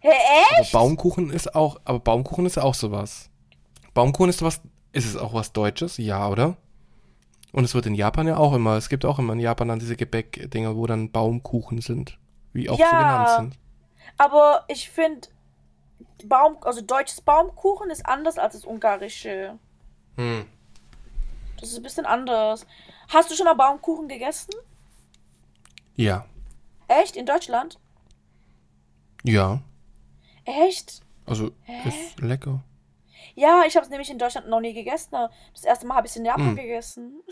Hä, 0.00 0.08
echt? 0.08 0.74
Aber 0.74 0.80
Baumkuchen 0.84 1.30
ist 1.30 1.54
auch, 1.54 1.80
aber 1.84 2.00
Baumkuchen 2.00 2.46
ist 2.46 2.58
auch 2.58 2.74
sowas. 2.74 3.28
Baumkuchen 3.94 4.30
ist 4.30 4.42
was, 4.42 4.60
ist 4.92 5.06
es 5.06 5.16
auch 5.16 5.34
was 5.34 5.52
Deutsches? 5.52 5.98
Ja, 5.98 6.28
oder? 6.28 6.56
Und 7.52 7.64
es 7.64 7.74
wird 7.74 7.86
in 7.86 7.94
Japan 7.94 8.26
ja 8.26 8.36
auch 8.36 8.54
immer, 8.54 8.76
es 8.76 8.88
gibt 8.88 9.04
auch 9.04 9.18
immer 9.18 9.32
in 9.32 9.40
Japan 9.40 9.68
dann 9.68 9.78
diese 9.80 9.96
Gebäckdinger, 9.96 10.76
wo 10.76 10.86
dann 10.86 11.10
Baumkuchen 11.10 11.80
sind, 11.80 12.18
wie 12.52 12.70
auch 12.70 12.76
so 12.76 12.82
Ja. 12.82 12.90
genannt 12.90 13.28
sind. 13.36 13.58
Aber 14.16 14.64
ich 14.68 14.88
finde, 14.88 15.28
Baum, 16.24 16.58
also 16.62 16.80
deutsches 16.80 17.20
Baumkuchen 17.20 17.90
ist 17.90 18.06
anders 18.06 18.38
als 18.38 18.54
das 18.54 18.64
ungarische. 18.64 19.58
Hm. 20.16 20.46
Das 21.58 21.70
ist 21.70 21.76
ein 21.76 21.82
bisschen 21.82 22.06
anders. 22.06 22.66
Hast 23.08 23.30
du 23.30 23.34
schon 23.34 23.44
mal 23.46 23.54
Baumkuchen 23.54 24.08
gegessen? 24.08 24.52
Ja, 25.96 26.24
Echt? 26.90 27.16
In 27.16 27.24
Deutschland? 27.26 27.78
ja, 29.22 29.60
Echt? 30.44 31.02
also 31.26 31.50
Hä? 31.62 31.88
ist 31.88 32.20
lecker. 32.20 32.64
Ja, 33.34 33.62
ich 33.66 33.76
habe 33.76 33.84
es 33.84 33.90
nämlich 33.90 34.10
in 34.10 34.18
Deutschland 34.18 34.48
noch 34.48 34.60
nie 34.60 34.72
gegessen. 34.72 35.10
Das 35.52 35.64
erste 35.64 35.86
Mal 35.86 35.96
habe 35.96 36.06
ich 36.06 36.12
es 36.12 36.16
in 36.16 36.24
Japan 36.24 36.54
Mm. 36.54 36.56
gegessen. 36.56 37.22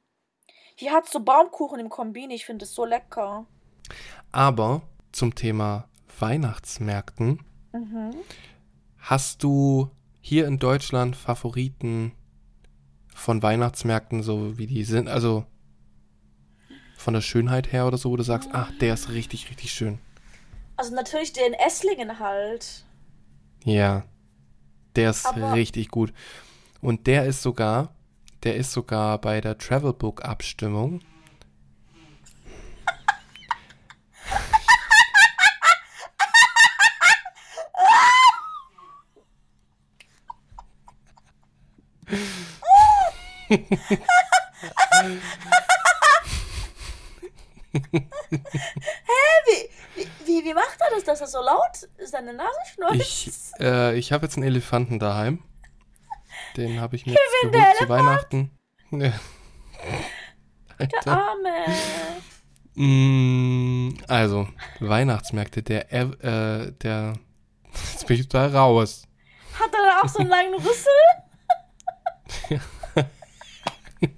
Hier 0.76 0.92
hat 0.92 1.08
so 1.08 1.20
Baumkuchen 1.20 1.80
im 1.80 1.88
Kombini. 1.88 2.34
Ich 2.34 2.46
finde 2.46 2.64
es 2.64 2.74
so 2.74 2.84
lecker. 2.84 3.46
Aber 4.32 4.82
zum 5.12 5.34
Thema 5.34 5.88
Weihnachtsmärkten, 6.18 7.44
Mhm. 7.72 8.14
hast 8.98 9.42
du 9.42 9.90
hier 10.20 10.46
in 10.46 10.58
Deutschland 10.58 11.16
Favoriten 11.16 12.12
von 13.14 13.42
Weihnachtsmärkten, 13.42 14.22
so 14.22 14.56
wie 14.56 14.66
die 14.68 14.84
sind, 14.84 15.08
also 15.08 15.44
von 17.04 17.14
der 17.14 17.20
Schönheit 17.20 17.70
her 17.70 17.86
oder 17.86 17.98
so, 17.98 18.10
wo 18.10 18.16
du 18.16 18.22
sagst, 18.22 18.48
ach, 18.52 18.72
der 18.80 18.94
ist 18.94 19.10
richtig, 19.10 19.50
richtig 19.50 19.72
schön. 19.72 19.98
Also 20.76 20.94
natürlich 20.94 21.34
den 21.34 21.52
Esslingen 21.52 22.18
halt. 22.18 22.84
Ja, 23.62 24.04
der 24.96 25.10
ist 25.10 25.26
Aber- 25.26 25.52
richtig 25.52 25.90
gut. 25.90 26.14
Und 26.80 27.06
der 27.06 27.26
ist 27.26 27.42
sogar, 27.42 27.94
der 28.42 28.56
ist 28.56 28.72
sogar 28.72 29.20
bei 29.20 29.40
der 29.42 29.58
Travelbook 29.58 30.24
Abstimmung. 30.24 31.00
Wie, 49.46 49.68
wie, 49.96 50.08
wie, 50.26 50.44
wie 50.44 50.54
macht 50.54 50.78
er 50.80 50.94
das, 50.94 51.04
dass 51.04 51.20
er 51.20 51.26
so 51.26 51.40
laut 51.40 51.88
seine 52.04 52.32
Nase 52.32 52.58
schnurrt? 52.72 52.94
Ich, 52.96 53.30
äh, 53.60 53.96
ich 53.98 54.12
habe 54.12 54.26
jetzt 54.26 54.36
einen 54.36 54.46
Elefanten 54.46 54.98
daheim. 54.98 55.42
Den 56.56 56.80
habe 56.80 56.96
ich 56.96 57.04
mir 57.06 57.12
jetzt 57.12 57.20
Kevin, 57.40 57.52
geholt 57.52 57.66
der 57.78 57.86
zu 57.86 57.88
Weihnachten. 57.88 58.50
Ja. 58.90 59.12
Der. 60.78 61.06
Arme. 61.06 61.66
Mm, 62.74 63.96
Also, 64.08 64.48
Weihnachtsmärkte, 64.80 65.62
der, 65.62 65.92
äh, 65.92 66.72
der, 66.72 67.14
jetzt 67.92 68.06
bin 68.06 68.20
ich 68.20 68.28
total 68.28 68.54
raus. 68.56 69.06
Hat 69.58 69.70
er 69.72 69.82
da 69.82 70.00
auch 70.02 70.08
so 70.08 70.18
einen 70.20 70.30
langen 70.30 70.54
Rüssel? 70.54 70.92
Ja, 72.50 72.60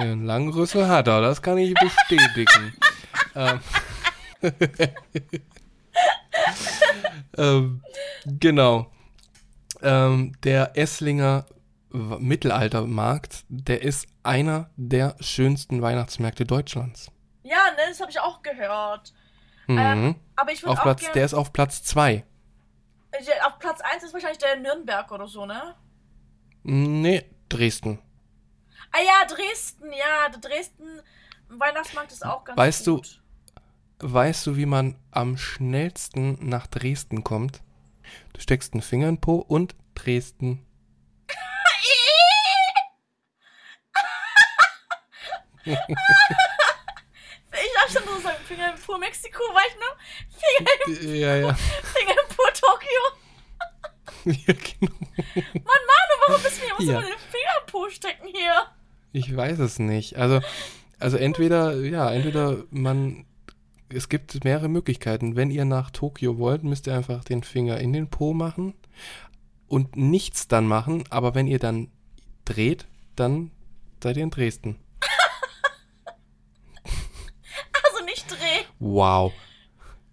einen 0.00 0.24
langen 0.26 0.50
Rüssel 0.52 0.88
hat 0.88 1.08
er, 1.08 1.20
das 1.20 1.42
kann 1.42 1.58
ich 1.58 1.74
bestätigen. 1.74 2.74
ähm, 3.34 3.60
ähm, 7.36 7.82
genau. 8.26 8.90
Ähm, 9.82 10.32
der 10.44 10.76
Esslinger 10.76 11.46
Mittelaltermarkt, 11.90 13.44
der 13.48 13.82
ist 13.82 14.06
einer 14.22 14.70
der 14.76 15.16
schönsten 15.20 15.82
Weihnachtsmärkte 15.82 16.44
Deutschlands. 16.44 17.10
Ja, 17.42 17.56
ne, 17.76 17.82
das 17.88 18.00
habe 18.00 18.10
ich 18.10 18.20
auch 18.20 18.42
gehört. 18.42 19.12
Mhm. 19.66 19.78
Ähm, 19.78 20.14
Aber 20.36 20.52
ich 20.52 20.62
würde 20.62 20.72
auf 20.72 20.78
auch 20.80 20.82
Platz, 20.82 21.00
gern, 21.00 21.12
der 21.14 21.24
ist 21.24 21.34
auf 21.34 21.52
Platz 21.52 21.82
2. 21.84 22.24
Ich- 23.18 23.28
Auf 23.44 23.58
Platz 23.58 23.80
1 23.80 24.04
ist 24.04 24.12
wahrscheinlich 24.12 24.38
der 24.38 24.56
Nürnberg 24.56 25.10
oder 25.10 25.26
so, 25.26 25.46
ne? 25.46 25.74
Nee, 26.62 27.24
Dresden. 27.48 27.98
Ah 28.92 29.00
ja, 29.00 29.24
Dresden, 29.26 29.92
ja, 29.92 30.28
der 30.30 30.40
Dresden 30.40 31.00
Weihnachtsmarkt 31.48 32.12
ist 32.12 32.24
auch 32.24 32.44
ganz 32.44 32.58
Weißt 32.58 32.86
du- 32.86 32.96
gut. 32.96 33.22
Weißt 34.02 34.46
du, 34.46 34.56
wie 34.56 34.66
man 34.66 34.96
am 35.10 35.36
schnellsten 35.36 36.48
nach 36.48 36.66
Dresden 36.66 37.22
kommt? 37.22 37.60
Du 38.32 38.40
steckst 38.40 38.72
einen 38.72 38.80
Finger 38.82 39.08
in 39.08 39.16
den 39.16 39.20
Po 39.20 39.36
und 39.36 39.74
Dresden. 39.94 40.66
Ich 47.52 47.72
dachte 47.74 47.92
schon, 47.92 48.04
du 48.06 48.20
sagst 48.20 48.42
Finger 48.46 48.72
im 48.74 48.80
Po 48.80 48.96
Mexiko, 48.98 49.42
ich 49.68 49.76
nur? 49.76 50.96
Finger, 50.96 51.14
Ja, 51.14 51.36
ja. 51.36 51.54
Finger 51.54 52.12
im 52.12 52.36
Po 52.36 52.42
Tokio. 52.54 53.02
ja 54.46 54.54
genau. 54.54 54.92
Mann, 55.54 55.62
Manu, 55.64 56.14
warum 56.26 56.42
bist 56.42 56.60
du 56.60 56.66
mir? 56.66 56.74
Muss 56.74 56.84
Ja. 56.84 56.98
immer 57.00 57.02
den 57.08 57.18
Finger 57.18 57.54
im 57.60 57.66
Po 57.66 57.88
stecken 57.90 58.28
hier. 58.28 58.66
Ich 59.12 59.34
weiß 59.34 59.58
es 59.58 59.78
nicht. 59.78 60.16
Also, 60.16 60.40
also 60.98 61.16
entweder, 61.16 61.74
ja, 61.80 62.10
entweder 62.12 62.64
man. 62.70 63.26
Es 63.92 64.08
gibt 64.08 64.44
mehrere 64.44 64.68
Möglichkeiten. 64.68 65.34
Wenn 65.34 65.50
ihr 65.50 65.64
nach 65.64 65.90
Tokio 65.90 66.38
wollt, 66.38 66.62
müsst 66.62 66.86
ihr 66.86 66.94
einfach 66.94 67.24
den 67.24 67.42
Finger 67.42 67.78
in 67.78 67.92
den 67.92 68.08
Po 68.08 68.32
machen 68.32 68.74
und 69.66 69.96
nichts 69.96 70.46
dann 70.46 70.66
machen. 70.66 71.02
Aber 71.10 71.34
wenn 71.34 71.48
ihr 71.48 71.58
dann 71.58 71.88
dreht, 72.44 72.86
dann 73.16 73.50
seid 74.00 74.16
ihr 74.16 74.22
in 74.22 74.30
Dresden. 74.30 74.76
Also 77.82 78.04
nicht 78.04 78.30
drehen. 78.30 78.64
Wow. 78.78 79.32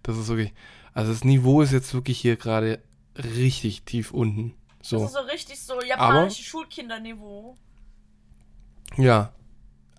Das 0.02 0.16
ist 0.16 0.28
wirklich. 0.28 0.52
Also 0.94 1.12
das 1.12 1.22
Niveau 1.24 1.62
ist 1.62 1.72
jetzt 1.72 1.94
wirklich 1.94 2.18
hier 2.18 2.36
gerade 2.36 2.82
richtig 3.16 3.82
tief 3.82 4.10
unten. 4.12 4.54
Das 4.80 4.88
So. 4.88 5.04
ist 5.04 5.12
so 5.12 5.20
richtig 5.20 5.60
so 5.60 5.80
japanische 5.82 6.42
Schulkinderniveau. 6.42 7.56
Ja. 8.96 9.32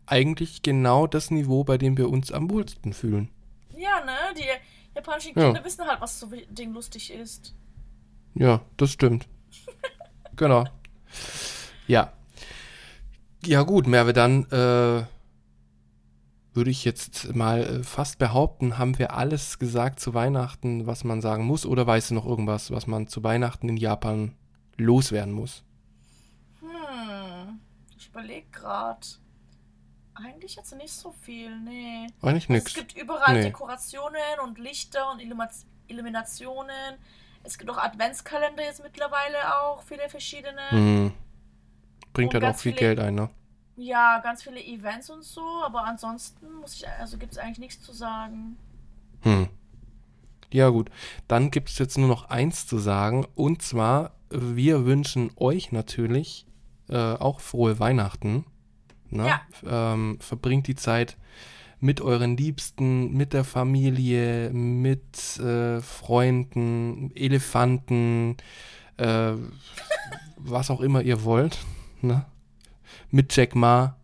Eigentlich 0.06 0.62
genau 0.64 1.06
das 1.08 1.30
Niveau, 1.30 1.64
bei 1.64 1.78
dem 1.78 1.98
wir 1.98 2.10
uns 2.10 2.32
am 2.32 2.50
wohlsten 2.50 2.94
fühlen. 2.94 3.30
Ja, 3.78 4.04
ne? 4.04 4.12
Die 4.38 4.46
japanischen 4.96 5.38
Ja. 5.38 5.46
Kinder 5.46 5.64
wissen 5.64 5.86
halt, 5.86 6.02
was 6.02 6.20
so 6.20 6.30
Ding 6.50 6.74
lustig 6.74 7.14
ist. 7.14 7.54
Ja, 8.34 8.62
das 8.78 8.92
stimmt. 8.92 9.28
genau. 10.36 10.66
Ja. 11.88 12.14
Ja, 13.46 13.64
gut, 13.64 13.88
Merve, 13.88 14.14
dann 14.14 14.44
äh, 14.52 15.04
würde 16.54 16.72
ich 16.72 16.84
jetzt 16.84 17.34
mal 17.36 17.62
äh, 17.64 17.84
fast 17.84 18.20
behaupten, 18.20 18.78
haben 18.78 18.98
wir 19.00 19.14
alles 19.14 19.60
gesagt 19.60 20.00
zu 20.00 20.14
Weihnachten, 20.14 20.88
was 20.88 21.04
man 21.04 21.22
sagen 21.22 21.46
muss? 21.46 21.66
Oder 21.66 21.88
weißt 21.88 22.12
du 22.12 22.16
noch 22.16 22.26
irgendwas, 22.26 22.72
was 22.72 22.86
man 22.88 23.08
zu 23.08 23.24
Weihnachten 23.24 23.70
in 23.70 23.78
Japan 23.78 24.34
loswerden 24.76 25.34
muss? 25.34 25.64
Überlege 28.20 28.48
gerade. 28.52 29.08
Eigentlich 30.14 30.56
jetzt 30.56 30.76
nicht 30.76 30.92
so 30.94 31.12
viel, 31.22 31.58
nee. 31.62 32.08
Eigentlich 32.22 32.44
Also 32.50 32.54
nix. 32.54 32.66
es 32.68 32.74
gibt 32.74 32.98
überall 32.98 33.36
Nee. 33.36 33.44
Dekorationen 33.44 34.40
und 34.44 34.60
Lichter 34.60 35.10
und 35.12 35.22
Illuma- 35.22 35.50
Illuminationen. 35.88 36.96
Es 37.44 37.58
gibt 37.58 37.72
auch 37.72 37.78
Adventskalender 37.78 38.64
jetzt 38.64 38.84
mittlerweile 38.84 39.38
auch, 39.62 39.82
viele 39.84 40.10
verschiedene. 40.10 40.60
Hm. 40.72 41.14
Bringt 42.12 42.36
Und 42.36 42.44
halt 42.44 42.54
auch 42.56 42.60
viel 42.60 42.74
viele- 42.74 42.80
Geld 42.96 43.00
ein, 43.00 43.16
ne? 43.16 43.30
Ja, 43.78 44.20
ganz 44.20 44.44
viele 44.44 44.62
Events 44.62 45.10
und 45.10 45.24
so, 45.24 45.42
aber 45.64 45.86
ansonsten 45.86 46.52
muss 46.60 46.74
ich, 46.76 46.88
also 46.90 47.18
gibt 47.18 47.32
es 47.32 47.38
eigentlich 47.38 47.60
nichts 47.60 47.82
zu 47.82 47.94
sagen. 47.94 48.58
Hm. 49.22 49.48
Ja, 50.52 50.68
gut. 50.70 50.90
Dann 51.30 51.50
gibt 51.50 51.70
es 51.70 51.78
jetzt 51.78 51.98
nur 51.98 52.10
noch 52.10 52.30
eins 52.30 52.68
zu 52.68 52.78
sagen. 52.80 53.26
Und 53.36 53.62
zwar, 53.62 54.16
wir 54.30 54.86
wünschen 54.86 55.32
euch 55.38 55.72
natürlich 55.72 56.46
äh, 56.90 56.96
auch 57.14 57.40
frohe 57.40 57.80
Weihnachten. 57.80 58.46
Ne? 59.10 59.28
Ja. 59.28 59.42
Ähm, 59.94 60.18
verbringt 60.20 60.68
die 60.68 60.76
Zeit 60.76 61.18
mit 61.80 62.02
euren 62.02 62.36
Liebsten, 62.38 63.14
mit 63.14 63.34
der 63.34 63.44
Familie, 63.44 64.50
mit 64.52 65.40
äh, 65.40 65.82
Freunden, 65.82 67.12
Elefanten, 67.16 68.36
äh, 68.98 69.34
was 70.38 70.70
auch 70.70 70.82
immer 70.82 71.02
ihr 71.02 71.24
wollt. 71.24 71.58
Ne? 72.02 72.26
Mit 73.12 73.36
Jack 73.36 73.56
Ma 73.56 73.96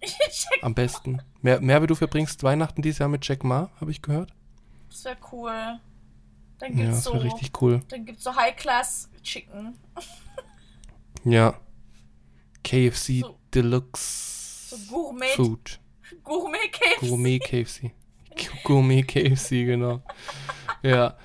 Check, 0.00 0.58
am 0.62 0.74
besten. 0.74 1.20
Mer 1.42 1.60
Merve, 1.60 1.86
du 1.86 1.94
verbringst 1.94 2.42
Weihnachten 2.42 2.80
dieses 2.82 2.98
Jahr 3.00 3.08
mit 3.08 3.26
Jack 3.26 3.44
Ma, 3.44 3.70
habe 3.80 3.90
ich 3.90 4.00
gehört. 4.02 4.32
das 4.88 5.04
wäre 5.04 5.16
cool. 5.32 5.80
Dann 6.58 6.76
Ja, 6.78 6.84
gibt's 6.84 6.96
das 6.96 7.04
so, 7.04 7.14
wäre 7.14 7.24
richtig 7.24 7.60
cool. 7.60 7.80
dann 7.88 8.04
gibt's 8.06 8.22
so 8.24 8.34
High-Class-Chicken. 8.34 9.74
Ja. 11.24 11.54
KFC 12.64 13.20
So- 13.20 13.38
Deluxe 13.54 14.70
So 14.70 14.76
Gourmet, 14.92 15.26
Food. 15.36 15.78
Gourmet 16.24 16.58
KFC. 16.72 17.06
Gourmet 17.08 17.38
KFC. 17.38 17.90
Gourmet 18.64 19.02
KFC, 19.02 19.64
genau. 19.64 20.02
Ja. 20.82 21.16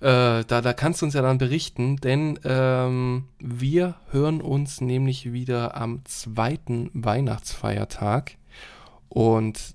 Äh, 0.00 0.44
da, 0.44 0.60
da 0.60 0.72
kannst 0.72 1.00
du 1.00 1.06
uns 1.06 1.14
ja 1.14 1.22
dann 1.22 1.38
berichten, 1.38 1.96
denn 1.96 2.38
ähm, 2.44 3.28
wir 3.38 3.96
hören 4.10 4.40
uns 4.42 4.80
nämlich 4.80 5.32
wieder 5.32 5.76
am 5.76 6.04
zweiten 6.04 6.90
Weihnachtsfeiertag. 6.94 8.36
Und 9.08 9.74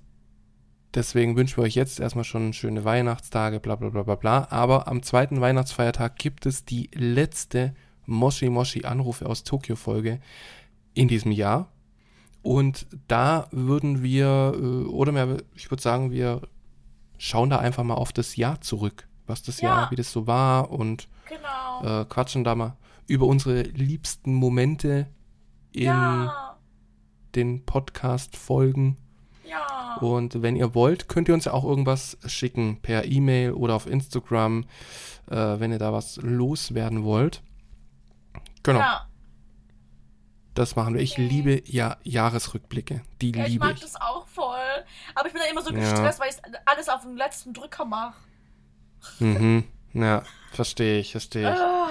deswegen 0.94 1.36
wünschen 1.36 1.56
wir 1.58 1.64
euch 1.64 1.74
jetzt 1.74 2.00
erstmal 2.00 2.24
schon 2.24 2.52
schöne 2.52 2.84
Weihnachtstage, 2.84 3.60
bla 3.60 3.76
bla 3.76 3.88
bla 3.90 4.02
bla 4.02 4.14
bla. 4.14 4.46
Aber 4.50 4.88
am 4.88 5.02
zweiten 5.02 5.40
Weihnachtsfeiertag 5.40 6.16
gibt 6.16 6.46
es 6.46 6.64
die 6.64 6.90
letzte 6.94 7.74
Moshi 8.06 8.50
Moshi 8.50 8.84
Anrufe 8.84 9.26
aus 9.26 9.44
Tokio 9.44 9.76
Folge 9.76 10.20
in 11.00 11.08
diesem 11.08 11.32
Jahr. 11.32 11.72
Und 12.42 12.86
da 13.08 13.48
würden 13.52 14.02
wir, 14.02 14.52
äh, 14.54 14.86
oder 14.88 15.12
mehr, 15.12 15.38
ich 15.54 15.70
würde 15.70 15.82
sagen, 15.82 16.10
wir 16.10 16.42
schauen 17.16 17.48
da 17.50 17.58
einfach 17.58 17.84
mal 17.84 17.94
auf 17.94 18.12
das 18.12 18.36
Jahr 18.36 18.60
zurück, 18.60 19.08
was 19.26 19.42
das 19.42 19.60
Ja. 19.62 19.68
Jahr, 19.68 19.90
wie 19.90 19.96
das 19.96 20.12
so 20.12 20.26
war 20.26 20.70
und 20.70 21.08
Genau. 21.28 22.00
äh, 22.02 22.04
quatschen 22.04 22.44
da 22.44 22.54
mal 22.54 22.76
über 23.06 23.26
unsere 23.26 23.62
liebsten 23.62 24.34
Momente 24.34 25.06
in 25.72 25.84
ja. 25.84 26.56
den 27.34 27.64
Podcast-Folgen. 27.64 28.96
Ja. 29.48 29.96
Und 30.00 30.42
wenn 30.42 30.54
ihr 30.56 30.74
wollt, 30.74 31.08
könnt 31.08 31.28
ihr 31.28 31.34
uns 31.34 31.46
ja 31.46 31.52
auch 31.52 31.64
irgendwas 31.64 32.18
schicken 32.26 32.78
per 32.82 33.04
E-Mail 33.06 33.52
oder 33.52 33.74
auf 33.74 33.86
Instagram, 33.86 34.64
äh, 35.30 35.36
wenn 35.60 35.72
ihr 35.72 35.78
da 35.78 35.92
was 35.92 36.16
loswerden 36.22 37.04
wollt. 37.04 37.42
Genau, 38.62 38.80
Ja. 38.80 39.06
Das 40.54 40.76
machen 40.76 40.94
wir. 40.94 41.00
Ich 41.00 41.12
Okay. 41.12 41.26
liebe 41.26 41.62
ja 41.66 41.96
Jahresrückblicke. 42.02 43.02
Die 43.20 43.32
ja, 43.32 43.44
ich 43.44 43.52
liebe 43.52 43.64
mag 43.66 43.74
ich. 43.76 43.80
das 43.82 43.96
auch 44.00 44.26
voll. 44.28 44.56
Aber 45.14 45.26
ich 45.26 45.32
bin 45.32 45.40
dann 45.42 45.50
immer 45.50 45.62
so 45.62 45.72
Ja. 45.72 45.80
gestresst, 45.80 46.20
weil 46.20 46.30
ich 46.30 46.36
alles 46.66 46.88
auf 46.88 47.02
den 47.02 47.16
letzten 47.16 47.52
Drücker 47.52 47.84
mache. 47.84 48.14
Mhm. 49.18 49.64
Ja, 49.92 50.22
verstehe 50.52 50.98
ich, 51.00 51.12
verstehe 51.12 51.52
ich. 51.52 51.58
Ah. 51.58 51.88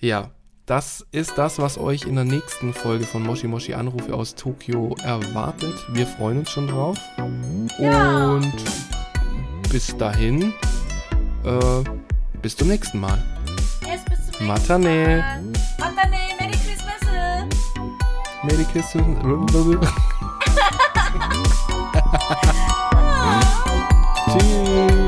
Ja, 0.00 0.30
das 0.66 1.06
ist 1.12 1.38
das, 1.38 1.58
was 1.58 1.78
euch 1.78 2.02
in 2.02 2.16
der 2.16 2.24
nächsten 2.24 2.74
Folge 2.74 3.04
von 3.06 3.22
Moshi 3.22 3.46
Moshi 3.46 3.74
Anrufe 3.74 4.12
aus 4.14 4.34
Tokio 4.34 4.94
erwartet. 5.02 5.74
Wir 5.90 6.06
freuen 6.06 6.38
uns 6.40 6.50
schon 6.50 6.66
drauf. 6.66 6.98
Ja. 7.78 8.32
Und 8.32 8.52
bis 9.70 9.96
dahin, 9.96 10.52
äh, 11.44 11.84
bis 12.42 12.56
zum 12.56 12.68
nächsten 12.68 12.98
Mal. 13.00 13.22
Yes, 13.86 14.04
bis 14.04 14.16
zum 14.18 14.46
nächsten 14.46 14.46
Matane. 14.46 15.24
Mal. 15.78 15.94
Matane. 15.94 16.35
Ah. 23.18 23.40
Tschüss. 24.38 25.05